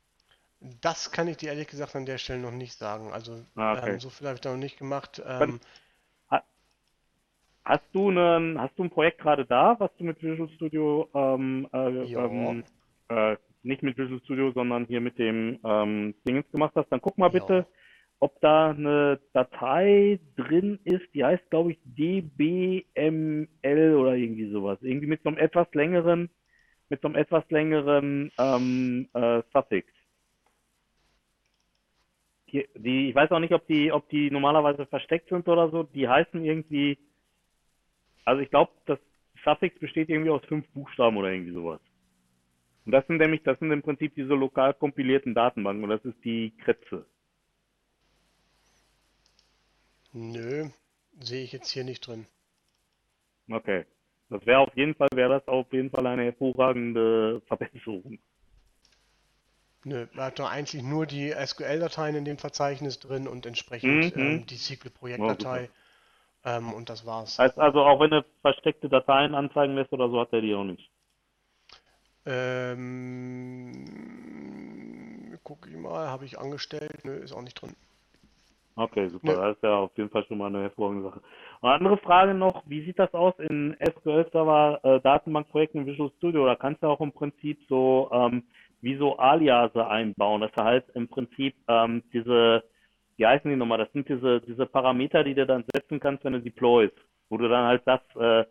[0.81, 3.11] Das kann ich dir ehrlich gesagt an der Stelle noch nicht sagen.
[3.13, 3.91] Also Ah, okay.
[3.91, 5.21] ähm, so viel habe ich da noch nicht gemacht.
[5.25, 5.59] Ähm,
[7.65, 11.67] Hast du einen, hast du ein Projekt gerade da, was du mit Visual Studio, ähm,
[11.71, 11.77] äh,
[12.13, 12.63] ähm,
[13.07, 16.89] äh, nicht mit Visual Studio, sondern hier mit dem ähm, Dingens gemacht hast?
[16.91, 17.67] Dann guck mal bitte, Ja.
[18.19, 23.47] ob da eine Datei drin ist, die heißt, glaube ich, DBML
[23.95, 24.79] oder irgendwie sowas.
[24.81, 26.29] Irgendwie mit so einem etwas längeren,
[26.89, 29.87] mit so einem etwas längeren ähm, äh, Suffix.
[32.53, 35.83] Die, die, ich weiß auch nicht, ob die, ob die normalerweise versteckt sind oder so.
[35.83, 36.97] Die heißen irgendwie,
[38.25, 38.99] also ich glaube, das
[39.43, 41.81] Suffix besteht irgendwie aus fünf Buchstaben oder irgendwie sowas.
[42.85, 46.23] Und das sind nämlich, das sind im Prinzip diese lokal kompilierten Datenbanken und das ist
[46.23, 47.05] die Kretze.
[50.13, 50.69] nö,
[51.19, 52.27] sehe ich jetzt hier nicht drin.
[53.49, 53.85] Okay.
[54.29, 58.19] Das wäre auf jeden Fall, wäre das auf jeden Fall eine hervorragende Verbesserung.
[59.85, 64.21] Nö, er hat doch eigentlich nur die SQL-Dateien in dem Verzeichnis drin und entsprechend Mhm.
[64.21, 65.69] ähm, die SQL-Projektdatei.
[66.45, 67.39] ähm, und das war's.
[67.39, 70.65] Heißt also, auch wenn er versteckte Dateien anzeigen lässt oder so, hat er die auch
[70.65, 70.89] nicht.
[72.25, 73.73] Ähm,
[75.43, 77.03] gucke ich mal, habe ich angestellt?
[77.03, 77.75] Nö, ist auch nicht drin.
[78.75, 79.27] Okay, super.
[79.27, 79.35] Nö.
[79.35, 81.21] Das ist ja auf jeden Fall schon mal eine hervorragende Sache.
[81.61, 85.87] Und eine andere Frage noch, wie sieht das aus in SQL Server äh, Datenbankprojekten in
[85.87, 86.45] Visual Studio?
[86.45, 88.43] Da kannst du auch im Prinzip so ähm,
[88.83, 92.63] wie so Aliase einbauen, dass du halt im Prinzip ähm, diese,
[93.15, 93.77] wie heißen die nochmal?
[93.77, 96.93] Das sind diese diese Parameter, die du dann setzen kannst, wenn du deployst,
[97.29, 98.45] wo du dann halt sagst, äh,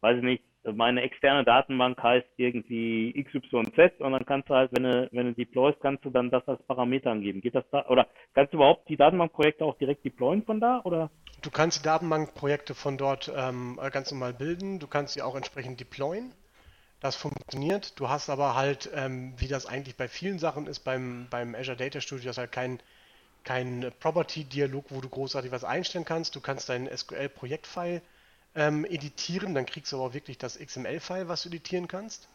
[0.00, 4.84] weiß ich nicht, meine externe Datenbank heißt irgendwie XYZ und dann kannst du halt, wenn
[4.84, 7.40] du, wenn du deployst, kannst du dann das als Parameter angeben.
[7.42, 7.86] Geht das da?
[7.86, 10.80] Oder kannst du überhaupt die Datenbankprojekte auch direkt deployen von da?
[10.84, 11.10] Oder?
[11.42, 14.78] Du kannst die Datenbankprojekte von dort ähm, ganz normal bilden.
[14.80, 16.32] Du kannst sie auch entsprechend deployen.
[17.00, 17.98] Das funktioniert.
[17.98, 21.76] Du hast aber halt, ähm, wie das eigentlich bei vielen Sachen ist, beim, beim Azure
[21.76, 22.80] Data Studio, hast halt kein,
[23.44, 26.36] kein Property-Dialog, wo du großartig was einstellen kannst.
[26.36, 28.02] Du kannst deinen SQL-Projektfile
[28.56, 32.28] ähm, editieren, dann kriegst du aber auch wirklich das XML-File, was du editieren kannst.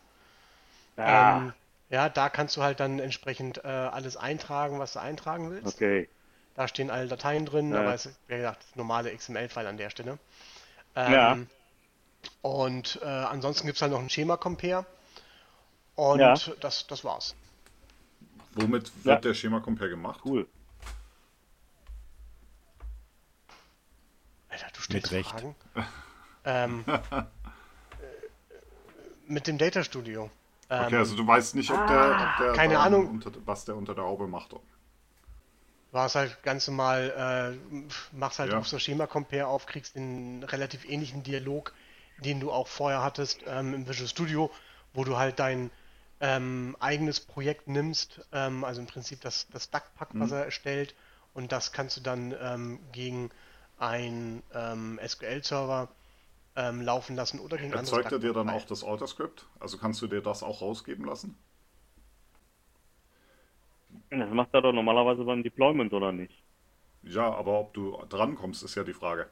[0.98, 1.54] Ah, Ähm,
[1.90, 5.84] ja, da kannst du halt dann entsprechend äh, alles eintragen, was du eintragen willst.
[5.84, 6.08] okay.
[6.56, 7.78] Da stehen alle Dateien drin, Ja.
[7.78, 10.20] aber es ist, wie gesagt, das normale XML-File an der Stelle.
[11.06, 11.38] Ja.
[12.44, 14.86] Ähm, Und äh, ansonsten gibt es halt noch ein Schema-Compare.
[15.96, 16.36] Und Ja.
[16.60, 17.36] das, das war's.
[18.54, 19.16] Womit wird Ja.
[19.18, 20.22] der Schema Compare gemacht?
[20.26, 20.48] Cool.
[24.50, 25.30] Alter, du stellst Recht.
[25.30, 25.56] Fragen.
[26.46, 27.24] ähm, äh,
[29.28, 30.30] mit dem Data Studio.
[30.70, 33.08] Ähm, Okay, also du weißt nicht, ob der, ob der keine da Ahnung.
[33.08, 34.52] Unter, was der unter der Haube macht.
[34.52, 34.60] Du
[35.98, 38.60] hast halt ganz normal, äh, machst halt Ja.
[38.60, 41.74] auf so Schema Compare auf, kriegst den relativ ähnlichen Dialog,
[42.22, 44.52] den du auch vorher hattest ähm, im Visual Studio,
[44.94, 45.72] wo du halt dein
[46.22, 50.22] ähm, eigenes Projekt nimmst, ähm, also im Prinzip das, das DAC-Pack, Mhm.
[50.22, 50.96] was er erstellt,
[51.34, 53.30] und das kannst du dann ähm, gegen
[53.80, 55.90] einen ähm, SQL-Server
[56.56, 59.48] ähm, laufen lassen oder gegen anderes Erzeugt er dir dann auch das Autoscript?
[59.60, 61.38] Also kannst du dir das auch rausgeben lassen?
[64.12, 66.44] Das macht er doch normalerweise beim Deployment, oder nicht?
[67.04, 69.30] Ja, aber ob du drankommst, ist ja die Frage.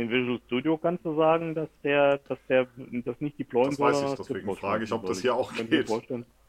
[0.00, 2.66] In Visual Studio kannst du sagen, dass der, dass der
[3.04, 3.92] das nicht deployen Das soll.
[3.92, 5.90] weiß ich, das deswegen frage ich, ob das hier auch geht.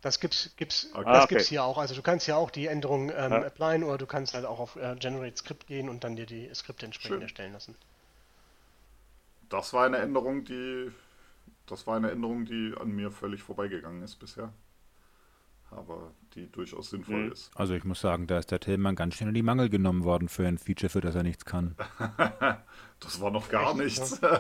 [0.02, 1.04] Das gibt's, gibt's, Okay.
[1.04, 1.34] das Ah, okay.
[1.36, 1.78] gibt's hier auch.
[1.78, 3.46] Also du kannst ja auch die Änderungen ähm, Ja.
[3.46, 6.50] applyen oder du kannst halt auch auf äh, Generate Script gehen und dann dir die
[6.56, 7.22] Skripte entsprechend Schön.
[7.24, 7.76] erstellen lassen.
[9.50, 10.92] Das war eine Änderung, die.
[11.68, 14.54] Das war eine Änderung, die an mir völlig vorbeigegangen ist bisher.
[15.72, 17.32] Aber die durchaus sinnvoll Mhm.
[17.32, 17.50] ist.
[17.56, 20.28] Also ich muss sagen, da ist der Tillmann ganz schön in die Mangel genommen worden
[20.30, 21.76] für ein Feature, für das er nichts kann.
[23.00, 24.00] Das war noch gar Echt?
[24.00, 24.22] nichts.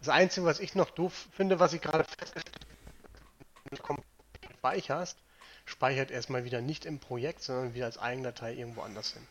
[0.00, 2.66] Das Einzige, was ich noch doof finde, was ich gerade festgestellt habe,
[3.64, 4.06] wenn du komplett
[4.58, 5.18] speicherst,
[5.66, 9.22] speichert erstmal wieder nicht im Projekt, sondern wieder als Eigendatei irgendwo anders hin.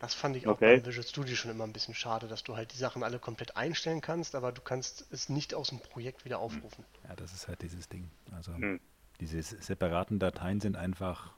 [0.00, 0.64] Das fand ich auch Okay.
[0.64, 3.56] beim Visual Studio schon immer ein bisschen schade, dass du halt die Sachen alle komplett
[3.56, 6.84] einstellen kannst, aber du kannst es nicht aus dem Projekt wieder aufrufen.
[7.08, 8.10] Ja, das ist halt dieses Ding.
[8.32, 8.78] Also Hm.
[9.20, 11.32] diese separaten Dateien sind einfach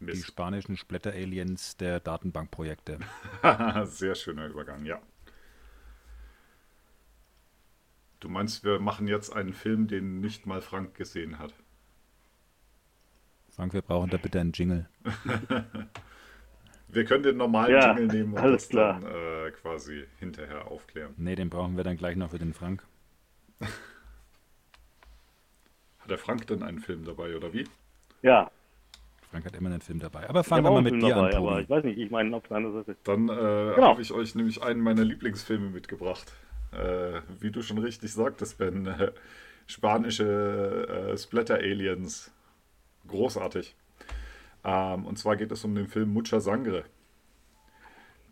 [0.00, 0.24] die Mist.
[0.24, 2.98] spanischen Splatter-Aliens der Datenbankprojekte.
[3.86, 5.00] Sehr schöner Übergang, ja.
[8.20, 11.54] Du meinst, wir machen jetzt einen Film, den nicht mal Frank gesehen hat.
[13.48, 14.88] Frank, wir brauchen da bitte einen Jingle.
[16.96, 19.00] Wir können den normalen Ja, Jingle nehmen und alles das klar.
[19.00, 21.12] dann äh, quasi hinterher aufklären.
[21.18, 22.82] Nee, den brauchen wir dann gleich noch für den Frank.
[23.60, 23.70] Hat
[26.10, 27.66] der Frank denn einen Film dabei oder wie?
[28.22, 28.50] Ja,
[29.30, 30.28] Frank hat immer einen Film dabei.
[30.30, 32.34] Aber fangen wir mal mit Film dir dabei, an, aber ich weiß nicht, ich meine
[32.34, 32.96] auf der anderen Seite.
[33.04, 33.88] Dann äh, Genau.
[33.88, 36.32] habe ich euch nämlich einen meiner Lieblingsfilme mitgebracht.
[36.72, 38.86] Äh, wie du schon richtig sagtest, Ben.
[38.86, 39.12] Äh,
[39.66, 42.30] spanische äh, Splatter-Aliens.
[43.08, 43.74] Großartig.
[44.66, 46.84] Ähm, und zwar geht es um den Film Mucha Sangre.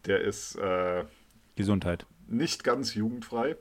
[0.05, 1.05] Der ist äh,
[1.55, 2.06] Gesundheit.
[2.27, 3.56] nicht ganz jugendfrei,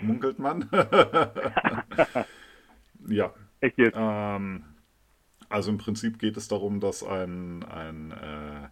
[0.00, 0.70] munkelt man.
[3.08, 3.96] ja, Echt jetzt?
[3.98, 4.64] ähm,
[5.48, 8.68] also im Prinzip geht es darum, dass ein, ein äh,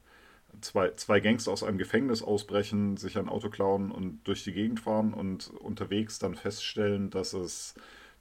[0.61, 4.79] zwei, zwei Gangster aus einem Gefängnis ausbrechen, sich ein Auto klauen und durch die Gegend
[4.81, 7.75] fahren und unterwegs dann feststellen, dass es,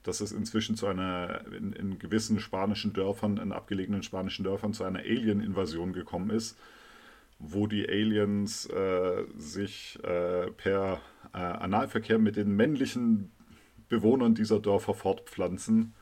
[0.03, 4.83] dass es inzwischen zu einer, in, in gewissen spanischen Dörfern, in abgelegenen spanischen Dörfern zu
[4.83, 6.57] einer Alien-Invasion gekommen ist,
[7.39, 10.99] wo die Aliens äh, sich äh, per
[11.33, 13.31] äh, Analverkehr mit den männlichen
[13.89, 15.93] Bewohnern dieser Dörfer fortpflanzen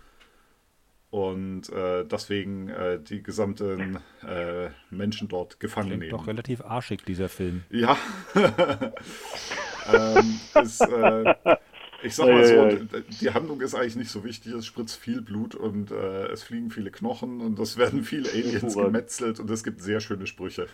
[1.12, 6.12] und äh, deswegen äh, die gesamten äh, Menschen dort gefangen Klingt nehmen.
[6.12, 7.64] doch relativ arschig, dieser Film.
[7.70, 7.98] Ja.
[9.94, 11.36] ähm, ist, äh,
[12.04, 14.54] ich sag mal so, die Handlung ist eigentlich nicht so wichtig.
[14.54, 18.76] Es spritzt viel Blut und äh, es fliegen viele Knochen und es werden viele Aliens
[18.76, 20.68] gemetzelt und es gibt sehr schöne Sprüche.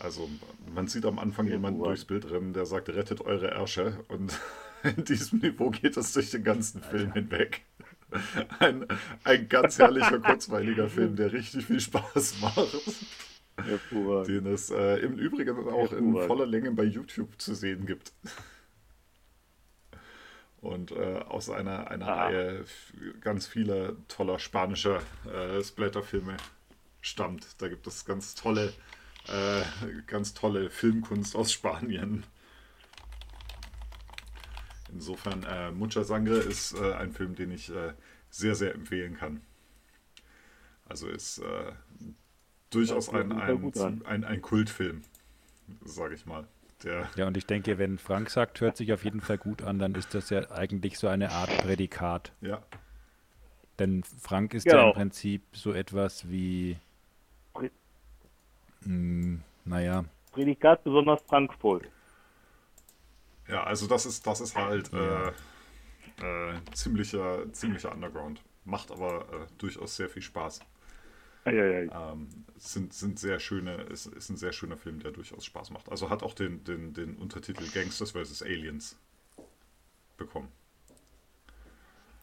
[0.00, 0.28] Also
[0.74, 1.86] man sieht am Anfang jemanden Hervorragend.
[1.86, 4.38] durchs Bild rennen, der sagt, rettet eure Ärsche und
[4.96, 7.62] in diesem Niveau geht es durch den ganzen Film hinweg.
[8.58, 8.86] Ein,
[9.24, 12.76] ein ganz herrlicher, kurzweiliger Film, der richtig viel Spaß macht.
[13.56, 14.28] Hervorragend.
[14.28, 18.12] Den es äh, im Übrigen auch in voller Länge bei YouTube zu sehen gibt.
[20.62, 22.26] Und äh, aus einer, einer Ah.
[22.26, 22.64] Reihe
[23.20, 26.36] ganz vieler toller spanischer äh, Splatter-Filme
[27.00, 27.60] stammt.
[27.60, 28.72] Da gibt es ganz tolle,
[29.26, 29.62] äh,
[30.06, 32.24] ganz tolle Filmkunst aus Spanien.
[34.92, 37.92] Insofern, äh, Mucha Sangre ist äh, ein Film, den ich äh,
[38.30, 39.40] sehr, sehr empfehlen kann.
[40.86, 41.72] Also ist äh,
[42.70, 45.02] durchaus ein, ein, ein, ein Kultfilm,
[45.84, 46.46] sage ich mal.
[46.82, 49.78] Der, Ja, und ich denke, wenn Frank sagt, hört sich auf jeden Fall gut an,
[49.78, 52.32] dann ist das ja eigentlich so eine Art Prädikat.
[52.40, 52.62] ja,
[53.78, 54.82] Denn Frank ist ja Genau.
[54.82, 56.78] im Prinzip so etwas wie,
[57.54, 57.72] Prä-
[58.86, 61.86] mh, naja, Prädikat besonders Frankfurt.
[63.48, 68.42] ja, also das ist, das ist halt äh, äh, ziemlicher, ziemlicher Underground.
[68.64, 70.60] Macht aber äh, durchaus sehr viel Spaß.
[71.44, 75.70] Ähm, es sind, sind sehr schöne, es ist ein sehr schöner Film, der durchaus Spaß
[75.70, 75.88] macht.
[75.88, 78.42] Also hat auch den, den, den Untertitel Gangsters vs.
[78.42, 78.96] Aliens
[80.16, 80.48] bekommen.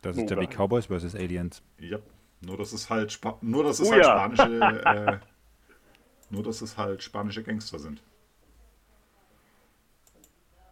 [0.02, 0.48] das ist ja wie.
[0.48, 1.16] Cowboys vs.
[1.16, 1.62] Aliens.
[1.80, 2.00] Ja,
[2.41, 4.32] nur dass es halt, Spa nur dass es Oh halt ja.
[4.32, 5.20] spanische, äh,
[6.30, 8.02] nur dass es halt spanische Gangster sind.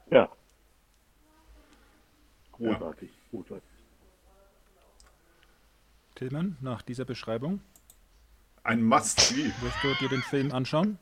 [0.10, 0.32] Ja.
[2.54, 3.70] Großartig, großartig.
[6.16, 7.60] Tillmann, nach dieser Beschreibung?
[8.68, 9.54] Ein Must-See.
[9.62, 11.00] Wirst du dir den Film anschauen?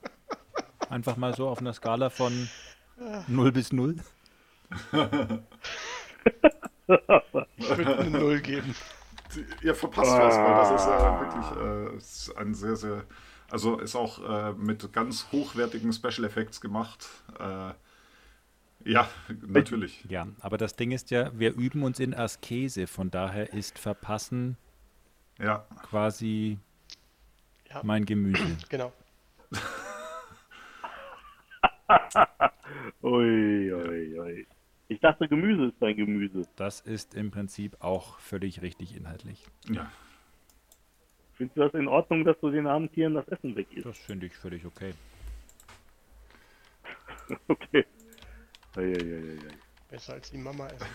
[0.88, 2.48] Einfach mal so auf einer Skala von
[3.28, 3.96] 0 bis 0?
[7.58, 8.76] Ich würde eine Null geben.
[9.64, 13.04] Ihr verpasst was, weil das ist äh, wirklich äh, ist ein sehr, sehr.
[13.50, 17.08] Also ist auch äh, mit ganz hochwertigen Special Effects gemacht.
[17.40, 17.74] Äh,
[18.88, 19.10] ja,
[19.48, 20.06] natürlich.
[20.08, 24.56] Ja, aber das Ding ist ja, wir üben uns in Askese, von daher ist Verpassen
[25.40, 26.60] Ja, quasi
[27.76, 27.82] Ja.
[27.84, 28.58] mein Gemüse.
[28.70, 28.92] Genau.
[33.04, 34.48] Ui, ui, ui.
[34.88, 36.48] Ich dachte, Gemüse ist dein Gemüse.
[36.56, 39.44] Das ist im Prinzip auch völlig richtig inhaltlich.
[39.70, 39.92] ja.
[41.34, 43.86] Findest du das in Ordnung, dass du den armen Tieren das Essen weg isst?
[43.86, 44.94] Das finde ich völlig okay.
[47.50, 47.86] Okay.
[48.78, 49.40] Ui, ui, ui, ui.
[49.90, 50.88] Besser als die Mama essen.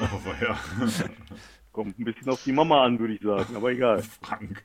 [0.00, 0.56] Aber ja,
[1.76, 4.02] Kommt ein bisschen auf die Mama an, würde ich sagen, aber egal.
[4.22, 4.64] Frank.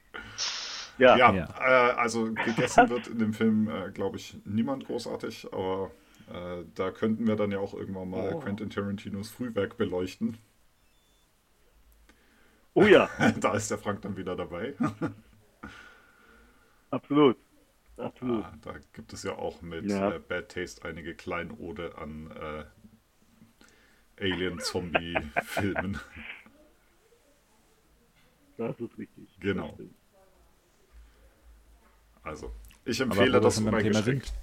[0.97, 1.45] Ja, Ja, Ja.
[1.59, 5.91] Äh, also gegessen wird in dem Film, äh, glaube ich, niemand großartig, aber
[6.33, 8.39] äh, da könnten wir dann ja auch irgendwann mal Oh.
[8.39, 10.37] Quentin Tarantinos Frühwerk beleuchten.
[12.75, 13.09] Oh ja,
[13.41, 14.73] da ist der Frank dann wieder dabei.
[16.91, 17.35] absolut.
[17.97, 18.45] Absolut.
[18.45, 20.13] Ah, da gibt es ja auch mit Ja.
[20.13, 22.63] äh, Bad Taste einige Kleinode an äh,
[24.23, 25.99] Alien-Zombie-Filmen.
[28.67, 29.27] Das ist richtig.
[29.39, 29.75] Genau.
[32.23, 32.51] Also,
[32.85, 34.27] ich empfehle das schon beim Thema uneingeschränkt.
[34.27, 34.35] sind.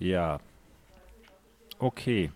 [0.00, 0.40] Ja.
[1.78, 2.32] Okay.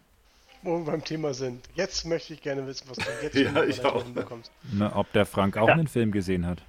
[0.63, 1.69] Wo wir beim Thema sind.
[1.75, 4.05] Jetzt möchte ich gerne wissen, was du jetzt Ja, ich auch.
[4.05, 4.53] Bekommst.
[4.73, 6.63] Na, ob der Frank auch einen Film gesehen hat.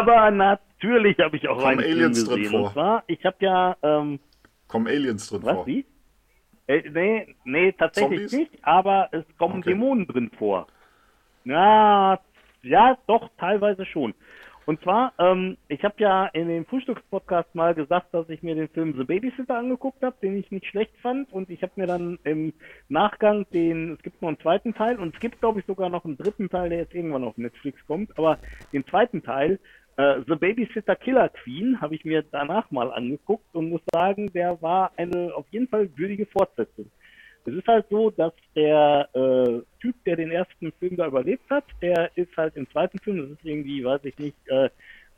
[0.00, 2.50] Aber natürlich habe ich auch Kommen einen Aliens Film drin gesehen.
[2.50, 2.66] vor?
[2.66, 4.20] Und zwar, ich habe ja, ähm,
[4.68, 5.66] Kommen Aliens drin was, vor?
[5.66, 5.84] wie?
[6.66, 8.50] Äh, nee, nee, tatsächlich Zombies?
[8.50, 9.70] nicht, aber es kommen Okay.
[9.70, 10.66] Dämonen drin vor.
[11.44, 12.20] Ja,
[12.62, 14.14] ja, doch, teilweise schon.
[14.66, 18.68] Und zwar, ähm, ich habe ja in dem Frühstückspodcast mal gesagt, dass ich mir den
[18.68, 21.32] Film The Babysitter angeguckt habe, den ich nicht schlecht fand.
[21.32, 22.52] Und ich habe mir dann im
[22.88, 26.04] Nachgang den, es gibt noch einen zweiten Teil und es gibt, glaube ich, sogar noch
[26.04, 28.16] einen dritten Teil, der jetzt irgendwann auf Netflix kommt.
[28.16, 28.38] Aber
[28.72, 29.58] den zweiten Teil,
[30.00, 34.60] äh, The Babysitter Killer Queen, habe ich mir danach mal angeguckt und muss sagen, der
[34.62, 36.90] war eine auf jeden Fall würdige Fortsetzung.
[37.44, 41.64] Es ist halt so, dass der äh, Typ, der den ersten Film da überlebt hat,
[41.80, 44.68] der ist halt im zweiten Film, das ist irgendwie, weiß ich nicht, äh,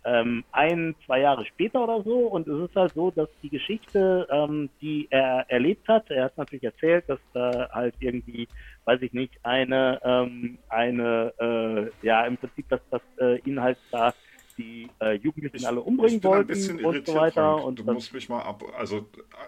[0.04, 2.26] ähm, ein, zwei Jahre später oder so.
[2.26, 6.38] Und es ist halt so, dass die Geschichte, ähm, die er erlebt hat, er hat
[6.38, 8.48] natürlich erzählt, dass da halt irgendwie,
[8.84, 13.78] weiß ich nicht, eine, ähm, eine, äh, ja, im Prinzip, dass das äh, ihn halt
[13.90, 14.12] da
[14.58, 17.54] die äh, Jugendlichen alle umbringen ich bin ein wollten bisschen und irritiert, so weiter.
[17.54, 17.64] Frank.
[17.64, 18.62] Und du das, musst mich mal ab.
[18.76, 19.02] Also äh,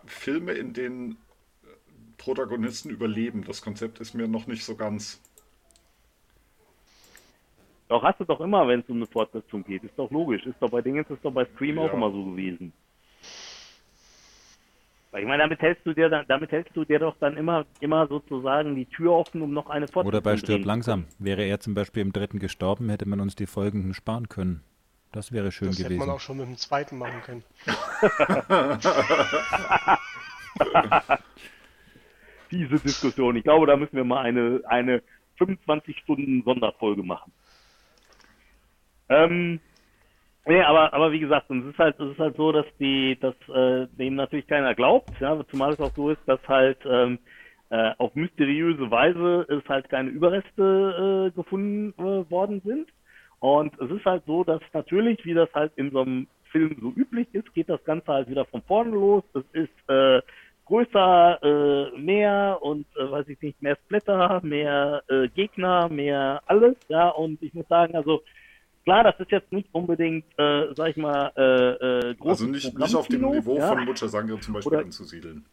[0.06, 1.66] Filme, in denen äh,
[2.16, 5.20] Protagonisten überleben, das Konzept ist mir noch nicht so ganz.
[7.88, 9.84] Doch hast du doch immer, wenn es um eine Fortsetzung geht.
[9.84, 10.44] Ist doch logisch.
[10.46, 11.92] Ist doch bei Dingens, ist doch bei Scream auch Ja.
[11.92, 12.72] immer so gewesen.
[15.14, 17.66] Weil ich meine, damit hältst du dir dann, damit hältst du dir doch dann immer,
[17.78, 21.04] immer sozusagen die Tür offen, um noch eine Fortsetzung Oder bei Stirb zu langsam.
[21.20, 24.64] Wäre er zum Beispiel im dritten gestorben, hätte man uns die folgenden sparen können.
[25.14, 26.00] Das wäre schön Das hätte gewesen.
[26.00, 27.44] man auch schon mit dem zweiten machen können.
[32.50, 33.36] diese Diskussion.
[33.36, 35.04] Ich glaube, da müssen wir mal eine, eine
[35.38, 37.30] 25 Stunden Sonderfolge machen.
[39.08, 39.60] Ähm,
[40.46, 43.36] nee, aber, aber wie gesagt, es ist halt, es ist halt so, dass die, dass
[43.54, 47.20] äh, dem natürlich keiner glaubt, ja, zumal es auch so ist, dass halt ähm,
[47.70, 52.90] äh, auf mysteriöse Weise es halt keine Überreste äh, gefunden äh, worden sind.
[53.44, 56.94] Und es ist halt so, dass natürlich, wie das halt in so einem Film so
[56.96, 59.22] üblich ist, geht das Ganze halt wieder von vorne los.
[59.34, 60.22] Es ist äh,
[60.64, 66.74] größer, äh, mehr und äh, weiß ich nicht, mehr Splitter, mehr äh, Gegner, mehr alles,
[66.88, 67.10] ja.
[67.10, 68.22] Und ich muss sagen, also
[68.84, 71.42] klar, das ist jetzt nicht unbedingt, äh, sag ich mal, äh,
[72.12, 73.68] äh, großes Also nicht, nicht auf dem Niveau ja.
[73.68, 75.44] von Mucha Sangre zum Beispiel Oder- anzusiedeln.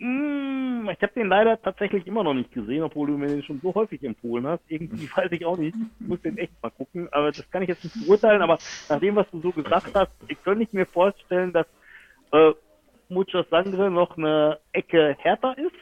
[0.00, 3.60] Mm, ich habe den leider tatsächlich immer noch nicht gesehen, obwohl du mir den schon
[3.60, 4.62] so häufig empfohlen hast.
[4.68, 5.76] Irgendwie weiß ich auch nicht.
[6.00, 7.08] Ich muss den echt mal gucken.
[7.12, 8.42] Aber das kann ich jetzt nicht beurteilen.
[8.42, 8.58] Aber
[8.88, 11.66] nach dem, was du so gesagt hast, ich könnte ich mir vorstellen, dass
[12.32, 12.52] äh,
[13.08, 15.72] Muchos Sangre noch eine Ecke härter ist.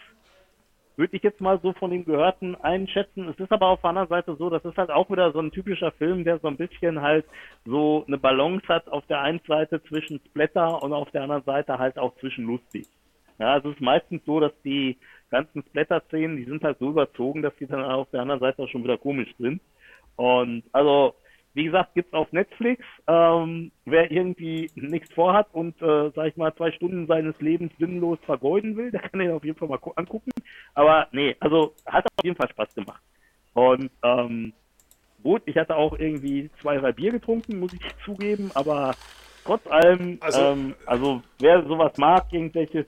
[0.96, 3.28] würde ich jetzt mal so von dem Gehörten einschätzen.
[3.28, 5.50] Es ist aber auf der anderen Seite so, das ist halt auch wieder so ein
[5.50, 7.26] typischer Film, der so ein bisschen halt
[7.66, 11.78] so eine Balance hat auf der einen Seite zwischen Splatter und auf der anderen Seite
[11.78, 12.86] halt auch zwischen lustig.
[13.38, 14.96] Ja, es ist meistens so, dass die
[15.30, 18.68] ganzen Splatter-Szenen, die sind halt so überzogen, dass die dann auf der anderen Seite auch
[18.68, 19.60] schon wieder komisch sind.
[20.16, 21.14] Und also,
[21.52, 22.82] wie gesagt, gibt's auf Netflix.
[23.06, 28.18] Ähm, wer irgendwie nichts vorhat und, äh, sag ich mal, zwei Stunden seines Lebens sinnlos
[28.24, 30.30] vergeuden will, der kann den auf jeden Fall mal angucken.
[30.74, 33.02] Aber nee, also hat auf jeden Fall Spaß gemacht.
[33.52, 34.52] Und ähm,
[35.22, 38.94] gut, ich hatte auch irgendwie zwei, drei Bier getrunken, muss ich zugeben, aber
[39.44, 42.86] trotz allem, Also- ähm, also wer sowas mag, irgendwelche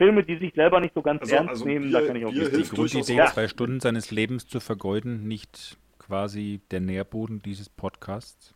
[0.00, 2.24] Filme, die sich selber nicht so ganz Also- ernst also nehmen, Bier- da kann ich
[2.24, 3.26] auch nicht Die hilft durchaus Grundidee, Ja.
[3.26, 8.54] zwei Stunden seines Lebens zu vergeuden, nicht quasi der Nährboden dieses Podcasts.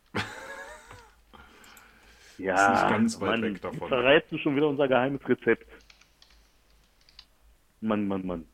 [2.38, 3.88] Ja, Ist nicht ganz weit Mann, weg davon.
[3.88, 5.68] verrätst du schon wieder unser geheimes Rezept.
[7.82, 8.44] Mann, Mann, Mann.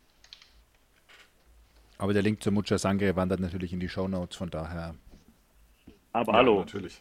[1.97, 4.95] Aber der Link zur Mucha Sangre wandert natürlich in die Shownotes, von daher.
[6.13, 6.59] Aber Ja, hallo.
[6.59, 7.01] natürlich.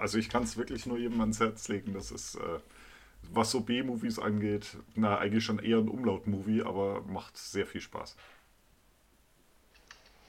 [0.00, 1.92] Also ich kann es wirklich nur jedem ans Herz legen.
[1.94, 2.58] Das ist, äh,
[3.30, 8.16] was so B-Movies angeht, na eigentlich schon eher ein Umlaut-Movie, aber macht sehr viel Spaß.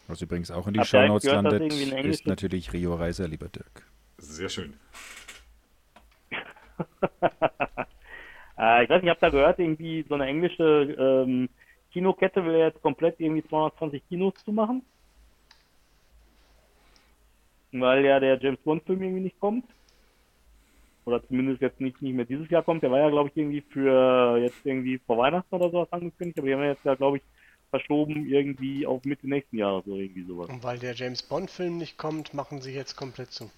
[0.08, 3.86] Was übrigens auch in die Shownotes landet, ist natürlich Rio Reiser, lieber Dirk.
[4.18, 4.74] Sehr schön.
[8.56, 11.50] Äh, ich weiß nicht, ich habe da gehört, irgendwie so eine englische ähm,
[11.92, 14.84] Kinokette will jetzt komplett irgendwie 220 Kinos zu machen.
[17.72, 19.66] Weil ja der James Bond-Film irgendwie nicht kommt.
[21.06, 22.84] Oder zumindest jetzt nicht, nicht mehr dieses Jahr kommt.
[22.84, 26.40] Der war ja, glaube ich, irgendwie für jetzt irgendwie vor Weihnachten oder sowas angekündigt.
[26.40, 27.24] Aber die haben ja jetzt ja, glaube ich,
[27.70, 30.50] verschoben irgendwie auf Mitte nächsten Jahres oder irgendwie sowas.
[30.50, 33.50] Und weil der James Bond-Film nicht kommt, machen sie jetzt komplett zu.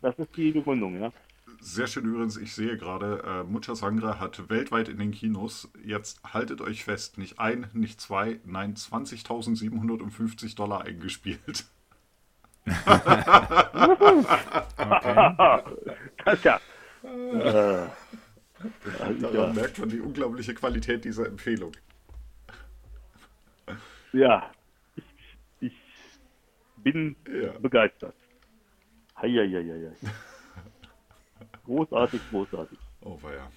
[0.00, 1.12] Das ist die Begründung, ja.
[1.60, 6.22] Sehr schön übrigens, ich sehe gerade, äh, Mucha Sangre hat weltweit in den Kinos, jetzt
[6.22, 11.66] haltet euch fest, nicht ein, nicht zwei, nein 20.750 Dollar eingespielt.
[16.24, 16.60] Das ist ja.
[17.02, 17.88] Äh,
[19.20, 21.72] Daran merkt man die unglaubliche Qualität dieser Empfehlung.
[24.12, 24.50] ja.
[24.96, 25.04] Ich,
[25.60, 25.72] ich
[26.76, 27.52] bin Ja.
[27.58, 28.14] begeistert.
[29.20, 29.92] Heieieiei.
[31.64, 32.78] Großartig, großartig.
[33.02, 33.50] Oh, war ja.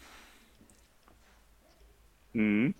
[2.33, 2.73] Mhm.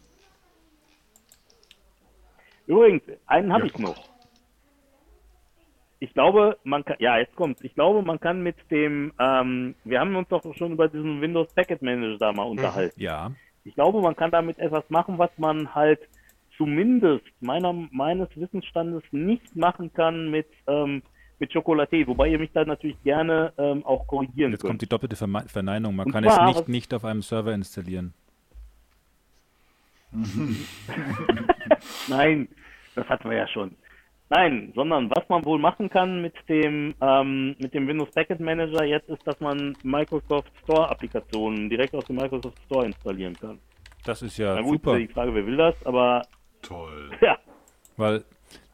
[2.67, 3.73] Übrigens, einen habe Ja.
[3.73, 4.10] ich noch.
[6.03, 7.61] Ich glaube, man kann, ja, jetzt kommt's.
[7.63, 11.53] Ich glaube, man kann mit dem, ähm, wir haben uns doch schon über diesen Windows
[11.53, 12.99] Packet Manager da mal unterhalten.
[12.99, 13.31] Ja,
[13.65, 15.99] Ich glaube, man kann damit etwas machen, was man halt
[16.57, 21.03] zumindest meiner, meines Wissensstandes nicht machen kann mit, ähm,
[21.37, 24.71] mit Chocolatier, wobei ihr mich da natürlich gerne ähm, auch korrigieren jetzt könnt.
[24.71, 25.95] kommt die doppelte Verme Verneinung.
[25.95, 28.15] Man Und kann zwar, es nicht, nicht auf einem Server installieren.
[32.07, 32.47] Nein,
[32.95, 33.75] das hatten wir ja schon.
[34.31, 38.85] Nein, sondern was man wohl machen kann mit dem ähm, mit dem Windows Packet Manager
[38.85, 43.59] jetzt ist, dass man Microsoft Store Applikationen direkt aus dem Microsoft Store installieren kann.
[44.05, 46.21] Das ist ja Na gut, super, die Frage, wer will das, aber
[46.61, 47.11] Toll.
[47.21, 47.37] ja,
[47.97, 48.23] weil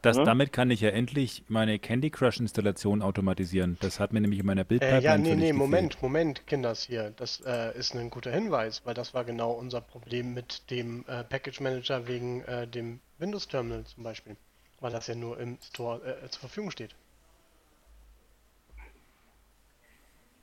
[0.00, 0.22] das, Ne?
[0.22, 3.78] damit kann ich ja endlich meine Candy Crush Installation automatisieren.
[3.80, 5.56] Das hat mir nämlich in meiner Äh, Bildpipeline ja, nee, nee, gefehlt.
[5.56, 7.12] Moment, Moment, Kinders hier.
[7.16, 11.24] Das äh, ist ein guter Hinweis, weil das war genau unser Problem mit dem äh,
[11.24, 14.36] Package Manager wegen äh, dem Windows Terminal zum Beispiel.
[14.80, 16.94] Weil das ja nur im Store äh, zur Verfügung steht.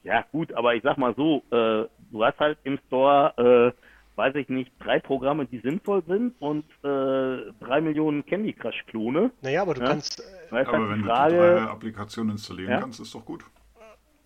[0.03, 3.81] ja gut, aber ich sag mal so, äh, du hast halt im Store, äh,
[4.15, 9.31] weiß ich nicht, drei Programme, die sinnvoll sind und äh, drei Millionen Candy Crush Klone.
[9.41, 9.87] Naja, aber du Ja?
[9.89, 10.19] kannst.
[10.19, 10.23] Äh,
[10.65, 12.79] Aber halt wenn die du die drei Frage, Applikationen installieren Ja?
[12.81, 13.43] kannst, ist doch gut.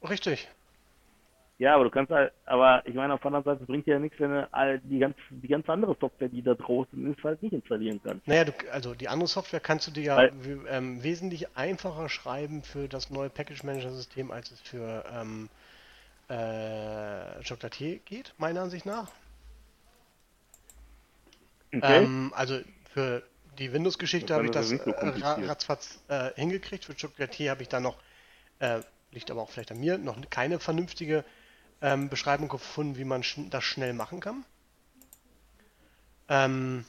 [0.03, 0.49] richtig.
[1.59, 3.99] Ja, aber du kannst halt, aber ich meine, auf der anderen Seite bringt dir ja
[3.99, 7.43] nichts, wenn du all die ganz, die ganz andere Software, die da draußen ist, halt
[7.43, 8.25] nicht installieren kannst.
[8.27, 10.29] Naja, du, also die andere Software kannst du dir ja
[10.69, 15.49] ähm, wesentlich einfacher schreiben für das neue Package Manager System, als es für ähm,
[16.29, 19.11] äh, Chocolatier geht, meiner Ansicht nach.
[21.75, 22.03] Okay?
[22.03, 22.57] Ähm, also
[22.93, 23.21] für
[23.57, 26.85] die Windows-Geschichte habe ich das so äh, ratzfatz äh, hingekriegt.
[26.85, 27.97] Für Chocolatier habe ich da noch,
[28.59, 28.79] äh,
[29.11, 31.25] liegt aber auch vielleicht an mir, noch keine vernünftige
[31.81, 34.45] ähm, Beschreibung gefunden, wie man schn das schnell machen kann.
[36.29, 36.85] Ähm,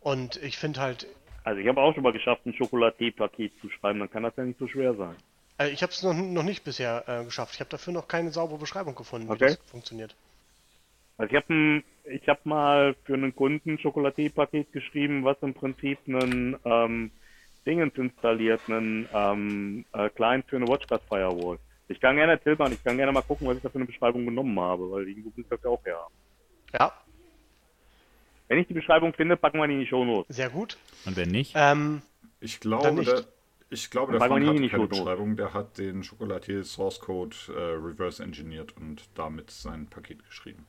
[0.00, 1.06] und ich finde halt,
[1.44, 4.44] Also ich habe auch schon mal geschafft, ein Chocolatier-Paket zu schreiben, dann kann das ja
[4.44, 5.16] nicht so schwer sein.
[5.58, 7.54] äh, ich habe es noch, noch nicht bisher äh, geschafft.
[7.54, 9.38] Ich habe dafür noch keine saubere Beschreibung gefunden, wie Okay.
[9.38, 10.14] das funktioniert.
[11.18, 15.98] Also ich habe ich hab mal für einen Kunden ein Chocolatier-Paket geschrieben, was im Prinzip
[16.08, 17.12] einen ähm,
[17.66, 21.58] Dingens installiert, einen ähm, äh, Client für eine WatchGuard Firewall.
[21.90, 24.24] Ich kann gerne tilbern, ich kann gerne mal gucken, was ich da für eine Beschreibung
[24.24, 26.14] genommen habe, weil irgendwo ich das ja auch her haben.
[26.72, 26.92] Ja,
[28.46, 30.36] Wenn ich die Beschreibung finde, packen wir die in die Show Notes.
[30.36, 30.78] Sehr gut.
[31.04, 32.00] Und wenn nicht, Ähm,
[32.38, 33.10] Ich glaube, nicht.
[33.10, 33.24] der,
[33.70, 34.86] ich glaube, der Frank hat keine.
[34.86, 40.66] Beschreibung, der hat den Chocolatier Source Code äh, reverse engineert und damit sein Paket geschrieben.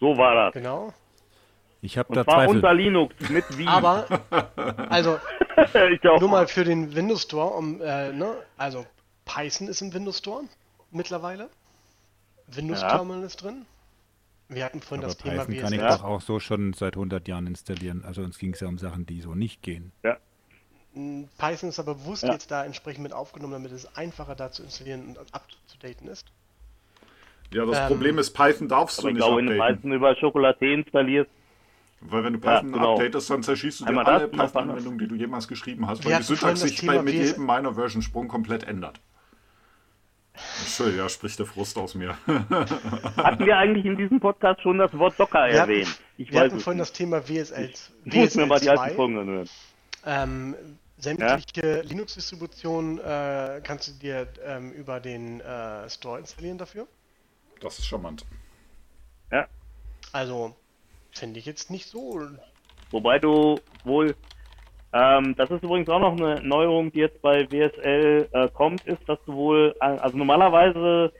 [0.00, 0.54] So war das.
[0.54, 0.94] genau.
[1.84, 2.56] Ich habe Und da zwar Zweifel.
[2.56, 3.68] unter Linux mit Wien.
[3.68, 4.06] Aber,
[4.90, 5.18] also,
[5.92, 6.20] ich auch.
[6.20, 8.86] nur mal für den Windows Store, um, äh, ne, also
[9.24, 10.44] Python ist im Windows Store
[10.90, 11.48] mittlerweile.
[12.48, 12.88] Windows Ja.
[12.96, 13.64] Terminal ist drin.
[14.48, 17.26] Wir hatten vorhin Aber das Thema Python kann ich doch auch so schon seit 100
[17.28, 18.04] Jahren installieren.
[18.04, 19.92] Also uns ging es ja um Sachen, die so nicht gehen.
[20.94, 22.32] Mm, Python ist aber bewusst Ja.
[22.32, 26.06] jetzt da entsprechend mit aufgenommen, damit es einfacher da zu installieren und up to daten
[26.08, 26.26] ist.
[27.52, 29.76] Ja, das Ähm, Problem ist, Python darfst Aber du ich nicht glaube, wenn du updaten.
[29.76, 31.30] Python über Chocolatier installierst,
[32.06, 32.92] Weil wenn du Ja, Python genau.
[32.94, 36.04] updatest, dann zerschießt du dir Einmal alle und noch Python-Anwendungen, die du jemals geschrieben hast,
[36.04, 39.00] weil die hatten Syntax sich Thema bei, mit jedem minor Version Sprung komplett ändert.
[40.60, 42.16] Entschuldigung, ja, spricht der Frust aus mir.
[42.26, 45.98] hatten wir eigentlich in diesem Podcast schon das Wort Docker Wir hatten, erwähnt?
[46.18, 46.90] Ich wir weiß hatten vorhin nicht.
[46.90, 47.72] das Thema WSL,
[48.04, 48.94] Ich muss mir mal die alten 2.
[48.94, 49.48] Folgen anhören.
[50.04, 50.54] Ähm,
[50.98, 56.86] sämtliche Linux-Distributionen äh, kannst du dir ähm, über den äh, Store installieren dafür.
[57.60, 58.26] Das ist charmant.
[59.30, 59.46] Ja.
[60.12, 60.54] Also,
[61.18, 62.20] finde ich jetzt nicht so.
[62.90, 64.14] Wobei du wohl,
[64.92, 69.08] ähm, das ist übrigens auch noch eine Neuerung, die jetzt bei WSL äh, kommt, ist,
[69.08, 71.12] dass du wohl, äh, also normalerweise,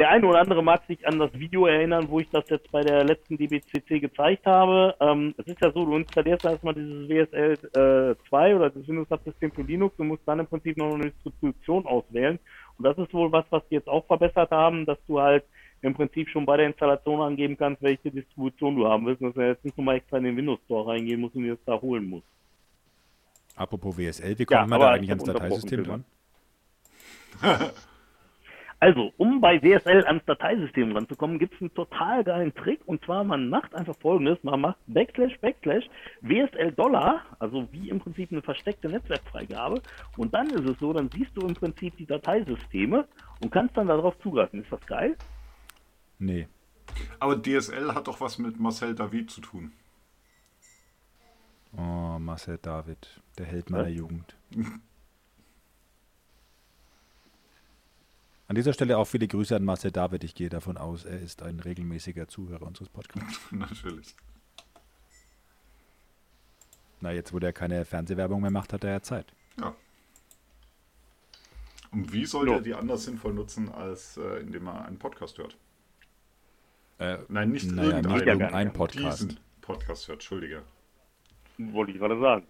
[0.00, 2.80] der eine oder andere mag sich an das Video erinnern, wo ich das jetzt bei
[2.80, 4.96] der letzten DBCC gezeigt habe.
[4.98, 9.52] Ähm, es ist ja so, du installierst erstmal dieses WSL äh, 2 oder das Windows-Subsystem
[9.52, 12.40] für Linux und musst dann im Prinzip noch eine Distribution auswählen.
[12.76, 15.44] Und das ist wohl was, was die jetzt auch verbessert haben, dass du halt
[15.84, 19.48] im Prinzip schon bei der Installation angeben kannst, welche Distribution du haben willst, dass er
[19.48, 22.08] jetzt nicht nochmal extra in den Windows Store reingehen muss und dir das da holen
[22.08, 22.22] muss.
[23.56, 26.04] Apropos WSL, wie Ja, kommt man da eigentlich ich ans Dateisystem dran?
[28.80, 32.80] Also, um bei WSL ans Dateisystem ranzukommen, gibt es einen total geilen Trick.
[32.84, 35.86] Und zwar, man macht einfach folgendes: Man macht Backslash, Backslash,
[36.20, 39.80] WSL Dollar, also wie im Prinzip eine versteckte Netzwerkfreigabe.
[40.18, 43.06] Und dann ist es so, dann siehst du im Prinzip die Dateisysteme
[43.42, 44.62] und kannst dann darauf zugreifen.
[44.62, 45.16] Ist das geil?
[46.18, 46.48] Nee.
[47.18, 49.72] Aber DSL hat doch was mit Marcel David zu tun.
[51.76, 53.92] Oh, Marcel David, der Held meiner Was?
[53.94, 54.36] Jugend.
[58.46, 60.22] An dieser Stelle auch viele Grüße an Marcel David.
[60.22, 63.40] Ich gehe davon aus, er ist ein regelmäßiger Zuhörer unseres Podcasts.
[63.50, 64.14] Natürlich.
[67.00, 69.32] Na, jetzt, wo der keine Fernsehwerbung mehr macht, hat er ja Zeit.
[69.58, 69.74] Ja.
[71.90, 72.58] Und wie sollte Ja.
[72.58, 75.56] er die anders sinnvoll nutzen, als äh, indem er einen Podcast hört?
[76.98, 78.14] Äh, Nein, nicht naja, irgendeinen.
[78.14, 78.72] nicht irgendein.
[78.72, 79.22] Podcast.
[79.22, 80.62] Diesen Podcast hört, Entschuldige.
[81.58, 82.46] Wollte ich gerade sagen.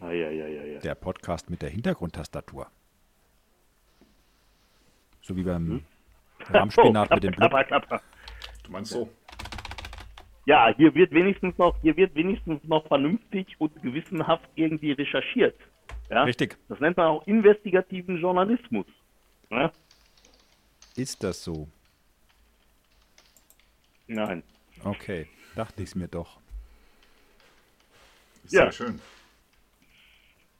[0.00, 0.78] Ah, ja, ja, ja, ja.
[0.80, 2.66] Der Podcast mit der Hintergrundtastatur.
[5.20, 5.84] So wie beim
[6.48, 8.00] Rahmspinat Oh, mit dem klapper, klapper.
[8.64, 9.08] Du meinst so?
[10.44, 15.56] Ja, hier wird wenigstens noch, hier wird wenigstens noch vernünftig und gewissenhaft irgendwie recherchiert.
[16.10, 16.24] Ja?
[16.24, 16.58] Richtig.
[16.68, 18.86] Das nennt man auch investigativen Journalismus.
[19.50, 19.70] Ja?
[20.96, 21.68] Ist das so?
[24.12, 24.42] Nein.
[24.84, 25.26] Okay,
[25.56, 26.38] dachte ich es mir doch.
[28.44, 28.72] Sehr Ja.
[28.72, 29.00] schön.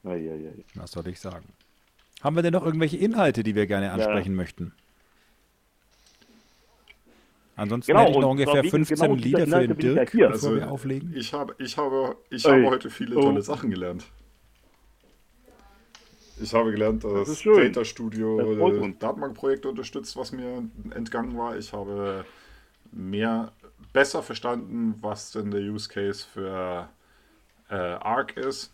[0.04, 0.50] Ja, ja, ja.
[0.74, 1.46] Was soll ich sagen?
[2.22, 4.72] Haben wir denn noch irgendwelche Inhalte, die wir gerne ansprechen möchten?
[7.54, 10.28] Ansonsten Genau, hätte ich noch ungefähr zwar wegen 15 genau Lieder für den Dirk, bevor
[10.30, 11.12] Also, wir auflegen.
[11.14, 12.50] Ich habe, ich habe, ich Ey.
[12.52, 13.22] habe heute viele Oh.
[13.22, 14.06] tolle Sachen gelernt.
[16.40, 17.46] Ich habe gelernt, dass Das ist.
[17.46, 18.38] Data Studio
[18.80, 18.98] Das.
[18.98, 20.64] Datenbankprojekte unterstützt, was mir
[20.94, 21.56] entgangen war.
[21.56, 22.24] Ich habe
[22.93, 23.52] mehr
[23.93, 26.89] besser verstanden, was denn der Use Case für
[27.69, 28.73] äh, Arc ist,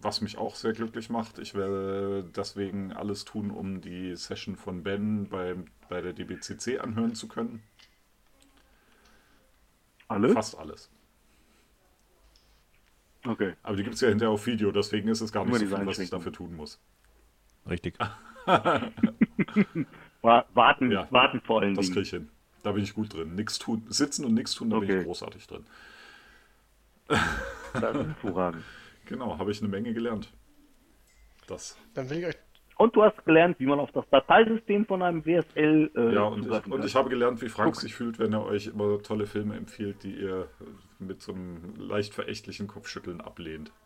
[0.00, 1.38] was mich auch sehr glücklich macht.
[1.38, 7.14] Ich werde deswegen alles tun, um die Session von Ben beim, bei der DBCC anhören
[7.14, 7.62] zu können.
[10.08, 10.32] Alle?
[10.32, 10.90] Fast alles.
[13.26, 13.54] Okay.
[13.62, 15.76] Aber die gibt es ja hinterher auf Video, deswegen ist es gar nicht Immer so
[15.76, 16.80] viel, was ich dafür tun muss.
[17.68, 17.96] Richtig.
[20.22, 22.04] Wa- Warten, Ja, warten vor allen Das kriege Dingen.
[22.04, 22.28] ich hin.
[22.62, 23.34] Da bin ich gut drin.
[23.34, 24.98] Nix tun, sitzen und nichts tun, da bin Okay.
[25.00, 25.64] ich großartig drin.
[27.72, 28.64] Das ist hervorragend.
[29.06, 30.32] Genau, habe ich eine Menge gelernt.
[31.46, 31.76] Das.
[31.94, 32.36] Dann will ich euch.
[32.78, 36.46] Und du hast gelernt, wie man auf das Dateisystem von einem WSL äh, Ja, und
[36.46, 39.54] ich, und ich habe gelernt, wie Frank sich fühlt, wenn er euch immer tolle Filme
[39.56, 40.48] empfiehlt, die ihr
[40.98, 43.72] mit so einem leicht verächtlichen Kopfschütteln ablehnt.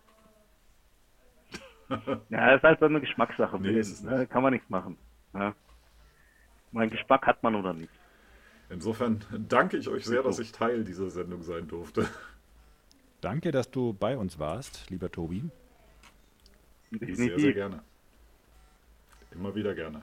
[2.30, 3.60] Ja, das ist halt so eine Geschmackssache.
[3.60, 4.10] Nee, ist es nicht.
[4.10, 4.96] Ne, Kann man nichts machen.
[5.34, 5.54] Ja.
[6.72, 7.92] Mein Geschmack hat man oder nicht.
[8.74, 12.08] Insofern danke ich euch sehr, dass ich Teil dieser Sendung sein durfte.
[13.20, 15.44] Danke, dass du bei uns warst, lieber Tobi.
[16.90, 17.84] Sehr, sehr gerne.
[19.30, 20.02] Immer wieder gerne.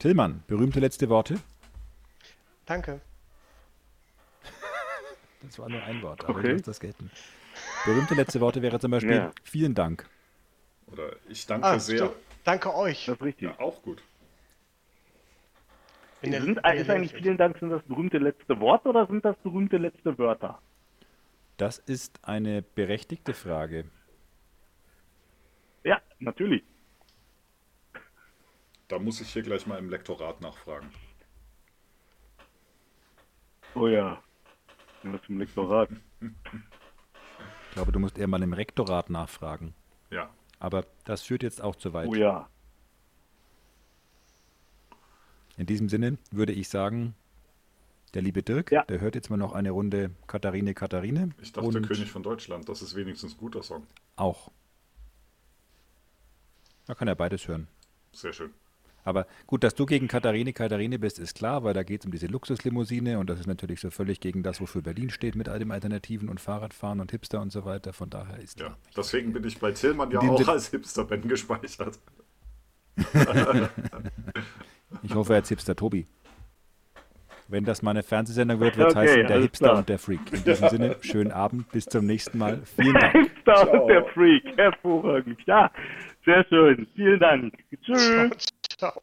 [0.00, 1.38] Tillmann, berühmte letzte Worte.
[2.66, 3.00] Danke.
[5.42, 6.48] Das war nur ein Wort, aber Okay.
[6.48, 7.08] du hast das gelten.
[7.84, 9.30] Berühmte letzte Worte wäre zum Beispiel Ja.
[9.44, 10.08] vielen Dank.
[10.88, 12.12] Oder ich danke Ah, sehr.
[12.42, 13.06] danke euch.
[13.06, 13.48] Das ist richtig.
[13.50, 14.02] Ja, auch gut.
[16.22, 19.06] In der- sind, in der ist eigentlich vielen Dank, sind das berühmte letzte Wort oder
[19.06, 20.60] sind das berühmte letzte Wörter?
[21.56, 23.84] Das ist eine berechtigte Frage.
[25.84, 26.62] Ja, natürlich.
[28.88, 30.90] Da muss ich hier gleich mal im Lektorat nachfragen.
[33.74, 34.22] Oh ja.
[35.02, 35.90] Was zum Lektorat.
[36.20, 39.74] Ich glaube, du musst eher mal im Rektorat nachfragen.
[40.10, 42.08] Ja, Aber das führt jetzt auch zu weit.
[42.08, 42.48] Oh ja.
[45.56, 47.14] In diesem Sinne würde ich sagen,
[48.14, 48.84] der liebe Dirk, Ja.
[48.84, 51.30] der hört jetzt mal noch eine Runde Katharine, Katharine.
[51.40, 52.68] ich dachte und König von Deutschland.
[52.68, 53.86] Das ist wenigstens ein guter Song.
[54.16, 54.50] auch.
[56.86, 57.66] Da kann er beides hören.
[58.12, 58.50] Sehr schön.
[59.02, 62.12] Aber gut, dass du gegen Katharine, Katharine bist, ist klar, weil da geht es um
[62.12, 65.58] diese Luxuslimousine und das ist natürlich so völlig gegen das, wofür Berlin steht mit all
[65.58, 67.92] dem Alternativen und Fahrradfahren und Hipster und so weiter.
[67.92, 68.78] Von daher ist Ja, klar.
[68.96, 71.98] deswegen bin ich bei Tillmann ja auch als Hipster-Ben gespeichert.
[75.06, 76.06] Ich hoffe, er ist Hipster Tobi.
[77.48, 79.78] Wenn das mal eine Fernsehsendung wird, wird es Okay, heißen der Hipster klar.
[79.78, 80.20] und der Freak.
[80.32, 82.60] In diesem Sinne, schönen Abend, bis zum nächsten Mal.
[82.76, 83.12] Vielen Dank.
[83.12, 84.42] Hipster und der Freak.
[84.56, 85.38] Hervorragend.
[85.46, 85.70] Ja,
[86.24, 86.88] sehr schön.
[86.96, 87.54] Vielen Dank.
[87.84, 88.48] Tschüss.
[88.76, 89.00] Ciao.